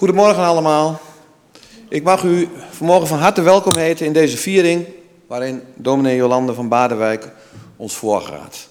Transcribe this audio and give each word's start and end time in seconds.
Goedemorgen 0.00 0.42
allemaal. 0.42 1.00
Ik 1.88 2.02
mag 2.02 2.22
u 2.22 2.48
vanmorgen 2.70 3.06
van 3.06 3.18
harte 3.18 3.42
welkom 3.42 3.76
heten 3.76 4.06
in 4.06 4.12
deze 4.12 4.36
viering 4.36 4.86
waarin 5.26 5.62
dominee 5.74 6.16
Jolande 6.16 6.54
van 6.54 6.68
Badenwijk 6.68 7.28
ons 7.76 7.94
voorgaat. 7.94 8.68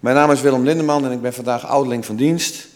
Mijn 0.00 0.16
naam 0.16 0.30
is 0.30 0.40
Willem 0.40 0.64
Lindeman 0.64 1.04
en 1.04 1.12
ik 1.12 1.20
ben 1.20 1.32
vandaag 1.34 1.66
ouderling 1.66 2.06
van 2.06 2.16
dienst. 2.16 2.66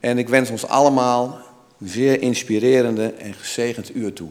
En 0.00 0.18
ik 0.18 0.28
wens 0.28 0.50
ons 0.50 0.66
allemaal 0.66 1.38
een 1.80 1.88
zeer 1.88 2.20
inspirerende 2.20 3.12
en 3.12 3.34
gezegend 3.34 3.94
uur 3.94 4.12
toe. 4.12 4.30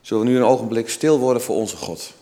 Zullen 0.00 0.24
we 0.24 0.30
nu 0.30 0.36
een 0.36 0.44
ogenblik 0.44 0.88
stil 0.88 1.18
worden 1.18 1.42
voor 1.42 1.56
onze 1.56 1.76
God. 1.76 2.12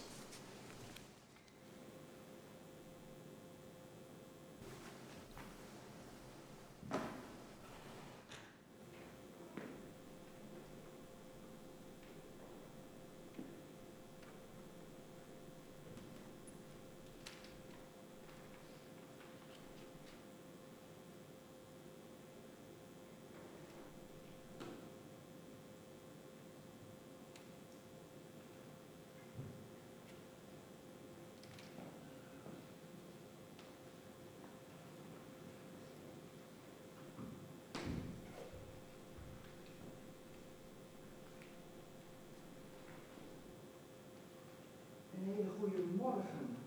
abortion. 46.12 46.61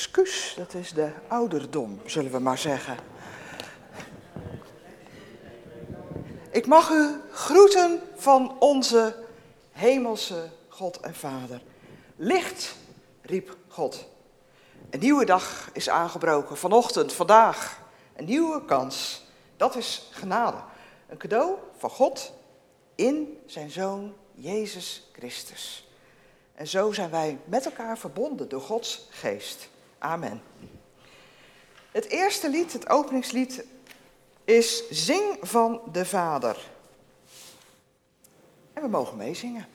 Excuus, 0.00 0.54
dat 0.56 0.74
is 0.74 0.92
de 0.92 1.10
ouderdom, 1.28 2.00
zullen 2.04 2.30
we 2.30 2.38
maar 2.38 2.58
zeggen. 2.58 2.96
Ik 6.50 6.66
mag 6.66 6.90
u 6.90 7.20
groeten 7.30 8.00
van 8.14 8.56
onze 8.58 9.24
hemelse 9.70 10.48
God 10.68 11.00
en 11.00 11.14
Vader. 11.14 11.62
Licht, 12.16 12.76
riep 13.22 13.56
God. 13.68 14.06
Een 14.90 15.00
nieuwe 15.00 15.24
dag 15.24 15.70
is 15.72 15.88
aangebroken, 15.88 16.56
vanochtend, 16.56 17.12
vandaag. 17.12 17.80
Een 18.16 18.24
nieuwe 18.24 18.64
kans. 18.64 19.24
Dat 19.56 19.76
is 19.76 20.08
genade. 20.10 20.58
Een 21.08 21.18
cadeau 21.18 21.54
van 21.76 21.90
God 21.90 22.32
in 22.94 23.38
zijn 23.46 23.70
Zoon 23.70 24.14
Jezus 24.34 25.10
Christus. 25.12 25.88
En 26.54 26.66
zo 26.66 26.92
zijn 26.92 27.10
wij 27.10 27.38
met 27.44 27.64
elkaar 27.64 27.98
verbonden 27.98 28.48
door 28.48 28.60
Gods 28.60 29.06
geest. 29.10 29.68
Amen. 30.00 30.42
Het 31.90 32.08
eerste 32.08 32.50
lied, 32.50 32.72
het 32.72 32.88
openingslied, 32.88 33.64
is 34.44 34.88
Zing 34.90 35.36
van 35.40 35.80
de 35.92 36.04
Vader. 36.04 36.56
En 38.72 38.82
we 38.82 38.88
mogen 38.88 39.16
meezingen. 39.16 39.66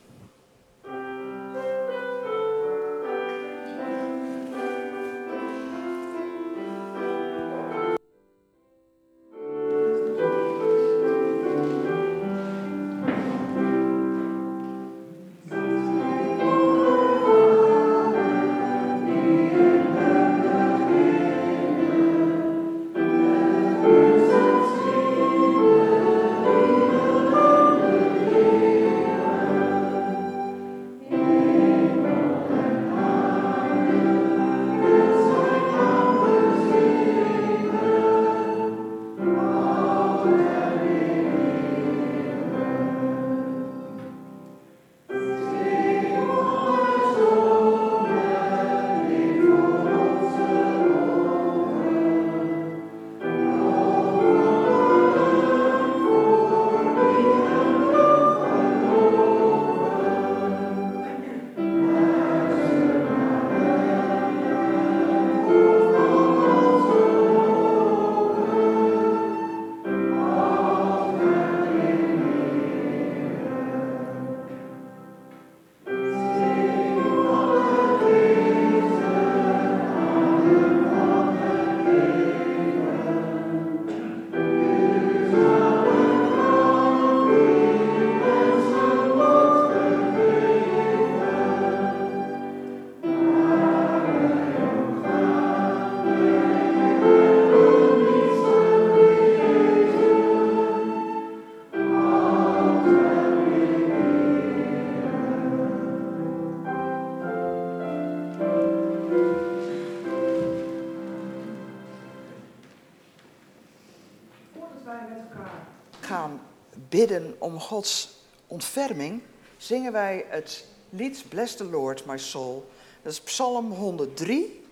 Gods 117.60 118.10
ontferming, 118.46 119.22
zingen 119.56 119.92
wij 119.92 120.24
het 120.28 120.64
lied 120.90 121.24
Bless 121.28 121.56
the 121.56 121.64
Lord, 121.64 122.06
my 122.06 122.18
soul. 122.18 122.70
Dat 123.02 123.12
is 123.12 123.20
Psalm 123.20 123.70
103. 123.70 124.64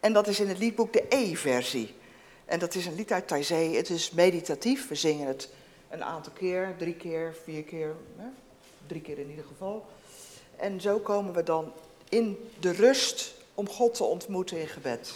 En 0.00 0.12
dat 0.12 0.26
is 0.26 0.40
in 0.40 0.48
het 0.48 0.58
liedboek 0.58 0.92
de 0.92 1.04
E-versie. 1.08 1.94
En 2.44 2.58
dat 2.58 2.74
is 2.74 2.86
een 2.86 2.94
lied 2.94 3.12
uit 3.12 3.28
Taizé. 3.28 3.54
Het 3.54 3.90
is 3.90 4.10
meditatief. 4.10 4.88
We 4.88 4.94
zingen 4.94 5.26
het 5.26 5.48
een 5.90 6.04
aantal 6.04 6.32
keer, 6.32 6.74
drie 6.78 6.94
keer, 6.94 7.34
vier 7.44 7.62
keer, 7.62 7.94
hè? 8.16 8.26
drie 8.86 9.00
keer 9.00 9.18
in 9.18 9.30
ieder 9.30 9.44
geval. 9.44 9.86
En 10.56 10.80
zo 10.80 10.98
komen 10.98 11.34
we 11.34 11.42
dan 11.42 11.72
in 12.08 12.50
de 12.60 12.70
rust 12.70 13.34
om 13.54 13.68
God 13.68 13.94
te 13.94 14.04
ontmoeten 14.04 14.60
in 14.60 14.68
gebed. 14.68 15.14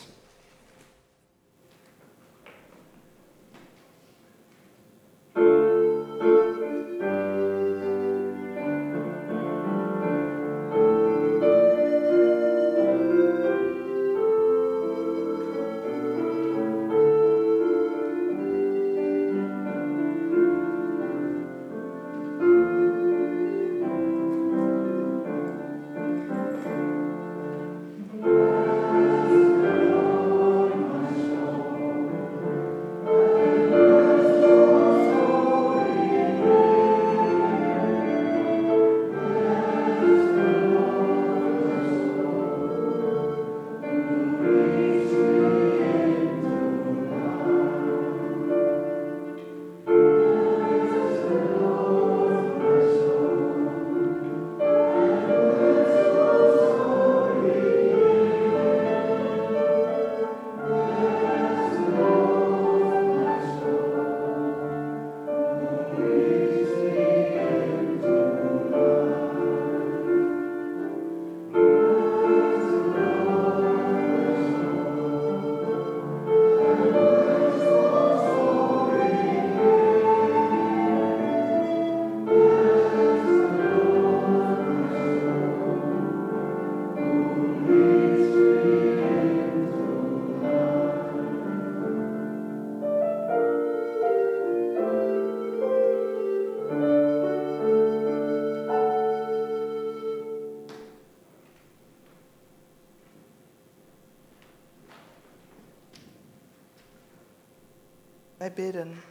Bidden. 108.55 109.03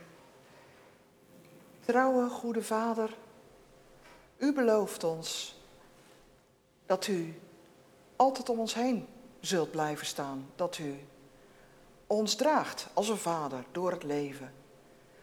Trouwe 1.80 2.30
goede 2.30 2.64
Vader, 2.64 3.18
u 4.38 4.54
belooft 4.54 5.04
ons 5.04 5.60
dat 6.86 7.08
u 7.08 7.40
altijd 8.16 8.50
om 8.50 8.60
ons 8.60 8.74
heen 8.74 9.08
zult 9.40 9.72
blijven 9.72 10.06
staan. 10.06 10.50
Dat 10.56 10.78
u 10.78 11.00
ons 12.08 12.36
draagt 12.36 12.88
als 12.94 13.10
een 13.10 13.18
vader 13.18 13.64
door 13.72 13.92
het 13.92 14.04
leven. 14.04 14.54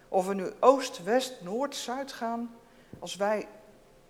Of 0.08 0.26
we 0.26 0.34
nu 0.34 0.52
oost, 0.60 1.02
west, 1.02 1.34
noord, 1.40 1.76
zuid 1.76 2.12
gaan, 2.12 2.54
als 2.98 3.16
wij 3.16 3.48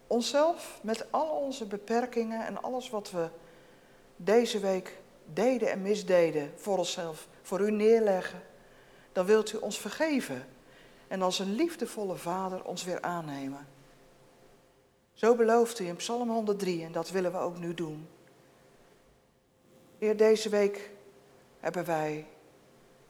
onszelf 0.06 0.78
met 0.82 1.12
al 1.12 1.28
onze 1.28 1.66
beperkingen 1.66 2.46
en 2.46 2.62
alles 2.62 2.90
wat 2.90 3.10
we 3.10 3.28
deze 4.16 4.58
week 4.58 4.98
deden 5.24 5.70
en 5.70 5.82
misdeden 5.82 6.52
voor 6.56 6.78
onszelf, 6.78 7.28
voor 7.42 7.60
u 7.60 7.70
neerleggen, 7.70 8.42
dan 9.18 9.26
wilt 9.26 9.52
u 9.52 9.56
ons 9.56 9.78
vergeven 9.78 10.46
en 11.08 11.22
als 11.22 11.38
een 11.38 11.54
liefdevolle 11.54 12.16
vader 12.16 12.64
ons 12.64 12.84
weer 12.84 13.00
aannemen. 13.00 13.66
Zo 15.12 15.34
belooft 15.34 15.78
u 15.78 15.86
in 15.86 15.96
Psalm 15.96 16.30
103 16.30 16.84
en 16.84 16.92
dat 16.92 17.10
willen 17.10 17.32
we 17.32 17.38
ook 17.38 17.58
nu 17.58 17.74
doen. 17.74 18.08
Heer, 19.98 20.16
deze 20.16 20.48
week 20.48 20.90
hebben 21.60 21.84
wij 21.84 22.26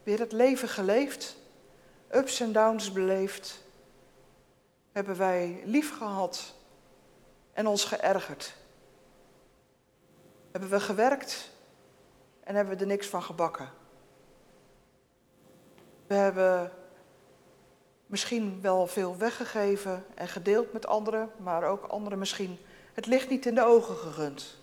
weer 0.03 0.19
het 0.19 0.33
leven 0.33 0.69
geleefd, 0.69 1.37
ups 2.11 2.41
en 2.41 2.53
downs 2.53 2.93
beleefd, 2.93 3.65
hebben 4.93 5.17
wij 5.17 5.63
lief 5.65 5.97
gehad 5.97 6.55
en 7.53 7.67
ons 7.67 7.85
geërgerd. 7.85 8.55
Hebben 10.51 10.71
we 10.71 10.81
gewerkt 10.81 11.51
en 12.45 12.55
hebben 12.55 12.75
we 12.75 12.81
er 12.81 12.87
niks 12.87 13.07
van 13.07 13.23
gebakken. 13.23 13.87
We 16.09 16.15
hebben 16.15 16.73
misschien 18.07 18.61
wel 18.61 18.87
veel 18.87 19.17
weggegeven 19.17 20.05
en 20.15 20.29
gedeeld 20.29 20.73
met 20.73 20.87
anderen, 20.87 21.31
maar 21.37 21.65
ook 21.65 21.85
anderen 21.85 22.19
misschien 22.19 22.59
het 22.95 23.07
licht 23.07 23.29
niet 23.29 23.47
in 23.47 23.55
de 23.55 23.65
ogen 23.65 23.97
gegund. 23.97 24.57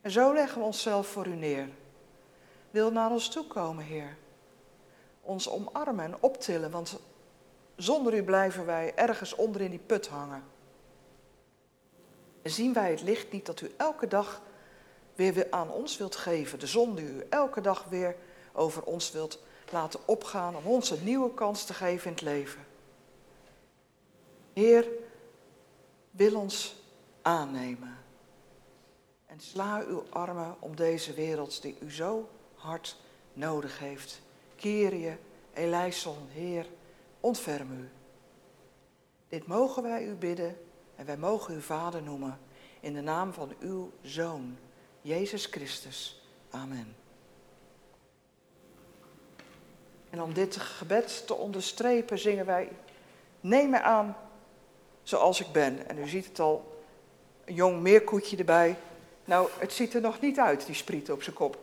En 0.00 0.10
zo 0.10 0.32
leggen 0.32 0.58
we 0.58 0.66
onszelf 0.66 1.06
voor 1.06 1.26
u 1.26 1.34
neer. 1.34 1.68
Wil 2.70 2.92
naar 2.92 3.10
ons 3.10 3.28
toe 3.28 3.46
komen, 3.46 3.84
Heer. 3.84 4.16
Ons 5.20 5.48
omarmen 5.48 6.04
en 6.04 6.22
optillen, 6.22 6.70
want 6.70 7.00
zonder 7.76 8.14
u 8.14 8.22
blijven 8.22 8.66
wij 8.66 8.92
ergens 8.94 9.34
onder 9.34 9.60
in 9.60 9.70
die 9.70 9.78
put 9.78 10.08
hangen. 10.08 10.44
En 12.42 12.50
zien 12.50 12.72
wij 12.72 12.90
het 12.90 13.02
licht 13.02 13.32
niet 13.32 13.46
dat 13.46 13.60
u 13.60 13.74
elke 13.76 14.08
dag 14.08 14.42
weer 15.14 15.46
aan 15.50 15.70
ons 15.70 15.96
wilt 15.96 16.16
geven, 16.16 16.58
de 16.58 16.66
zon 16.66 16.94
die 16.94 17.04
u 17.04 17.26
elke 17.28 17.60
dag 17.60 17.84
weer 17.84 18.16
over 18.52 18.82
ons 18.82 19.12
wilt 19.12 19.38
laten 19.72 20.00
opgaan 20.06 20.56
om 20.56 20.66
ons 20.66 20.90
een 20.90 21.04
nieuwe 21.04 21.34
kans 21.34 21.64
te 21.64 21.74
geven 21.74 22.06
in 22.06 22.12
het 22.12 22.22
leven. 22.22 22.66
Heer, 24.52 24.88
wil 26.10 26.40
ons 26.40 26.74
aannemen. 27.22 27.98
En 29.26 29.40
sla 29.40 29.84
uw 29.88 30.04
armen 30.10 30.56
om 30.58 30.76
deze 30.76 31.12
wereld 31.12 31.62
die 31.62 31.76
u 31.80 31.92
zo 31.92 32.28
hard 32.54 32.96
nodig 33.32 33.78
heeft. 33.78 34.20
Kyrie, 34.56 35.16
eleison, 35.52 36.28
Heer, 36.28 36.66
ontferm 37.20 37.72
u. 37.72 37.88
Dit 39.28 39.46
mogen 39.46 39.82
wij 39.82 40.04
u 40.04 40.14
bidden 40.14 40.56
en 40.96 41.06
wij 41.06 41.16
mogen 41.16 41.54
u 41.54 41.62
Vader 41.62 42.02
noemen 42.02 42.38
in 42.80 42.94
de 42.94 43.00
naam 43.00 43.32
van 43.32 43.52
uw 43.60 43.92
Zoon, 44.02 44.56
Jezus 45.00 45.46
Christus. 45.46 46.22
Amen. 46.50 46.99
En 50.10 50.22
om 50.22 50.32
dit 50.32 50.56
gebed 50.56 51.26
te 51.26 51.34
onderstrepen 51.34 52.18
zingen 52.18 52.46
wij, 52.46 52.68
neem 53.40 53.70
mij 53.70 53.80
aan 53.80 54.16
zoals 55.02 55.40
ik 55.40 55.52
ben. 55.52 55.88
En 55.88 55.98
u 55.98 56.08
ziet 56.08 56.26
het 56.26 56.40
al, 56.40 56.82
een 57.44 57.54
jong 57.54 57.80
meerkoetje 57.80 58.36
erbij. 58.36 58.76
Nou, 59.24 59.48
het 59.58 59.72
ziet 59.72 59.94
er 59.94 60.00
nog 60.00 60.20
niet 60.20 60.38
uit, 60.38 60.66
die 60.66 60.74
spriet 60.74 61.10
op 61.10 61.22
zijn 61.22 61.36
kop. 61.36 61.58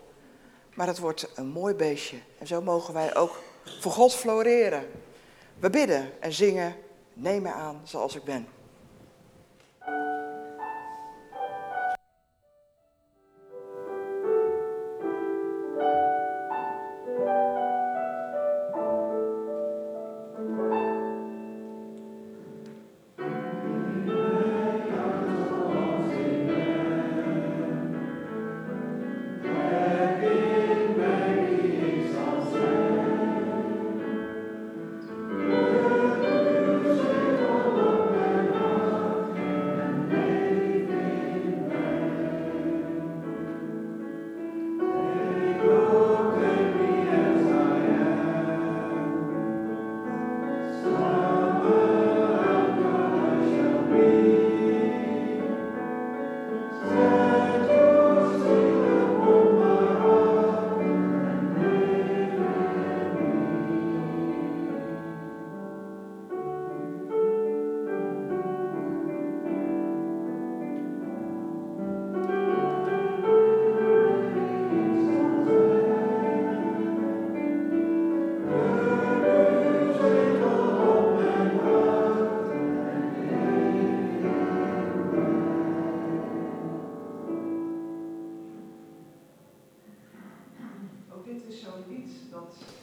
Maar 0.73 0.87
het 0.87 0.99
wordt 0.99 1.29
een 1.35 1.47
mooi 1.47 1.73
beestje. 1.73 2.17
En 2.37 2.47
zo 2.47 2.61
mogen 2.61 2.93
wij 2.93 3.15
ook 3.15 3.41
voor 3.79 3.91
God 3.91 4.13
floreren. 4.13 4.87
We 5.59 5.69
bidden 5.69 6.21
en 6.21 6.33
zingen, 6.33 6.75
neem 7.13 7.41
mij 7.41 7.51
aan 7.51 7.81
zoals 7.83 8.15
ik 8.15 8.23
ben. 8.23 8.47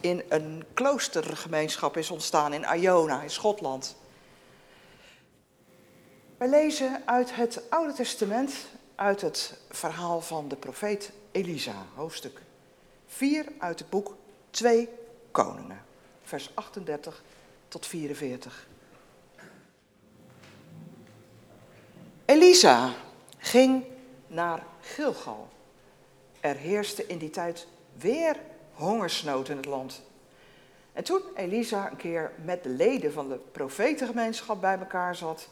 In 0.05 0.23
een 0.29 0.63
kloostergemeenschap 0.73 1.97
is 1.97 2.09
ontstaan 2.09 2.53
in 2.53 2.65
Iona 2.75 3.21
in 3.21 3.29
Schotland. 3.29 3.95
Wij 6.37 6.49
lezen 6.49 7.01
uit 7.05 7.35
het 7.35 7.61
Oude 7.69 7.93
Testament, 7.93 8.53
uit 8.95 9.21
het 9.21 9.57
verhaal 9.69 10.21
van 10.21 10.47
de 10.47 10.55
profeet 10.55 11.11
Elisa, 11.31 11.85
hoofdstuk 11.95 12.41
4 13.05 13.45
uit 13.57 13.79
het 13.79 13.89
boek 13.89 14.15
2 14.49 14.89
Koningen, 15.31 15.85
vers 16.23 16.51
38 16.53 17.23
tot 17.67 17.85
44. 17.85 18.67
Elisa 22.25 22.93
ging 23.37 23.83
naar 24.27 24.65
Gilgal. 24.81 25.47
Er 26.39 26.55
heerste 26.55 27.07
in 27.07 27.17
die 27.17 27.29
tijd 27.29 27.67
weer 27.97 28.37
hongersnood 28.75 29.49
in 29.49 29.57
het 29.57 29.65
land. 29.65 30.01
En 30.93 31.03
toen 31.03 31.21
Elisa 31.35 31.89
een 31.89 31.97
keer 31.97 32.31
met 32.43 32.63
de 32.63 32.69
leden 32.69 33.13
van 33.13 33.29
de 33.29 33.37
profetengemeenschap 33.51 34.61
bij 34.61 34.77
elkaar 34.79 35.15
zat, 35.15 35.49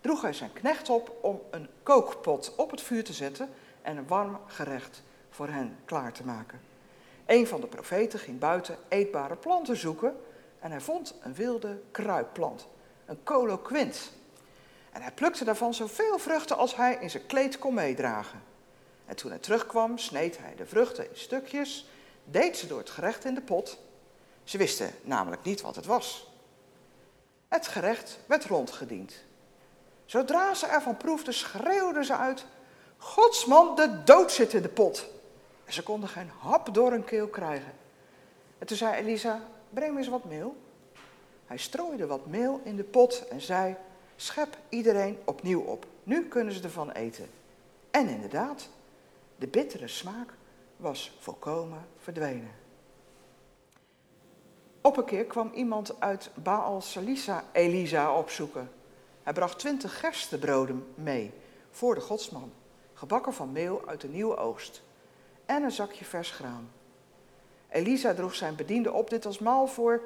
droeg 0.00 0.22
hij 0.22 0.32
zijn 0.32 0.52
knecht 0.52 0.88
op 0.88 1.16
om 1.20 1.40
een 1.50 1.68
kookpot 1.82 2.54
op 2.56 2.70
het 2.70 2.80
vuur 2.80 3.04
te 3.04 3.12
zetten 3.12 3.48
en 3.82 3.96
een 3.96 4.06
warm 4.06 4.38
gerecht 4.46 5.02
voor 5.30 5.48
hen 5.48 5.76
klaar 5.84 6.12
te 6.12 6.24
maken. 6.24 6.60
Een 7.26 7.46
van 7.46 7.60
de 7.60 7.66
profeten 7.66 8.18
ging 8.18 8.38
buiten 8.38 8.76
eetbare 8.88 9.36
planten 9.36 9.76
zoeken 9.76 10.16
en 10.60 10.70
hij 10.70 10.80
vond 10.80 11.14
een 11.22 11.34
wilde 11.34 11.80
kruipplant, 11.90 12.66
een 13.06 13.22
coloquint. 13.22 14.12
En 14.92 15.02
hij 15.02 15.12
plukte 15.12 15.44
daarvan 15.44 15.74
zoveel 15.74 16.18
vruchten 16.18 16.56
als 16.56 16.76
hij 16.76 16.98
in 17.00 17.10
zijn 17.10 17.26
kleed 17.26 17.58
kon 17.58 17.74
meedragen. 17.74 18.42
En 19.06 19.16
toen 19.16 19.30
hij 19.30 19.40
terugkwam, 19.40 19.98
sneed 19.98 20.38
hij 20.38 20.54
de 20.54 20.66
vruchten 20.66 21.08
in 21.08 21.16
stukjes 21.16 21.88
deed 22.24 22.56
ze 22.56 22.66
door 22.66 22.78
het 22.78 22.90
gerecht 22.90 23.24
in 23.24 23.34
de 23.34 23.40
pot. 23.40 23.78
Ze 24.44 24.58
wisten 24.58 24.90
namelijk 25.02 25.44
niet 25.44 25.60
wat 25.60 25.76
het 25.76 25.86
was. 25.86 26.32
Het 27.48 27.66
gerecht 27.66 28.18
werd 28.26 28.44
rondgediend. 28.44 29.14
Zodra 30.04 30.54
ze 30.54 30.66
ervan 30.66 30.96
proefden, 30.96 31.34
schreeuwden 31.34 32.04
ze 32.04 32.16
uit: 32.16 32.46
Godsman, 32.96 33.76
de 33.76 34.02
dood 34.04 34.32
zit 34.32 34.54
in 34.54 34.62
de 34.62 34.68
pot. 34.68 35.06
En 35.64 35.72
ze 35.72 35.82
konden 35.82 36.08
geen 36.08 36.30
hap 36.38 36.74
door 36.74 36.90
hun 36.90 37.04
keel 37.04 37.28
krijgen. 37.28 37.72
En 38.58 38.66
toen 38.66 38.76
zei 38.76 38.94
Elisa: 38.94 39.40
breng 39.70 39.92
me 39.92 39.98
eens 39.98 40.08
wat 40.08 40.24
meel. 40.24 40.56
Hij 41.46 41.56
strooide 41.56 42.06
wat 42.06 42.26
meel 42.26 42.60
in 42.64 42.76
de 42.76 42.84
pot 42.84 43.28
en 43.28 43.40
zei, 43.40 43.76
schep 44.16 44.58
iedereen 44.68 45.18
opnieuw 45.24 45.60
op. 45.60 45.86
Nu 46.02 46.28
kunnen 46.28 46.54
ze 46.54 46.62
ervan 46.62 46.90
eten. 46.90 47.30
En 47.90 48.08
inderdaad, 48.08 48.68
de 49.36 49.46
bittere 49.46 49.88
smaak 49.88 50.34
was 50.76 51.16
volkomen 51.18 51.86
verdwenen. 51.98 52.50
Op 54.80 54.96
een 54.96 55.04
keer 55.04 55.24
kwam 55.24 55.50
iemand 55.54 56.00
uit 56.00 56.30
Baal 56.34 56.80
Salisa 56.80 57.44
Elisa 57.52 58.16
opzoeken. 58.16 58.70
Hij 59.22 59.32
bracht 59.32 59.58
twintig 59.58 60.00
gerstebroden 60.00 60.86
mee 60.94 61.32
voor 61.70 61.94
de 61.94 62.00
godsman, 62.00 62.52
gebakken 62.92 63.34
van 63.34 63.52
meel 63.52 63.82
uit 63.86 64.00
de 64.00 64.08
nieuwe 64.08 64.36
oogst 64.36 64.82
en 65.46 65.62
een 65.62 65.72
zakje 65.72 66.04
vers 66.04 66.30
graan. 66.30 66.70
Elisa 67.68 68.14
droeg 68.14 68.34
zijn 68.34 68.56
bediende 68.56 68.92
op 68.92 69.10
dit 69.10 69.26
als 69.26 69.38
maal 69.38 69.66
voor 69.66 70.02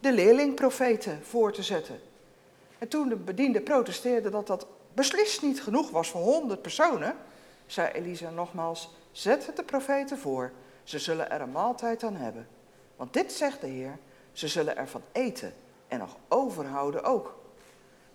de 0.00 0.12
leerlingprofeten 0.12 1.24
voor 1.24 1.52
te 1.52 1.62
zetten. 1.62 2.00
En 2.78 2.88
toen 2.88 3.08
de 3.08 3.16
bediende 3.16 3.60
protesteerde 3.60 4.30
dat 4.30 4.46
dat 4.46 4.66
beslist 4.94 5.42
niet 5.42 5.62
genoeg 5.62 5.90
was 5.90 6.08
voor 6.08 6.20
honderd 6.20 6.62
personen, 6.62 7.16
zei 7.66 7.92
Elisa 7.92 8.30
nogmaals, 8.30 8.90
zet 9.12 9.46
het 9.46 9.56
de 9.56 9.64
profeten 9.64 10.18
voor, 10.18 10.52
ze 10.82 10.98
zullen 10.98 11.30
er 11.30 11.40
een 11.40 11.52
maaltijd 11.52 12.02
aan 12.02 12.16
hebben. 12.16 12.48
Want 12.96 13.12
dit 13.12 13.32
zegt 13.32 13.60
de 13.60 13.66
Heer, 13.66 13.98
ze 14.32 14.48
zullen 14.48 14.76
ervan 14.76 15.02
eten 15.12 15.54
en 15.88 15.98
nog 15.98 16.16
overhouden 16.28 17.04
ook. 17.04 17.40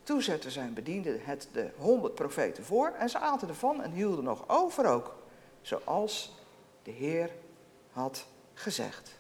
Toen 0.04 0.22
zette 0.22 0.52
zijn 0.52 0.74
bediende 0.74 1.20
het 1.22 1.50
de 1.52 1.70
honderd 1.78 2.16
profeten 2.16 2.64
voor 2.64 2.88
en 2.88 3.10
ze 3.10 3.18
aten 3.18 3.48
ervan 3.48 3.82
en 3.82 3.92
hielden 3.92 4.24
nog 4.24 4.44
over 4.48 4.86
ook, 4.86 5.16
zoals 5.62 6.36
de 6.84 6.92
Heer 6.92 7.32
had 7.92 8.26
gezegd. 8.54 9.16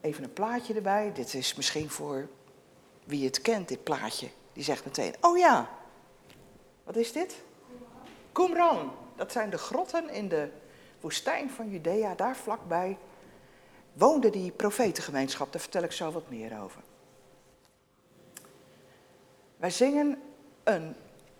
Even 0.00 0.24
een 0.24 0.32
plaatje 0.32 0.74
erbij. 0.74 1.12
Dit 1.12 1.34
is 1.34 1.54
misschien 1.54 1.90
voor 1.90 2.28
wie 3.04 3.24
het 3.24 3.40
kent, 3.40 3.68
dit 3.68 3.84
plaatje. 3.84 4.28
Die 4.52 4.64
zegt 4.64 4.84
meteen, 4.84 5.14
oh 5.20 5.38
ja, 5.38 5.70
wat 6.84 6.96
is 6.96 7.12
dit? 7.12 7.42
Qumran. 8.32 8.92
Dat 9.16 9.32
zijn 9.32 9.50
de 9.50 9.58
grotten 9.58 10.10
in 10.10 10.28
de 10.28 10.48
woestijn 11.00 11.50
van 11.50 11.70
Judea. 11.70 12.14
Daar 12.14 12.36
vlakbij 12.36 12.98
woonde 13.92 14.30
die 14.30 14.50
profetengemeenschap. 14.50 15.52
Daar 15.52 15.60
vertel 15.60 15.82
ik 15.82 15.92
zo 15.92 16.10
wat 16.10 16.30
meer 16.30 16.60
over. 16.62 16.80
Wij 19.56 19.70
zingen 19.70 20.22
een, 20.64 20.94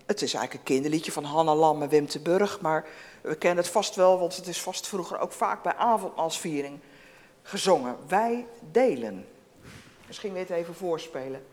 het 0.06 0.22
is 0.22 0.34
eigenlijk 0.34 0.54
een 0.54 0.74
kinderliedje 0.74 1.12
van 1.12 1.24
Hanna 1.24 1.54
Lam 1.54 1.82
en 1.82 1.88
Wim 1.88 2.06
te 2.06 2.20
Burg, 2.20 2.60
maar 2.60 2.86
we 3.20 3.36
kennen 3.36 3.64
het 3.64 3.72
vast 3.72 3.94
wel, 3.94 4.18
want 4.18 4.36
het 4.36 4.46
is 4.46 4.62
vast 4.62 4.86
vroeger 4.86 5.18
ook 5.18 5.32
vaak 5.32 5.62
bij 5.62 5.74
avondmaalsviering 5.74 6.78
gezongen. 7.42 7.96
Wij 8.08 8.46
delen. 8.70 9.26
Misschien 10.06 10.32
weer 10.32 10.42
het 10.42 10.50
even 10.50 10.74
voorspelen. 10.74 11.46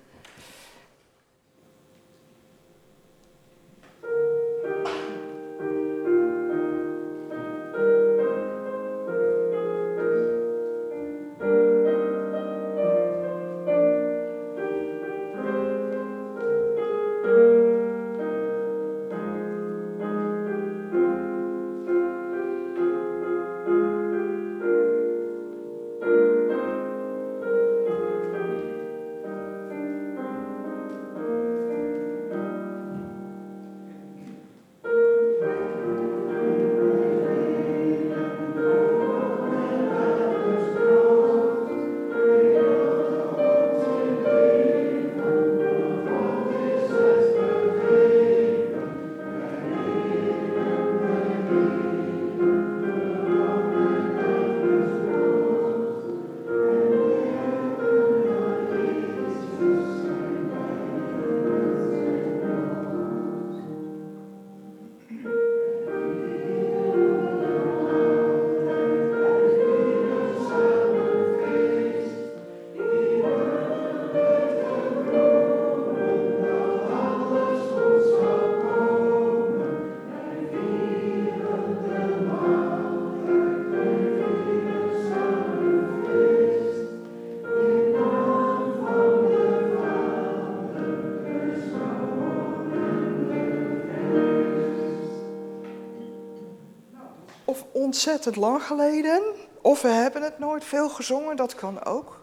Ontzettend 97.93 98.35
lang 98.35 98.63
geleden. 98.63 99.23
Of 99.61 99.81
we 99.81 99.87
hebben 99.87 100.21
het 100.21 100.39
nooit 100.39 100.63
veel 100.63 100.89
gezongen, 100.89 101.35
dat 101.35 101.55
kan 101.55 101.83
ook. 101.83 102.21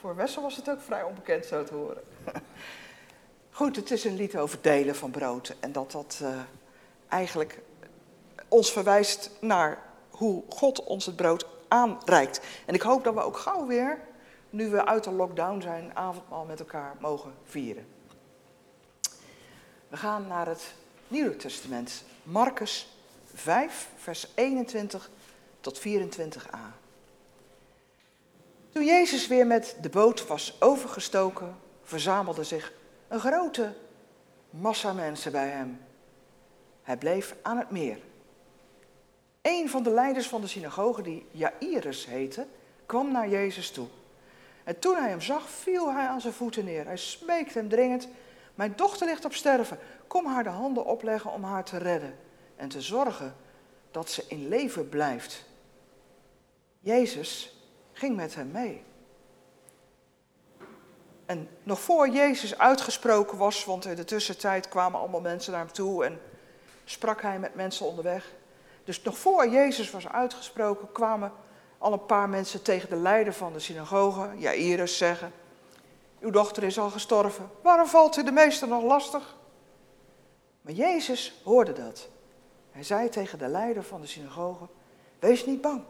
Voor 0.00 0.16
Wessel 0.16 0.42
was 0.42 0.56
het 0.56 0.70
ook 0.70 0.80
vrij 0.80 1.02
onbekend 1.02 1.44
zo 1.44 1.64
te 1.64 1.74
horen. 1.74 2.02
Goed, 3.50 3.76
het 3.76 3.90
is 3.90 4.04
een 4.04 4.16
lied 4.16 4.36
over 4.36 4.58
delen 4.60 4.96
van 4.96 5.10
brood. 5.10 5.56
En 5.60 5.72
dat 5.72 5.92
dat 5.92 6.18
uh, 6.22 6.28
eigenlijk 7.08 7.58
ons 8.48 8.72
verwijst 8.72 9.30
naar 9.40 9.82
hoe 10.10 10.42
God 10.48 10.84
ons 10.84 11.06
het 11.06 11.16
brood 11.16 11.46
aanreikt. 11.68 12.40
En 12.66 12.74
ik 12.74 12.82
hoop 12.82 13.04
dat 13.04 13.14
we 13.14 13.20
ook 13.20 13.36
gauw 13.36 13.66
weer, 13.66 13.98
nu 14.50 14.68
we 14.68 14.86
uit 14.86 15.04
de 15.04 15.12
lockdown 15.12 15.60
zijn, 15.60 15.96
avondmaal 15.96 16.44
met 16.44 16.58
elkaar 16.58 16.96
mogen 16.98 17.34
vieren. 17.44 17.86
We 19.88 19.96
gaan 19.96 20.26
naar 20.26 20.46
het 20.46 20.74
Nieuwe 21.08 21.36
Testament. 21.36 22.04
Marcus 22.22 22.99
5, 23.34 23.88
vers 23.96 24.26
21 24.34 25.10
tot 25.60 25.80
24a. 25.80 26.58
Toen 28.72 28.84
Jezus 28.84 29.26
weer 29.26 29.46
met 29.46 29.76
de 29.80 29.88
boot 29.88 30.26
was 30.26 30.56
overgestoken, 30.60 31.56
verzamelde 31.82 32.44
zich 32.44 32.72
een 33.08 33.20
grote 33.20 33.72
massa 34.50 34.92
mensen 34.92 35.32
bij 35.32 35.48
hem. 35.48 35.80
Hij 36.82 36.96
bleef 36.96 37.34
aan 37.42 37.58
het 37.58 37.70
meer. 37.70 37.98
Een 39.42 39.68
van 39.68 39.82
de 39.82 39.90
leiders 39.90 40.28
van 40.28 40.40
de 40.40 40.46
synagoge, 40.46 41.02
die 41.02 41.26
Jairus 41.30 42.06
heette, 42.06 42.46
kwam 42.86 43.12
naar 43.12 43.28
Jezus 43.28 43.70
toe. 43.70 43.86
En 44.64 44.78
toen 44.78 44.96
hij 44.96 45.08
hem 45.08 45.20
zag, 45.20 45.50
viel 45.50 45.92
hij 45.92 46.06
aan 46.06 46.20
zijn 46.20 46.32
voeten 46.32 46.64
neer. 46.64 46.84
Hij 46.84 46.96
smeekte 46.96 47.58
hem 47.58 47.68
dringend: 47.68 48.08
Mijn 48.54 48.72
dochter 48.76 49.06
ligt 49.06 49.24
op 49.24 49.34
sterven. 49.34 49.78
Kom 50.06 50.26
haar 50.26 50.44
de 50.44 50.48
handen 50.48 50.84
opleggen 50.84 51.32
om 51.32 51.44
haar 51.44 51.64
te 51.64 51.78
redden 51.78 52.14
en 52.60 52.68
te 52.68 52.80
zorgen 52.80 53.36
dat 53.90 54.10
ze 54.10 54.24
in 54.28 54.48
leven 54.48 54.88
blijft. 54.88 55.44
Jezus 56.80 57.56
ging 57.92 58.16
met 58.16 58.34
hem 58.34 58.50
mee. 58.50 58.82
En 61.26 61.48
nog 61.62 61.80
voor 61.80 62.08
Jezus 62.08 62.58
uitgesproken 62.58 63.38
was, 63.38 63.64
want 63.64 63.84
in 63.84 63.94
de 63.94 64.04
tussentijd 64.04 64.68
kwamen 64.68 65.00
allemaal 65.00 65.20
mensen 65.20 65.52
naar 65.52 65.64
hem 65.64 65.72
toe 65.72 66.04
en 66.04 66.20
sprak 66.84 67.22
hij 67.22 67.38
met 67.38 67.54
mensen 67.54 67.86
onderweg. 67.86 68.32
Dus 68.84 69.02
nog 69.02 69.18
voor 69.18 69.48
Jezus 69.48 69.90
was 69.90 70.08
uitgesproken, 70.08 70.92
kwamen 70.92 71.32
al 71.78 71.92
een 71.92 72.06
paar 72.06 72.28
mensen 72.28 72.62
tegen 72.62 72.88
de 72.88 72.96
leider 72.96 73.32
van 73.32 73.52
de 73.52 73.58
synagoge, 73.58 74.30
Jairus, 74.36 74.96
zeggen: 74.96 75.32
Uw 76.20 76.30
dochter 76.30 76.62
is 76.62 76.78
al 76.78 76.90
gestorven. 76.90 77.50
Waarom 77.62 77.86
valt 77.86 78.16
u 78.16 78.24
de 78.24 78.32
meester 78.32 78.68
nog 78.68 78.82
lastig? 78.82 79.36
Maar 80.60 80.72
Jezus 80.72 81.40
hoorde 81.44 81.72
dat. 81.72 82.08
Hij 82.70 82.82
zei 82.82 83.08
tegen 83.08 83.38
de 83.38 83.48
leider 83.48 83.82
van 83.82 84.00
de 84.00 84.06
synagoge: 84.06 84.68
Wees 85.18 85.46
niet 85.46 85.60
bang, 85.60 85.82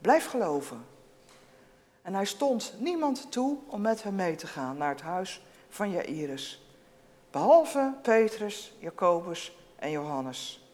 blijf 0.00 0.26
geloven. 0.26 0.84
En 2.02 2.14
hij 2.14 2.24
stond 2.24 2.74
niemand 2.78 3.32
toe 3.32 3.58
om 3.66 3.80
met 3.80 4.02
hem 4.02 4.14
mee 4.14 4.34
te 4.34 4.46
gaan 4.46 4.76
naar 4.76 4.90
het 4.90 5.00
huis 5.00 5.46
van 5.68 5.90
Jairus, 5.90 6.66
behalve 7.30 7.94
Petrus, 8.02 8.76
Jacobus 8.78 9.56
en 9.76 9.90
Johannes, 9.90 10.70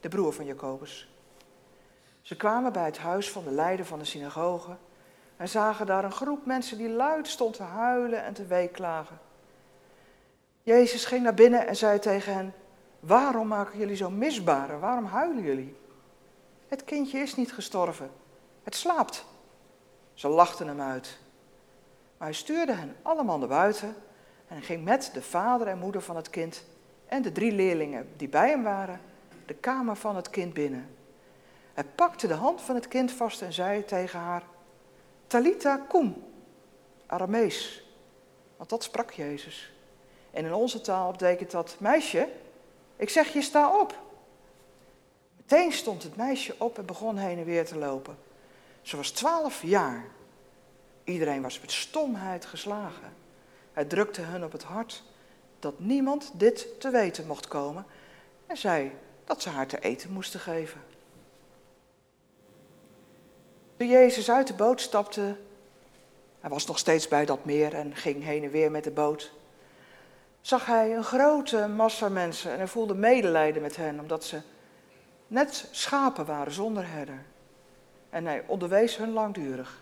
de 0.00 0.08
broer 0.08 0.32
van 0.32 0.44
Jacobus. 0.44 1.10
Ze 2.22 2.36
kwamen 2.36 2.72
bij 2.72 2.84
het 2.84 2.98
huis 2.98 3.30
van 3.30 3.44
de 3.44 3.50
leider 3.50 3.86
van 3.86 3.98
de 3.98 4.04
synagoge 4.04 4.76
en 5.36 5.48
zagen 5.48 5.86
daar 5.86 6.04
een 6.04 6.12
groep 6.12 6.46
mensen 6.46 6.78
die 6.78 6.88
luid 6.88 7.28
stond 7.28 7.54
te 7.54 7.62
huilen 7.62 8.24
en 8.24 8.34
te 8.34 8.46
weeklagen. 8.46 9.18
Jezus 10.62 11.04
ging 11.04 11.22
naar 11.22 11.34
binnen 11.34 11.66
en 11.66 11.76
zei 11.76 11.98
tegen 11.98 12.34
hen: 12.34 12.54
Waarom 13.02 13.46
maken 13.48 13.78
jullie 13.78 13.96
zo 13.96 14.10
misbaren? 14.10 14.80
Waarom 14.80 15.04
huilen 15.04 15.42
jullie? 15.42 15.76
Het 16.68 16.84
kindje 16.84 17.18
is 17.18 17.34
niet 17.34 17.52
gestorven, 17.52 18.10
het 18.62 18.74
slaapt. 18.74 19.24
Ze 20.14 20.28
lachten 20.28 20.66
hem 20.66 20.80
uit. 20.80 21.18
Maar 22.16 22.28
hij 22.28 22.36
stuurde 22.36 22.72
hen 22.72 22.96
allemaal 23.02 23.38
naar 23.38 23.48
buiten 23.48 23.96
en 24.48 24.62
ging 24.62 24.84
met 24.84 25.10
de 25.14 25.22
vader 25.22 25.66
en 25.66 25.78
moeder 25.78 26.02
van 26.02 26.16
het 26.16 26.30
kind 26.30 26.64
en 27.06 27.22
de 27.22 27.32
drie 27.32 27.52
leerlingen 27.52 28.08
die 28.16 28.28
bij 28.28 28.48
hem 28.48 28.62
waren 28.62 29.00
de 29.46 29.54
kamer 29.54 29.96
van 29.96 30.16
het 30.16 30.30
kind 30.30 30.54
binnen. 30.54 30.96
Hij 31.74 31.84
pakte 31.84 32.26
de 32.26 32.34
hand 32.34 32.60
van 32.60 32.74
het 32.74 32.88
kind 32.88 33.12
vast 33.12 33.42
en 33.42 33.52
zei 33.52 33.84
tegen 33.84 34.18
haar: 34.18 34.42
Talita 35.26 35.84
cum, 35.88 36.24
Aramees. 37.06 37.84
Want 38.56 38.70
dat 38.70 38.82
sprak 38.82 39.10
Jezus. 39.10 39.72
En 40.30 40.44
in 40.44 40.54
onze 40.54 40.80
taal 40.80 41.10
betekent 41.10 41.50
dat: 41.50 41.76
Meisje, 41.78 42.28
ik 43.02 43.10
zeg 43.10 43.32
je, 43.32 43.42
sta 43.42 43.80
op. 43.80 43.98
Meteen 45.36 45.72
stond 45.72 46.02
het 46.02 46.16
meisje 46.16 46.54
op 46.58 46.78
en 46.78 46.86
begon 46.86 47.16
heen 47.16 47.38
en 47.38 47.44
weer 47.44 47.66
te 47.66 47.76
lopen. 47.76 48.16
Ze 48.82 48.96
was 48.96 49.10
twaalf 49.10 49.62
jaar. 49.62 50.04
Iedereen 51.04 51.42
was 51.42 51.60
met 51.60 51.72
stomheid 51.72 52.44
geslagen. 52.44 53.12
Hij 53.72 53.84
drukte 53.84 54.20
hun 54.20 54.44
op 54.44 54.52
het 54.52 54.62
hart 54.62 55.02
dat 55.58 55.78
niemand 55.78 56.30
dit 56.34 56.80
te 56.80 56.90
weten 56.90 57.26
mocht 57.26 57.48
komen 57.48 57.86
en 58.46 58.56
zei 58.56 58.92
dat 59.24 59.42
ze 59.42 59.48
haar 59.48 59.66
te 59.66 59.80
eten 59.80 60.12
moesten 60.12 60.40
geven. 60.40 60.80
Toen 63.76 63.88
Jezus 63.88 64.30
uit 64.30 64.46
de 64.46 64.54
boot 64.54 64.80
stapte, 64.80 65.36
hij 66.40 66.50
was 66.50 66.66
nog 66.66 66.78
steeds 66.78 67.08
bij 67.08 67.24
dat 67.24 67.44
meer 67.44 67.74
en 67.74 67.96
ging 67.96 68.24
heen 68.24 68.44
en 68.44 68.50
weer 68.50 68.70
met 68.70 68.84
de 68.84 68.90
boot, 68.90 69.32
zag 70.42 70.66
hij 70.66 70.96
een 70.96 71.04
grote 71.04 71.68
massa 71.68 72.08
mensen 72.08 72.50
en 72.50 72.58
hij 72.58 72.66
voelde 72.66 72.94
medelijden 72.94 73.62
met 73.62 73.76
hen, 73.76 74.00
omdat 74.00 74.24
ze 74.24 74.40
net 75.26 75.68
schapen 75.70 76.26
waren 76.26 76.52
zonder 76.52 76.88
herder. 76.88 77.24
En 78.10 78.26
hij 78.26 78.44
onderwees 78.46 78.96
hun 78.96 79.12
langdurig. 79.12 79.80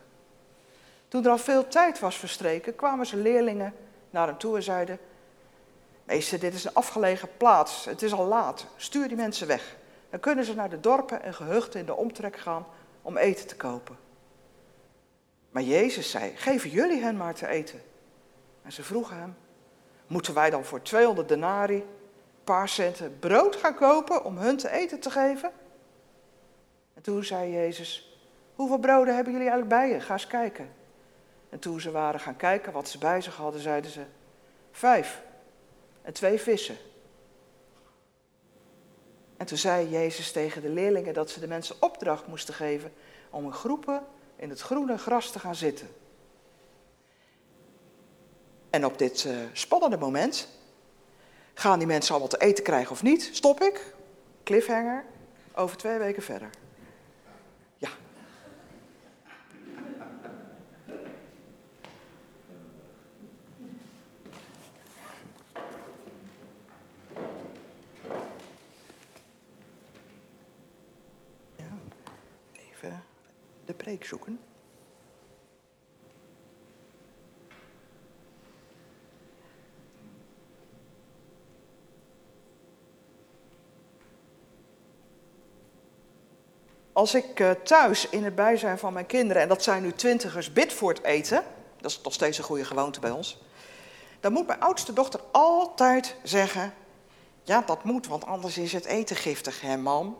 Toen 1.09 1.25
er 1.25 1.31
al 1.31 1.39
veel 1.39 1.69
tijd 1.69 1.99
was 1.99 2.17
verstreken, 2.17 2.75
kwamen 2.75 3.07
zijn 3.07 3.23
leerlingen 3.23 3.75
naar 4.11 4.27
hem 4.27 4.39
toe 4.39 4.57
en 4.57 4.63
zeiden: 4.63 4.99
Meester, 6.05 6.39
dit 6.39 6.55
is 6.55 6.65
een 6.65 6.75
afgelegen 6.75 7.29
plaats. 7.37 7.85
Het 7.85 8.03
is 8.03 8.13
al 8.13 8.27
laat. 8.27 8.67
Stuur 8.77 9.09
die 9.09 9.17
mensen 9.17 9.47
weg. 9.47 9.77
Dan 10.11 10.21
kunnen 10.21 10.45
ze 10.45 10.55
naar 10.55 10.71
de 10.71 10.81
dorpen 10.81 11.23
en 11.23 11.35
gehuchten 11.35 11.81
in 11.81 11.87
de 11.87 11.95
omtrek 11.95 12.37
gaan 12.37 12.67
om 13.03 13.17
eten 13.17 13.47
te 13.47 13.57
kopen. 13.57 13.99
Maar 15.51 15.63
Jezus 15.63 16.11
zei: 16.11 16.33
Geven 16.37 16.71
jullie 16.71 17.03
hen 17.03 17.17
maar 17.17 17.35
te 17.35 17.47
eten. 17.47 17.83
En 18.63 18.73
ze 18.73 18.83
vroegen 18.83 19.17
hem: 19.17 19.37
Moeten 20.11 20.35
wij 20.35 20.51
dan 20.51 20.65
voor 20.65 20.83
200 20.83 21.29
denari, 21.29 21.85
paar 22.45 22.69
centen 22.69 23.19
brood 23.19 23.57
gaan 23.57 23.75
kopen 23.75 24.25
om 24.25 24.39
hun 24.39 24.57
te 24.57 24.71
eten 24.71 25.01
te 25.01 25.11
geven? 25.11 25.53
En 26.95 27.03
toen 27.03 27.25
zei 27.25 27.53
Jezus: 27.53 28.19
Hoeveel 28.55 28.79
broden 28.79 29.15
hebben 29.15 29.33
jullie 29.33 29.49
eigenlijk 29.49 29.81
bij 29.81 29.91
je? 29.91 30.01
Ga 30.01 30.13
eens 30.13 30.27
kijken. 30.27 30.73
En 31.49 31.59
toen 31.59 31.81
ze 31.81 31.91
waren 31.91 32.21
gaan 32.21 32.37
kijken 32.37 32.73
wat 32.73 32.89
ze 32.89 32.99
bij 32.99 33.21
zich 33.21 33.37
hadden, 33.37 33.61
zeiden 33.61 33.91
ze: 33.91 34.05
Vijf 34.71 35.23
en 36.03 36.13
twee 36.13 36.41
vissen. 36.41 36.77
En 39.37 39.47
toen 39.47 39.59
zei 39.59 39.89
Jezus 39.89 40.33
tegen 40.33 40.63
de 40.63 40.71
leerlingen 40.71 41.15
dat 41.15 41.31
ze 41.31 41.41
de 41.41 41.49
mensen 41.49 41.77
opdracht 41.81 42.27
moesten 42.27 42.55
geven 42.55 42.93
om 43.31 43.45
in 43.45 43.53
groepen 43.53 44.07
in 44.37 44.51
het 44.51 44.61
groene 44.61 44.99
gras 44.99 45.31
te 45.31 45.39
gaan 45.39 45.55
zitten. 45.55 45.89
En 48.71 48.85
op 48.85 48.99
dit 48.99 49.25
uh, 49.25 49.33
spannende 49.53 49.97
moment 49.97 50.49
gaan 51.55 51.79
die 51.79 51.89
mensen 51.89 52.11
allemaal 52.11 52.31
te 52.31 52.41
eten 52.41 52.65
krijgen 52.65 52.91
of 52.91 53.03
niet? 53.03 53.31
Stop 53.33 53.61
ik, 53.61 53.95
cliffhanger, 54.45 55.05
over 55.55 55.77
twee 55.77 55.99
weken 55.99 56.23
verder. 56.23 56.51
de 73.71 73.77
preek 73.77 74.05
zoeken. 74.05 74.50
Als 87.01 87.15
ik 87.15 87.41
uh, 87.41 87.51
thuis 87.51 88.09
in 88.09 88.25
het 88.25 88.35
bijzijn 88.35 88.79
van 88.79 88.93
mijn 88.93 89.07
kinderen, 89.07 89.43
en 89.43 89.49
dat 89.49 89.63
zijn 89.63 89.83
nu 89.83 89.93
twintigers, 89.93 90.53
bid 90.53 90.73
voor 90.73 90.93
het 90.93 91.03
eten, 91.03 91.45
dat 91.81 91.91
is 91.91 92.01
nog 92.03 92.13
steeds 92.13 92.39
een 92.39 92.45
goede 92.45 92.65
gewoonte 92.65 93.01
bij 93.01 93.11
ons, 93.11 93.43
dan 94.21 94.33
moet 94.33 94.47
mijn 94.47 94.61
oudste 94.61 94.93
dochter 94.93 95.21
altijd 95.31 96.17
zeggen, 96.23 96.75
ja 97.43 97.63
dat 97.67 97.85
moet, 97.85 98.07
want 98.07 98.27
anders 98.27 98.59
is 98.59 98.73
het 98.73 98.85
eten 98.85 99.17
giftig, 99.17 99.61
hè 99.61 99.77
mam? 99.77 100.19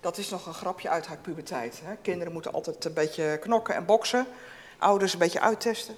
Dat 0.00 0.18
is 0.18 0.28
nog 0.28 0.46
een 0.46 0.54
grapje 0.54 0.88
uit 0.88 1.06
haar 1.06 1.18
puberteit. 1.18 1.80
Hè? 1.84 1.96
Kinderen 1.96 2.32
moeten 2.32 2.52
altijd 2.52 2.84
een 2.84 2.92
beetje 2.92 3.38
knokken 3.40 3.74
en 3.74 3.84
boksen. 3.84 4.26
Ouders 4.78 5.12
een 5.12 5.18
beetje 5.18 5.40
uittesten. 5.40 5.96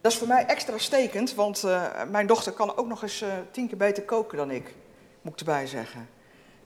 Dat 0.00 0.12
is 0.12 0.18
voor 0.18 0.28
mij 0.28 0.46
extra 0.46 0.78
stekend, 0.78 1.34
want 1.34 1.64
uh, 1.64 2.04
mijn 2.10 2.26
dochter 2.26 2.52
kan 2.52 2.76
ook 2.76 2.86
nog 2.86 3.02
eens 3.02 3.22
uh, 3.22 3.32
tien 3.50 3.68
keer 3.68 3.78
beter 3.78 4.02
koken 4.02 4.36
dan 4.36 4.50
ik, 4.50 4.74
moet 5.22 5.32
ik 5.32 5.38
erbij 5.38 5.66
zeggen. 5.66 6.17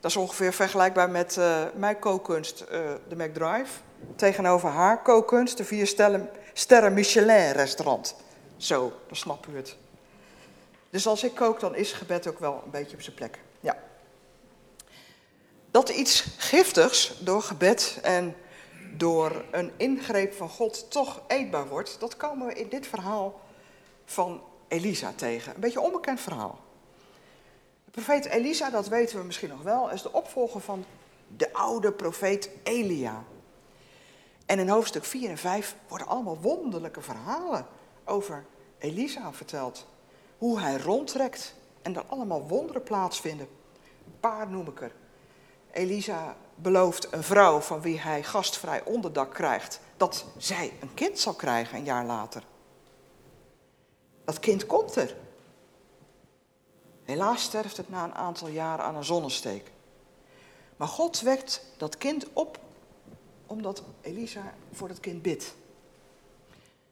Dat 0.02 0.10
is 0.10 0.16
ongeveer 0.16 0.52
vergelijkbaar 0.52 1.10
met 1.10 1.36
uh, 1.36 1.62
mijn 1.74 1.98
kookkunst, 1.98 2.58
de 3.08 3.16
McDrive, 3.16 3.80
tegenover 4.16 4.68
haar 4.68 5.02
kookkunst, 5.02 5.56
de 5.56 5.64
vier 5.64 5.86
sterren, 6.52 6.92
Michelin 6.92 7.50
restaurant. 7.50 8.14
Zo, 8.56 8.92
dan 9.06 9.16
snap 9.16 9.46
u 9.46 9.56
het. 9.56 9.76
Dus 10.90 11.06
als 11.06 11.24
ik 11.24 11.34
kook, 11.34 11.60
dan 11.60 11.74
is 11.74 11.92
gebed 11.92 12.26
ook 12.26 12.38
wel 12.38 12.62
een 12.64 12.70
beetje 12.70 12.96
op 12.96 13.02
zijn 13.02 13.16
plek. 13.16 13.38
Ja. 13.60 13.76
Dat 15.70 15.88
iets 15.88 16.26
giftigs 16.38 17.18
door 17.20 17.42
gebed 17.42 17.98
en 18.02 18.36
door 18.96 19.44
een 19.50 19.72
ingreep 19.76 20.34
van 20.34 20.48
God 20.48 20.90
toch 20.90 21.22
eetbaar 21.26 21.68
wordt, 21.68 22.00
dat 22.00 22.16
komen 22.16 22.46
we 22.46 22.54
in 22.54 22.68
dit 22.68 22.86
verhaal 22.86 23.40
van 24.04 24.42
Elisa 24.68 25.12
tegen. 25.16 25.54
Een 25.54 25.60
beetje 25.60 25.80
onbekend 25.80 26.20
verhaal. 26.20 26.60
Profeet 27.92 28.24
Elisa, 28.24 28.70
dat 28.70 28.88
weten 28.88 29.18
we 29.18 29.24
misschien 29.24 29.48
nog 29.48 29.62
wel, 29.62 29.90
is 29.90 30.02
de 30.02 30.12
opvolger 30.12 30.61
van 30.61 30.85
de 31.37 31.52
oude 31.52 31.92
profeet 31.92 32.50
Elia. 32.62 33.24
En 34.46 34.59
in 34.59 34.68
hoofdstuk 34.68 35.05
4 35.05 35.31
en 35.31 35.38
5 35.38 35.76
worden 35.88 36.07
allemaal 36.07 36.38
wonderlijke 36.40 37.00
verhalen 37.00 37.66
over 38.05 38.44
Elisa 38.78 39.33
verteld. 39.33 39.87
Hoe 40.38 40.61
hij 40.61 40.76
rondtrekt 40.76 41.55
en 41.83 41.96
er 41.96 42.05
allemaal 42.07 42.48
wonderen 42.48 42.83
plaatsvinden. 42.83 43.48
Een 44.07 44.20
paar 44.20 44.48
noem 44.48 44.66
ik 44.66 44.81
er. 44.81 44.92
Elisa 45.72 46.37
belooft 46.55 47.12
een 47.12 47.22
vrouw 47.22 47.61
van 47.61 47.81
wie 47.81 48.00
hij 48.00 48.22
gastvrij 48.22 48.85
onderdak 48.85 49.35
krijgt, 49.35 49.81
dat 49.96 50.24
zij 50.37 50.72
een 50.81 50.94
kind 50.94 51.18
zal 51.18 51.35
krijgen 51.35 51.78
een 51.78 51.85
jaar 51.85 52.05
later. 52.05 52.42
Dat 54.24 54.38
kind 54.38 54.66
komt 54.66 54.96
er. 54.96 55.16
Helaas 57.12 57.42
sterft 57.42 57.77
het 57.77 57.88
na 57.88 58.05
een 58.05 58.14
aantal 58.14 58.48
jaren 58.48 58.85
aan 58.85 58.96
een 58.96 59.05
zonnesteek. 59.05 59.70
Maar 60.77 60.88
God 60.88 61.20
wekt 61.20 61.64
dat 61.77 61.98
kind 61.98 62.27
op 62.33 62.59
omdat 63.46 63.83
Elisa 64.01 64.55
voor 64.72 64.88
dat 64.88 65.01
kind 65.01 65.22
bidt. 65.22 65.55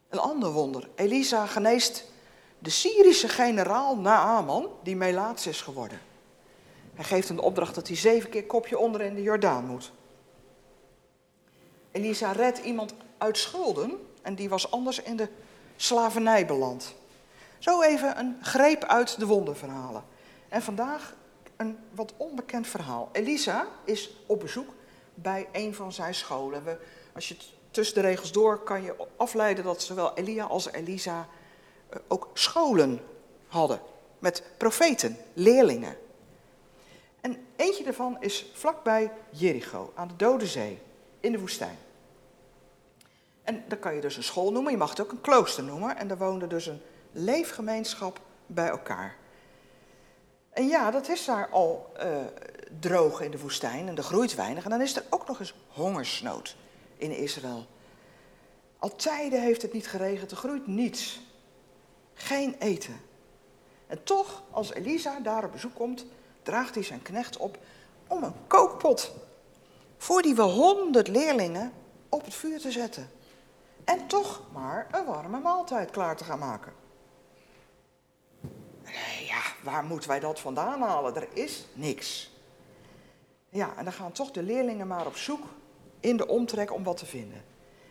Een 0.08 0.18
ander 0.18 0.52
wonder. 0.52 0.88
Elisa 0.94 1.46
geneest 1.46 2.04
de 2.58 2.70
Syrische 2.70 3.28
generaal 3.28 3.96
Naaman, 3.96 4.68
die 4.82 4.96
Melaats 4.96 5.46
is 5.46 5.60
geworden. 5.60 6.00
Hij 6.94 7.04
geeft 7.04 7.28
hem 7.28 7.36
de 7.36 7.42
opdracht 7.42 7.74
dat 7.74 7.86
hij 7.86 7.96
zeven 7.96 8.30
keer 8.30 8.46
kopje 8.46 8.78
onder 8.78 9.00
in 9.00 9.14
de 9.14 9.22
Jordaan 9.22 9.66
moet. 9.66 9.92
Elisa 11.90 12.32
redt 12.32 12.58
iemand 12.58 12.94
uit 13.18 13.38
schulden 13.38 14.06
en 14.22 14.34
die 14.34 14.48
was 14.48 14.70
anders 14.70 15.02
in 15.02 15.16
de 15.16 15.28
slavernij 15.76 16.46
beland. 16.46 16.94
Zo 17.58 17.82
even 17.82 18.18
een 18.18 18.36
greep 18.40 18.84
uit 18.84 19.18
de 19.18 19.26
wonderverhalen. 19.26 20.09
En 20.50 20.62
vandaag 20.62 21.14
een 21.56 21.78
wat 21.94 22.12
onbekend 22.16 22.66
verhaal. 22.66 23.08
Elisa 23.12 23.66
is 23.84 24.16
op 24.26 24.40
bezoek 24.40 24.74
bij 25.14 25.48
een 25.52 25.74
van 25.74 25.92
zijn 25.92 26.14
scholen. 26.14 26.64
We, 26.64 26.76
als 27.12 27.28
je 27.28 27.36
tussen 27.70 27.94
de 27.94 28.00
regels 28.00 28.32
door 28.32 28.62
kan 28.62 28.82
je 28.82 28.94
afleiden 29.16 29.64
dat 29.64 29.82
zowel 29.82 30.14
Elia 30.14 30.44
als 30.44 30.70
Elisa 30.70 31.28
eh, 31.88 31.98
ook 32.08 32.30
scholen 32.32 33.00
hadden. 33.46 33.80
Met 34.18 34.42
profeten, 34.56 35.16
leerlingen. 35.32 35.96
En 37.20 37.46
Eentje 37.56 37.84
daarvan 37.84 38.16
is 38.20 38.50
vlakbij 38.52 39.12
Jericho, 39.30 39.92
aan 39.94 40.08
de 40.08 40.16
Dode 40.16 40.46
Zee, 40.46 40.78
in 41.20 41.32
de 41.32 41.38
woestijn. 41.38 41.78
En 43.42 43.64
dan 43.68 43.78
kan 43.78 43.94
je 43.94 44.00
dus 44.00 44.16
een 44.16 44.22
school 44.22 44.52
noemen, 44.52 44.72
je 44.72 44.78
mag 44.78 44.90
het 44.90 45.00
ook 45.00 45.10
een 45.10 45.20
klooster 45.20 45.64
noemen. 45.64 45.96
En 45.96 46.08
daar 46.08 46.18
woonde 46.18 46.46
dus 46.46 46.66
een 46.66 46.80
leefgemeenschap 47.12 48.20
bij 48.46 48.68
elkaar. 48.68 49.16
En 50.50 50.68
ja, 50.68 50.90
dat 50.90 51.08
is 51.08 51.24
daar 51.24 51.48
al 51.48 51.92
uh, 52.02 52.18
droog 52.80 53.20
in 53.20 53.30
de 53.30 53.38
woestijn 53.38 53.88
en 53.88 53.96
er 53.96 54.02
groeit 54.02 54.34
weinig. 54.34 54.64
En 54.64 54.70
dan 54.70 54.80
is 54.80 54.96
er 54.96 55.04
ook 55.10 55.26
nog 55.26 55.40
eens 55.40 55.54
hongersnood 55.68 56.56
in 56.96 57.16
Israël. 57.16 57.66
Al 58.78 58.96
tijden 58.96 59.42
heeft 59.42 59.62
het 59.62 59.72
niet 59.72 59.88
geregend, 59.88 60.30
er 60.30 60.36
groeit 60.36 60.66
niets. 60.66 61.20
Geen 62.14 62.56
eten. 62.58 63.00
En 63.86 64.02
toch, 64.02 64.42
als 64.50 64.72
Elisa 64.72 65.20
daar 65.20 65.44
op 65.44 65.52
bezoek 65.52 65.74
komt, 65.74 66.06
draagt 66.42 66.74
hij 66.74 66.84
zijn 66.84 67.02
knecht 67.02 67.36
op 67.36 67.58
om 68.06 68.22
een 68.22 68.46
kookpot 68.46 69.12
voor 69.96 70.22
die 70.22 70.34
wel 70.34 70.50
honderd 70.50 71.08
leerlingen 71.08 71.72
op 72.08 72.24
het 72.24 72.34
vuur 72.34 72.60
te 72.60 72.70
zetten. 72.70 73.10
En 73.84 74.06
toch 74.06 74.42
maar 74.52 74.86
een 74.90 75.04
warme 75.04 75.40
maaltijd 75.40 75.90
klaar 75.90 76.16
te 76.16 76.24
gaan 76.24 76.38
maken. 76.38 76.72
Ja, 79.26 79.40
waar 79.62 79.84
moeten 79.84 80.08
wij 80.08 80.20
dat 80.20 80.40
vandaan 80.40 80.82
halen? 80.82 81.16
Er 81.16 81.28
is 81.32 81.66
niks. 81.72 82.30
Ja, 83.48 83.72
en 83.76 83.84
dan 83.84 83.92
gaan 83.92 84.12
toch 84.12 84.30
de 84.30 84.42
leerlingen 84.42 84.86
maar 84.86 85.06
op 85.06 85.16
zoek 85.16 85.44
in 86.00 86.16
de 86.16 86.28
omtrek 86.28 86.72
om 86.72 86.84
wat 86.84 86.96
te 86.96 87.06
vinden. 87.06 87.44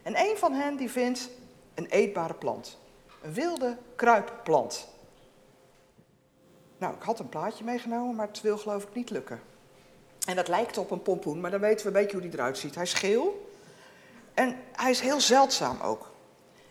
En 0.04 0.20
een 0.20 0.38
van 0.38 0.54
hen 0.54 0.76
die 0.76 0.90
vindt 0.90 1.30
een 1.76 1.86
eetbare 1.86 2.34
plant. 2.34 2.78
Een 3.22 3.34
wilde 3.34 3.78
kruipplant. 3.96 4.88
Nou, 6.78 6.96
ik 6.96 7.02
had 7.02 7.20
een 7.20 7.30
plaatje 7.30 7.64
meegenomen, 7.64 8.16
maar 8.16 8.28
het 8.28 8.42
wil 8.42 8.58
geloof 8.58 8.84
ik 8.84 8.94
niet 8.94 9.10
lukken. 9.10 9.42
En 10.26 10.36
dat 10.36 10.48
lijkt 10.48 10.78
op 10.78 10.92
een 10.92 11.02
pompoen, 11.02 11.40
maar 11.40 11.52
dan 11.52 11.60
weten 11.60 11.80
we 11.80 11.88
een 11.88 12.02
beetje 12.02 12.18
hoe 12.18 12.30
die 12.30 12.40
eruit 12.40 12.58
ziet. 12.58 12.76
Hij 12.76 12.84
is 12.84 12.94
geel 12.94 13.52
en 14.34 14.58
hij 14.72 14.92
is 14.92 15.00
heel 15.00 15.22
zeldzaam 15.22 15.82
ook. 15.82 16.12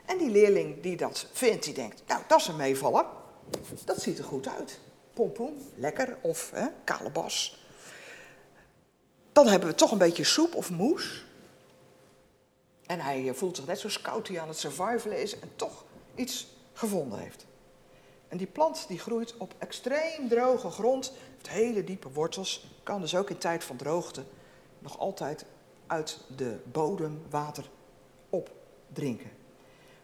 En 0.05 0.19
die 0.19 0.31
leerling 0.31 0.83
die 0.83 0.97
dat 0.97 1.27
vindt, 1.33 1.65
die 1.65 1.75
denkt, 1.75 2.03
nou, 2.07 2.23
dat 2.27 2.39
is 2.39 2.47
een 2.47 2.57
meevaller. 2.57 3.05
Dat 3.85 4.03
ziet 4.03 4.19
er 4.19 4.25
goed 4.25 4.49
uit. 4.49 4.79
Pompoen, 5.13 5.71
lekker, 5.75 6.17
of 6.21 6.51
hè, 6.51 6.67
kalebas. 6.85 7.67
Dan 9.33 9.47
hebben 9.47 9.69
we 9.69 9.75
toch 9.75 9.91
een 9.91 9.99
beetje 9.99 10.25
soep 10.25 10.55
of 10.55 10.71
moes. 10.71 11.27
En 12.87 13.01
hij 13.01 13.29
eh, 13.29 13.35
voelt 13.35 13.57
zich 13.57 13.67
net 13.67 13.79
zo 13.79 13.89
scout 13.89 14.37
aan 14.37 14.49
het 14.49 14.59
survivalen 14.59 15.21
is 15.21 15.39
en 15.39 15.51
toch 15.57 15.85
iets 16.15 16.47
gevonden 16.73 17.19
heeft. 17.19 17.47
En 18.29 18.37
die 18.37 18.47
plant 18.47 18.85
die 18.89 18.99
groeit 18.99 19.37
op 19.37 19.55
extreem 19.59 20.29
droge 20.29 20.71
grond, 20.71 21.13
heeft 21.35 21.49
hele 21.49 21.85
diepe 21.85 22.11
wortels, 22.11 22.67
kan 22.83 23.01
dus 23.01 23.15
ook 23.15 23.31
in 23.31 23.39
tijd 23.39 23.65
van 23.65 23.77
droogte 23.77 24.25
nog 24.79 24.99
altijd 24.99 25.45
uit 25.87 26.21
de 26.37 26.59
bodem 26.73 27.23
water 27.31 27.71
opdrinken. 28.31 29.31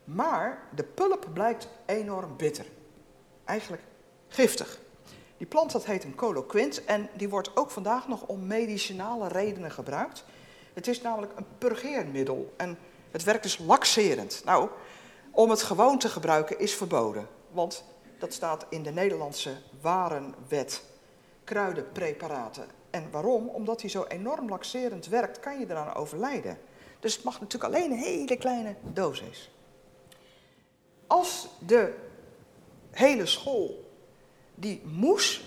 Maar 0.05 0.69
de 0.75 0.85
pulp 0.85 1.29
blijkt 1.33 1.69
enorm 1.87 2.37
bitter. 2.37 2.67
Eigenlijk 3.45 3.83
giftig. 4.29 4.81
Die 5.37 5.47
plant 5.47 5.73
dat 5.73 5.85
heet 5.85 6.05
een 6.05 6.15
coloquint 6.15 6.85
en 6.85 7.09
die 7.15 7.29
wordt 7.29 7.57
ook 7.57 7.71
vandaag 7.71 8.09
nog 8.09 8.23
om 8.23 8.47
medicinale 8.47 9.29
redenen 9.29 9.71
gebruikt. 9.71 10.25
Het 10.73 10.87
is 10.87 11.01
namelijk 11.01 11.33
een 11.37 11.47
purgeermiddel 11.59 12.53
en 12.57 12.79
het 13.11 13.25
werkt 13.25 13.43
dus 13.43 13.59
laxerend. 13.59 14.43
Nou, 14.45 14.69
om 15.31 15.51
het 15.51 15.63
gewoon 15.63 15.99
te 15.99 16.09
gebruiken 16.09 16.59
is 16.59 16.75
verboden, 16.75 17.29
want 17.51 17.85
dat 18.19 18.33
staat 18.33 18.67
in 18.69 18.83
de 18.83 18.91
Nederlandse 18.91 19.57
warenwet. 19.81 20.83
Kruidenpreparaten. 21.45 22.67
En 22.91 23.11
waarom? 23.11 23.49
Omdat 23.49 23.81
hij 23.81 23.91
zo 23.91 24.05
enorm 24.09 24.49
laxerend 24.49 25.07
werkt, 25.07 25.41
kan 25.41 25.59
je 25.59 25.67
eraan 25.69 25.95
overlijden. 25.95 26.59
Dus 27.01 27.15
het 27.15 27.25
mag 27.25 27.41
natuurlijk 27.41 27.75
alleen 27.75 27.91
een 27.91 27.99
hele 27.99 28.37
kleine 28.37 28.75
dosis. 28.83 29.51
Als 31.07 31.49
de 31.59 31.95
hele 32.95 33.27
school 33.27 33.93
die 34.55 34.83
moes 34.85 35.45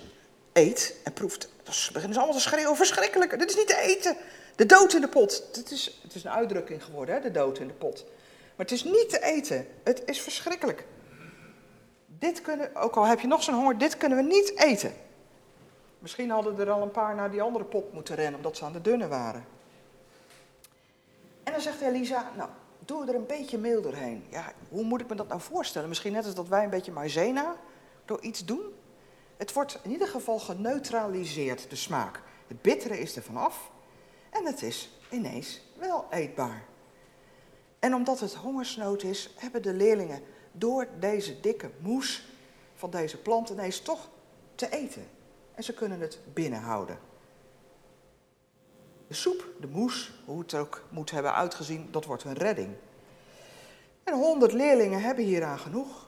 eet 0.53 0.95
en 1.03 1.13
proeft, 1.13 1.49
dan 1.63 1.73
beginnen 1.93 2.13
ze 2.13 2.19
allemaal 2.19 2.37
te 2.37 2.47
schreeuwen, 2.47 2.75
verschrikkelijk, 2.75 3.39
dit 3.39 3.49
is 3.49 3.55
niet 3.55 3.67
te 3.67 3.81
eten. 3.81 4.17
De 4.55 4.65
dood 4.65 4.93
in 4.93 5.01
de 5.01 5.07
pot. 5.07 5.43
Het 5.51 5.71
is, 5.71 5.99
het 6.03 6.15
is 6.15 6.23
een 6.23 6.31
uitdrukking 6.31 6.83
geworden, 6.83 7.15
hè? 7.15 7.21
de 7.21 7.31
dood 7.31 7.59
in 7.59 7.67
de 7.67 7.73
pot. 7.73 8.05
Maar 8.55 8.65
het 8.65 8.71
is 8.71 8.83
niet 8.83 9.09
te 9.09 9.23
eten. 9.23 9.67
Het 9.83 10.01
is 10.05 10.21
verschrikkelijk. 10.21 10.85
Dit 12.05 12.41
kunnen, 12.41 12.75
ook 12.75 12.95
al 12.95 13.05
heb 13.05 13.19
je 13.19 13.27
nog 13.27 13.43
zo'n 13.43 13.55
honger, 13.55 13.77
dit 13.77 13.97
kunnen 13.97 14.17
we 14.17 14.23
niet 14.23 14.59
eten. 14.59 14.93
Misschien 15.99 16.29
hadden 16.29 16.59
er 16.59 16.69
al 16.69 16.81
een 16.81 16.91
paar 16.91 17.15
naar 17.15 17.31
die 17.31 17.41
andere 17.41 17.65
pot 17.65 17.93
moeten 17.93 18.15
rennen, 18.15 18.35
omdat 18.35 18.57
ze 18.57 18.65
aan 18.65 18.73
de 18.73 18.81
dunne 18.81 19.07
waren. 19.07 19.45
En 21.43 21.51
dan 21.51 21.61
zegt 21.61 21.81
Elisa, 21.81 22.31
nou, 22.35 22.49
doe 22.87 23.07
er 23.07 23.15
een 23.15 23.25
beetje 23.25 23.57
meel 23.57 23.81
doorheen. 23.81 24.23
Ja, 24.29 24.53
hoe 24.69 24.83
moet 24.83 25.01
ik 25.01 25.07
me 25.07 25.15
dat 25.15 25.27
nou 25.27 25.41
voorstellen? 25.41 25.87
Misschien 25.87 26.11
net 26.13 26.25
als 26.25 26.35
dat 26.35 26.47
wij 26.47 26.63
een 26.63 26.69
beetje 26.69 26.91
maizena 26.91 27.55
door 28.05 28.21
iets 28.21 28.45
doen. 28.45 28.73
Het 29.37 29.53
wordt 29.53 29.79
in 29.83 29.91
ieder 29.91 30.07
geval 30.07 30.39
geneutraliseerd, 30.39 31.69
de 31.69 31.75
smaak. 31.75 32.21
Het 32.47 32.61
bittere 32.61 32.99
is 32.99 33.15
er 33.15 33.23
vanaf 33.23 33.71
en 34.29 34.45
het 34.45 34.61
is 34.61 34.99
ineens 35.09 35.61
wel 35.77 36.05
eetbaar. 36.09 36.65
En 37.79 37.93
omdat 37.93 38.19
het 38.19 38.33
hongersnood 38.33 39.03
is, 39.03 39.33
hebben 39.37 39.61
de 39.61 39.73
leerlingen 39.73 40.21
door 40.51 40.87
deze 40.99 41.39
dikke 41.39 41.71
moes 41.79 42.27
van 42.75 42.89
deze 42.89 43.17
plant 43.17 43.49
ineens 43.49 43.79
toch 43.79 44.09
te 44.55 44.69
eten. 44.69 45.07
En 45.53 45.63
ze 45.63 45.73
kunnen 45.73 45.99
het 45.99 46.19
binnenhouden. 46.33 46.99
De 49.07 49.13
soep, 49.13 49.45
de 49.59 49.67
moes, 49.67 50.11
hoe 50.25 50.39
het 50.39 50.53
ook 50.53 50.81
moet 50.89 51.11
hebben 51.11 51.33
uitgezien, 51.33 51.87
dat 51.91 52.05
wordt 52.05 52.23
een 52.23 52.33
redding. 52.33 52.69
En 54.03 54.13
honderd 54.13 54.53
leerlingen 54.53 55.01
hebben 55.01 55.23
hieraan 55.23 55.59
genoeg. 55.59 56.07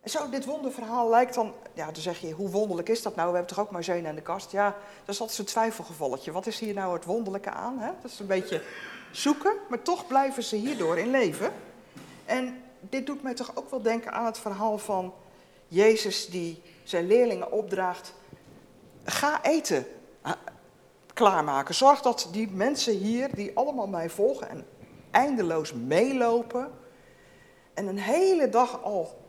En 0.00 0.10
zo, 0.10 0.28
dit 0.28 0.44
wonderverhaal 0.44 1.08
lijkt 1.08 1.34
dan, 1.34 1.54
ja, 1.74 1.84
dan 1.84 2.02
zeg 2.02 2.20
je, 2.20 2.32
hoe 2.32 2.50
wonderlijk 2.50 2.88
is 2.88 3.02
dat 3.02 3.16
nou? 3.16 3.28
We 3.28 3.36
hebben 3.36 3.54
toch 3.54 3.64
ook 3.64 3.70
maar 3.70 3.84
zeun 3.84 4.06
in 4.06 4.14
de 4.14 4.22
kast? 4.22 4.50
Ja, 4.50 4.76
dat 5.04 5.14
is 5.14 5.20
altijd 5.20 5.36
zo'n 5.36 5.46
twijfelgevalletje. 5.46 6.32
Wat 6.32 6.46
is 6.46 6.58
hier 6.58 6.74
nou 6.74 6.94
het 6.94 7.04
wonderlijke 7.04 7.50
aan? 7.50 7.78
Hè? 7.78 7.90
Dat 8.02 8.10
is 8.10 8.18
een 8.18 8.26
beetje 8.26 8.62
zoeken, 9.10 9.52
maar 9.68 9.82
toch 9.82 10.06
blijven 10.06 10.42
ze 10.42 10.56
hierdoor 10.56 10.98
in 10.98 11.10
leven. 11.10 11.52
En 12.24 12.62
dit 12.80 13.06
doet 13.06 13.22
mij 13.22 13.34
toch 13.34 13.50
ook 13.54 13.70
wel 13.70 13.82
denken 13.82 14.12
aan 14.12 14.24
het 14.24 14.38
verhaal 14.38 14.78
van 14.78 15.14
Jezus 15.68 16.26
die 16.26 16.62
zijn 16.82 17.06
leerlingen 17.06 17.52
opdraagt: 17.52 18.14
ga 19.04 19.42
eten 19.42 19.86
klaarmaken. 21.18 21.74
Zorg 21.74 22.00
dat 22.00 22.28
die 22.30 22.50
mensen 22.50 22.94
hier, 22.94 23.34
die 23.34 23.56
allemaal 23.56 23.86
mij 23.86 24.10
volgen 24.10 24.48
en 24.48 24.66
eindeloos 25.10 25.72
meelopen 25.72 26.70
en 27.74 27.86
een 27.86 27.98
hele 27.98 28.48
dag 28.48 28.82
al 28.82 29.24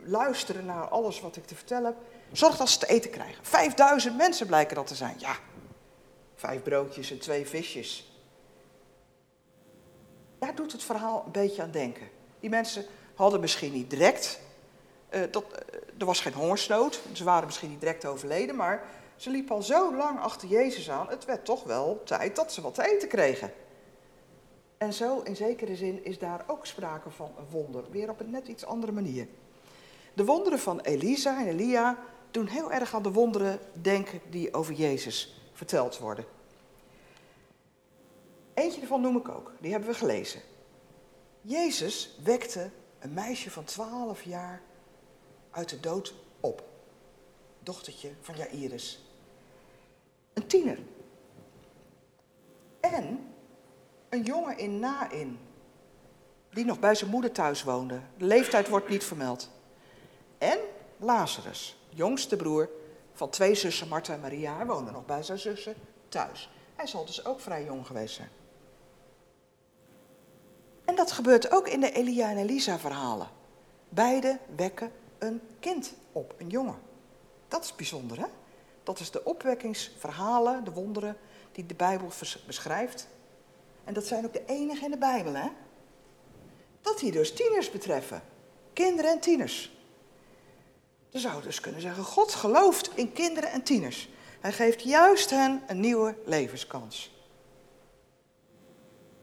luisteren 0.00 0.64
naar 0.64 0.88
alles 0.88 1.20
wat 1.20 1.36
ik 1.36 1.46
te 1.46 1.54
vertellen 1.54 1.84
heb, 1.84 1.96
zorg 2.32 2.56
dat 2.56 2.68
ze 2.68 2.78
te 2.78 2.86
eten 2.86 3.10
krijgen. 3.10 3.44
Vijfduizend 3.44 4.16
mensen 4.16 4.46
blijken 4.46 4.76
dat 4.76 4.86
te 4.86 4.94
zijn. 4.94 5.14
Ja, 5.18 5.36
vijf 6.34 6.62
broodjes 6.62 7.10
en 7.10 7.18
twee 7.18 7.46
visjes. 7.46 8.12
Daar 10.38 10.54
doet 10.54 10.72
het 10.72 10.82
verhaal 10.82 11.22
een 11.26 11.32
beetje 11.32 11.62
aan 11.62 11.70
denken. 11.70 12.08
Die 12.40 12.50
mensen 12.50 12.84
hadden 13.14 13.40
misschien 13.40 13.72
niet 13.72 13.90
direct, 13.90 14.40
uh, 15.10 15.20
dat, 15.30 15.44
uh, 15.44 15.80
er 15.98 16.06
was 16.06 16.20
geen 16.20 16.32
hongersnood, 16.32 17.00
ze 17.12 17.24
waren 17.24 17.46
misschien 17.46 17.70
niet 17.70 17.80
direct 17.80 18.06
overleden, 18.06 18.56
maar 18.56 18.84
ze 19.16 19.30
liepen 19.30 19.54
al 19.54 19.62
zo 19.62 19.96
lang 19.96 20.20
achter 20.20 20.48
Jezus 20.48 20.90
aan, 20.90 21.08
het 21.08 21.24
werd 21.24 21.44
toch 21.44 21.64
wel 21.64 22.00
tijd 22.04 22.36
dat 22.36 22.52
ze 22.52 22.60
wat 22.60 22.74
te 22.74 22.94
eten 22.94 23.08
kregen. 23.08 23.52
En 24.78 24.92
zo, 24.92 25.20
in 25.20 25.36
zekere 25.36 25.76
zin, 25.76 26.04
is 26.04 26.18
daar 26.18 26.44
ook 26.46 26.66
sprake 26.66 27.10
van 27.10 27.30
een 27.38 27.50
wonder, 27.50 27.84
weer 27.90 28.10
op 28.10 28.20
een 28.20 28.30
net 28.30 28.48
iets 28.48 28.64
andere 28.64 28.92
manier. 28.92 29.28
De 30.14 30.24
wonderen 30.24 30.58
van 30.58 30.80
Elisa 30.80 31.40
en 31.40 31.46
Elia 31.46 31.98
doen 32.30 32.46
heel 32.46 32.72
erg 32.72 32.94
aan 32.94 33.02
de 33.02 33.12
wonderen 33.12 33.58
denken 33.72 34.20
die 34.30 34.54
over 34.54 34.74
Jezus 34.74 35.40
verteld 35.52 35.98
worden. 35.98 36.24
Eentje 38.54 38.80
ervan 38.80 39.00
noem 39.00 39.16
ik 39.16 39.28
ook, 39.28 39.52
die 39.60 39.70
hebben 39.70 39.88
we 39.88 39.94
gelezen. 39.94 40.40
Jezus 41.40 42.18
wekte 42.22 42.70
een 42.98 43.14
meisje 43.14 43.50
van 43.50 43.64
12 43.64 44.22
jaar 44.22 44.62
uit 45.50 45.68
de 45.68 45.80
dood 45.80 46.14
op. 46.40 46.64
Dochtertje 47.62 48.10
van 48.20 48.36
Jairus. 48.36 49.05
Een 50.36 50.46
tiener. 50.46 50.78
En 52.80 53.32
een 54.08 54.22
jongen 54.22 54.58
in 54.58 54.78
Nain, 54.78 55.38
die 56.50 56.64
nog 56.64 56.78
bij 56.78 56.94
zijn 56.94 57.10
moeder 57.10 57.32
thuis 57.32 57.62
woonde. 57.62 58.00
De 58.16 58.24
leeftijd 58.24 58.68
wordt 58.68 58.88
niet 58.88 59.04
vermeld. 59.04 59.50
En 60.38 60.58
Lazarus, 60.96 61.78
jongste 61.88 62.36
broer 62.36 62.68
van 63.12 63.30
twee 63.30 63.54
zussen 63.54 63.88
Martha 63.88 64.14
en 64.14 64.20
Maria. 64.20 64.66
Woonde 64.66 64.90
nog 64.90 65.06
bij 65.06 65.22
zijn 65.22 65.38
zussen 65.38 65.74
thuis. 66.08 66.50
Hij 66.74 66.86
zal 66.86 67.04
dus 67.04 67.24
ook 67.24 67.40
vrij 67.40 67.64
jong 67.64 67.86
geweest 67.86 68.14
zijn. 68.14 68.30
En 70.84 70.94
dat 70.94 71.12
gebeurt 71.12 71.50
ook 71.50 71.68
in 71.68 71.80
de 71.80 71.92
Elia 71.92 72.30
en 72.30 72.36
Elisa 72.36 72.78
verhalen. 72.78 73.28
Beide 73.88 74.38
wekken 74.56 74.92
een 75.18 75.40
kind 75.60 75.94
op, 76.12 76.34
een 76.38 76.48
jongen. 76.48 76.78
Dat 77.48 77.64
is 77.64 77.74
bijzonder, 77.74 78.18
hè? 78.18 78.26
Dat 78.86 79.00
is 79.00 79.10
de 79.10 79.24
opwekkingsverhalen, 79.24 80.64
de 80.64 80.70
wonderen 80.70 81.16
die 81.52 81.66
de 81.66 81.74
Bijbel 81.74 82.08
beschrijft. 82.46 83.08
En 83.84 83.94
dat 83.94 84.06
zijn 84.06 84.24
ook 84.24 84.32
de 84.32 84.44
enige 84.46 84.84
in 84.84 84.90
de 84.90 84.98
Bijbel, 84.98 85.34
hè? 85.34 85.48
Dat 86.80 86.98
die 86.98 87.12
dus 87.12 87.34
tieners 87.34 87.70
betreffen. 87.70 88.22
Kinderen 88.72 89.10
en 89.10 89.20
tieners. 89.20 89.72
Je 91.08 91.18
zou 91.18 91.42
dus 91.42 91.60
kunnen 91.60 91.80
zeggen, 91.80 92.04
God 92.04 92.32
gelooft 92.32 92.90
in 92.94 93.12
kinderen 93.12 93.50
en 93.50 93.62
tieners. 93.62 94.08
Hij 94.40 94.52
geeft 94.52 94.82
juist 94.82 95.30
hen 95.30 95.62
een 95.66 95.80
nieuwe 95.80 96.14
levenskans. 96.24 97.14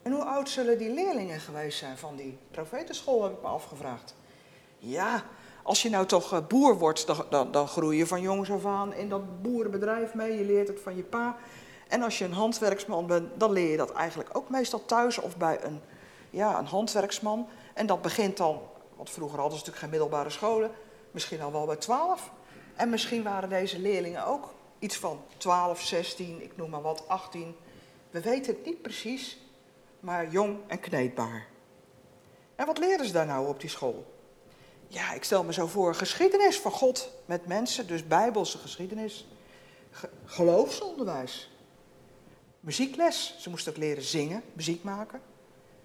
En 0.02 0.12
hoe 0.12 0.24
oud 0.24 0.50
zullen 0.50 0.78
die 0.78 0.94
leerlingen 0.94 1.40
geweest 1.40 1.78
zijn 1.78 1.98
van 1.98 2.16
die 2.16 2.38
profetenschool, 2.52 3.24
heb 3.24 3.34
ik 3.34 3.42
me 3.42 3.48
afgevraagd. 3.48 4.16
Ja, 4.78 5.26
als 5.64 5.82
je 5.82 5.90
nou 5.90 6.06
toch 6.06 6.34
eh, 6.34 6.40
boer 6.48 6.78
wordt, 6.78 7.08
dan, 7.08 7.26
dan, 7.30 7.52
dan 7.52 7.68
groei 7.68 7.98
je 7.98 8.08
van 8.08 8.22
jongs 8.22 8.52
af 8.52 8.66
aan 8.66 8.94
in 8.94 9.10
dat 9.10 9.42
boerenbedrijf 9.42 10.14
mee. 10.14 10.38
Je 10.38 10.46
leert 10.46 10.68
het 10.68 10.80
van 10.80 10.96
je 10.96 11.04
pa. 11.04 11.38
En 11.88 12.02
als 12.02 12.18
je 12.18 12.26
een 12.26 12.34
handwerksman 12.34 13.08
bent, 13.08 13.30
dan 13.40 13.52
leer 13.52 13.72
je 13.72 13.78
dat 13.78 13.92
eigenlijk 13.92 14.38
ook 14.38 14.50
meestal 14.50 14.86
thuis 14.86 15.18
of 15.18 15.38
bij 15.38 15.64
een, 15.64 15.82
ja, 16.30 16.60
een 16.60 16.66
handwerksman. 16.66 17.48
En 17.74 17.86
dat 17.86 18.02
begint 18.02 18.38
dan, 18.38 18.62
want 18.96 19.10
vroeger 19.10 19.40
hadden 19.40 19.58
ze 19.58 19.66
natuurlijk 19.66 19.92
geen 19.92 20.00
middelbare 20.00 20.30
scholen, 20.30 20.72
misschien 21.12 21.42
al 21.42 21.52
wel 21.52 21.66
bij 21.66 21.76
12. 21.76 22.32
En 22.76 22.90
misschien 22.90 23.24
waren 23.24 23.50
deze 23.50 23.80
leerlingen 23.80 24.26
ook 24.26 24.54
iets 24.80 24.98
van 24.98 25.22
12, 25.38 25.82
16, 25.82 26.42
ik 26.42 26.58
noem 26.58 26.70
maar 26.70 26.82
wat, 26.82 27.08
18. 27.08 27.56
We 28.10 28.22
weten 28.22 28.54
het 28.54 28.66
niet 28.66 28.82
precies, 28.82 29.38
maar 30.00 30.30
jong 30.30 30.58
en 30.68 30.80
kneedbaar. 30.80 31.48
En 32.56 32.66
wat 32.66 32.78
leren 32.78 33.06
ze 33.06 33.12
daar 33.12 33.26
nou 33.26 33.48
op 33.48 33.60
die 33.60 33.70
school? 33.70 34.06
Ja, 34.94 35.14
ik 35.14 35.24
stel 35.24 35.44
me 35.44 35.54
zo 35.54 35.68
voor, 35.68 35.96
geschiedenis 35.96 36.60
van 36.60 36.72
God 36.72 37.12
met 37.26 37.48
mensen, 37.48 37.88
dus 37.88 38.08
bijbelse 38.08 38.58
geschiedenis. 38.58 39.28
geloofsonderwijs. 40.26 41.50
Muziekles, 42.60 43.36
ze 43.40 43.50
moesten 43.50 43.72
ook 43.72 43.78
leren 43.78 44.04
zingen, 44.04 44.44
muziek 44.54 44.84
maken. 44.84 45.22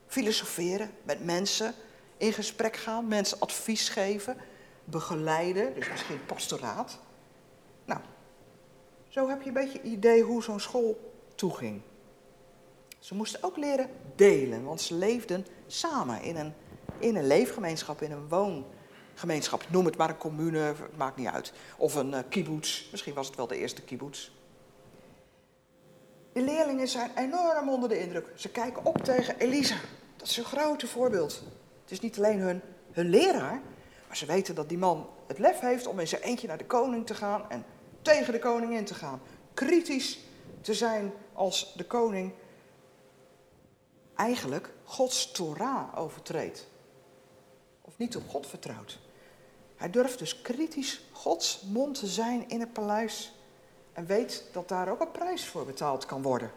Filosoferen, 0.06 0.90
met 1.02 1.24
mensen 1.24 1.74
in 2.16 2.32
gesprek 2.32 2.76
gaan, 2.76 3.08
mensen 3.08 3.40
advies 3.40 3.88
geven, 3.88 4.36
begeleiden, 4.84 5.74
dus 5.74 5.88
misschien 5.90 6.26
pastoraat. 6.26 6.98
Nou, 7.84 8.00
zo 9.08 9.28
heb 9.28 9.42
je 9.42 9.48
een 9.48 9.54
beetje 9.54 9.82
idee 9.82 10.22
hoe 10.22 10.42
zo'n 10.42 10.60
school 10.60 11.12
toeging. 11.34 11.80
Ze 12.98 13.14
moesten 13.14 13.42
ook 13.42 13.56
leren 13.56 13.90
delen, 14.16 14.64
want 14.64 14.80
ze 14.80 14.94
leefden 14.94 15.46
samen 15.66 16.22
in 16.22 16.36
een, 16.36 16.54
in 16.98 17.16
een 17.16 17.26
leefgemeenschap, 17.26 18.02
in 18.02 18.12
een 18.12 18.28
woongemeenschap. 19.18 19.64
Noem 19.70 19.84
het 19.84 19.96
maar 19.96 20.08
een 20.08 20.18
commune, 20.18 20.74
maakt 20.96 21.16
niet 21.16 21.26
uit. 21.26 21.52
Of 21.76 21.94
een 21.94 22.12
uh, 22.12 22.18
kibbutz, 22.28 22.90
misschien 22.90 23.14
was 23.14 23.26
het 23.26 23.36
wel 23.36 23.46
de 23.46 23.56
eerste 23.56 23.82
kibbutz. 23.82 24.30
De 26.32 26.42
leerlingen 26.42 26.88
zijn 26.88 27.10
enorm 27.16 27.68
onder 27.68 27.88
de 27.88 28.00
indruk. 28.00 28.32
Ze 28.34 28.48
kijken 28.48 28.84
op 28.84 29.04
tegen 29.04 29.38
Elisa. 29.38 29.76
Dat 30.16 30.28
is 30.28 30.36
een 30.36 30.44
grote 30.44 30.86
voorbeeld. 30.86 31.42
Het 31.82 31.90
is 31.90 32.00
niet 32.00 32.16
alleen 32.16 32.38
hun, 32.38 32.60
hun 32.92 33.08
leraar, 33.08 33.60
maar 34.06 34.16
ze 34.16 34.26
weten 34.26 34.54
dat 34.54 34.68
die 34.68 34.78
man 34.78 35.08
het 35.26 35.38
lef 35.38 35.60
heeft 35.60 35.86
om 35.86 35.98
in 35.98 36.08
zijn 36.08 36.22
eentje 36.22 36.46
naar 36.46 36.58
de 36.58 36.66
koning 36.66 37.06
te 37.06 37.14
gaan 37.14 37.50
en 37.50 37.64
tegen 38.02 38.32
de 38.32 38.38
koning 38.38 38.76
in 38.76 38.84
te 38.84 38.94
gaan. 38.94 39.20
Kritisch 39.54 40.18
te 40.60 40.74
zijn 40.74 41.12
als 41.32 41.74
de 41.76 41.84
koning 41.84 42.32
eigenlijk 44.14 44.70
Gods 44.84 45.30
Torah 45.30 45.98
overtreedt. 45.98 46.66
Of 47.80 47.98
niet 47.98 48.16
op 48.16 48.28
God 48.28 48.46
vertrouwt. 48.46 48.98
Hij 49.78 49.90
durft 49.90 50.18
dus 50.18 50.42
kritisch 50.42 51.00
Gods 51.12 51.62
mond 51.72 51.98
te 51.98 52.06
zijn 52.06 52.48
in 52.48 52.60
het 52.60 52.72
paleis 52.72 53.34
en 53.92 54.06
weet 54.06 54.44
dat 54.52 54.68
daar 54.68 54.88
ook 54.88 55.00
een 55.00 55.10
prijs 55.10 55.46
voor 55.46 55.64
betaald 55.64 56.06
kan 56.06 56.22
worden. 56.22 56.50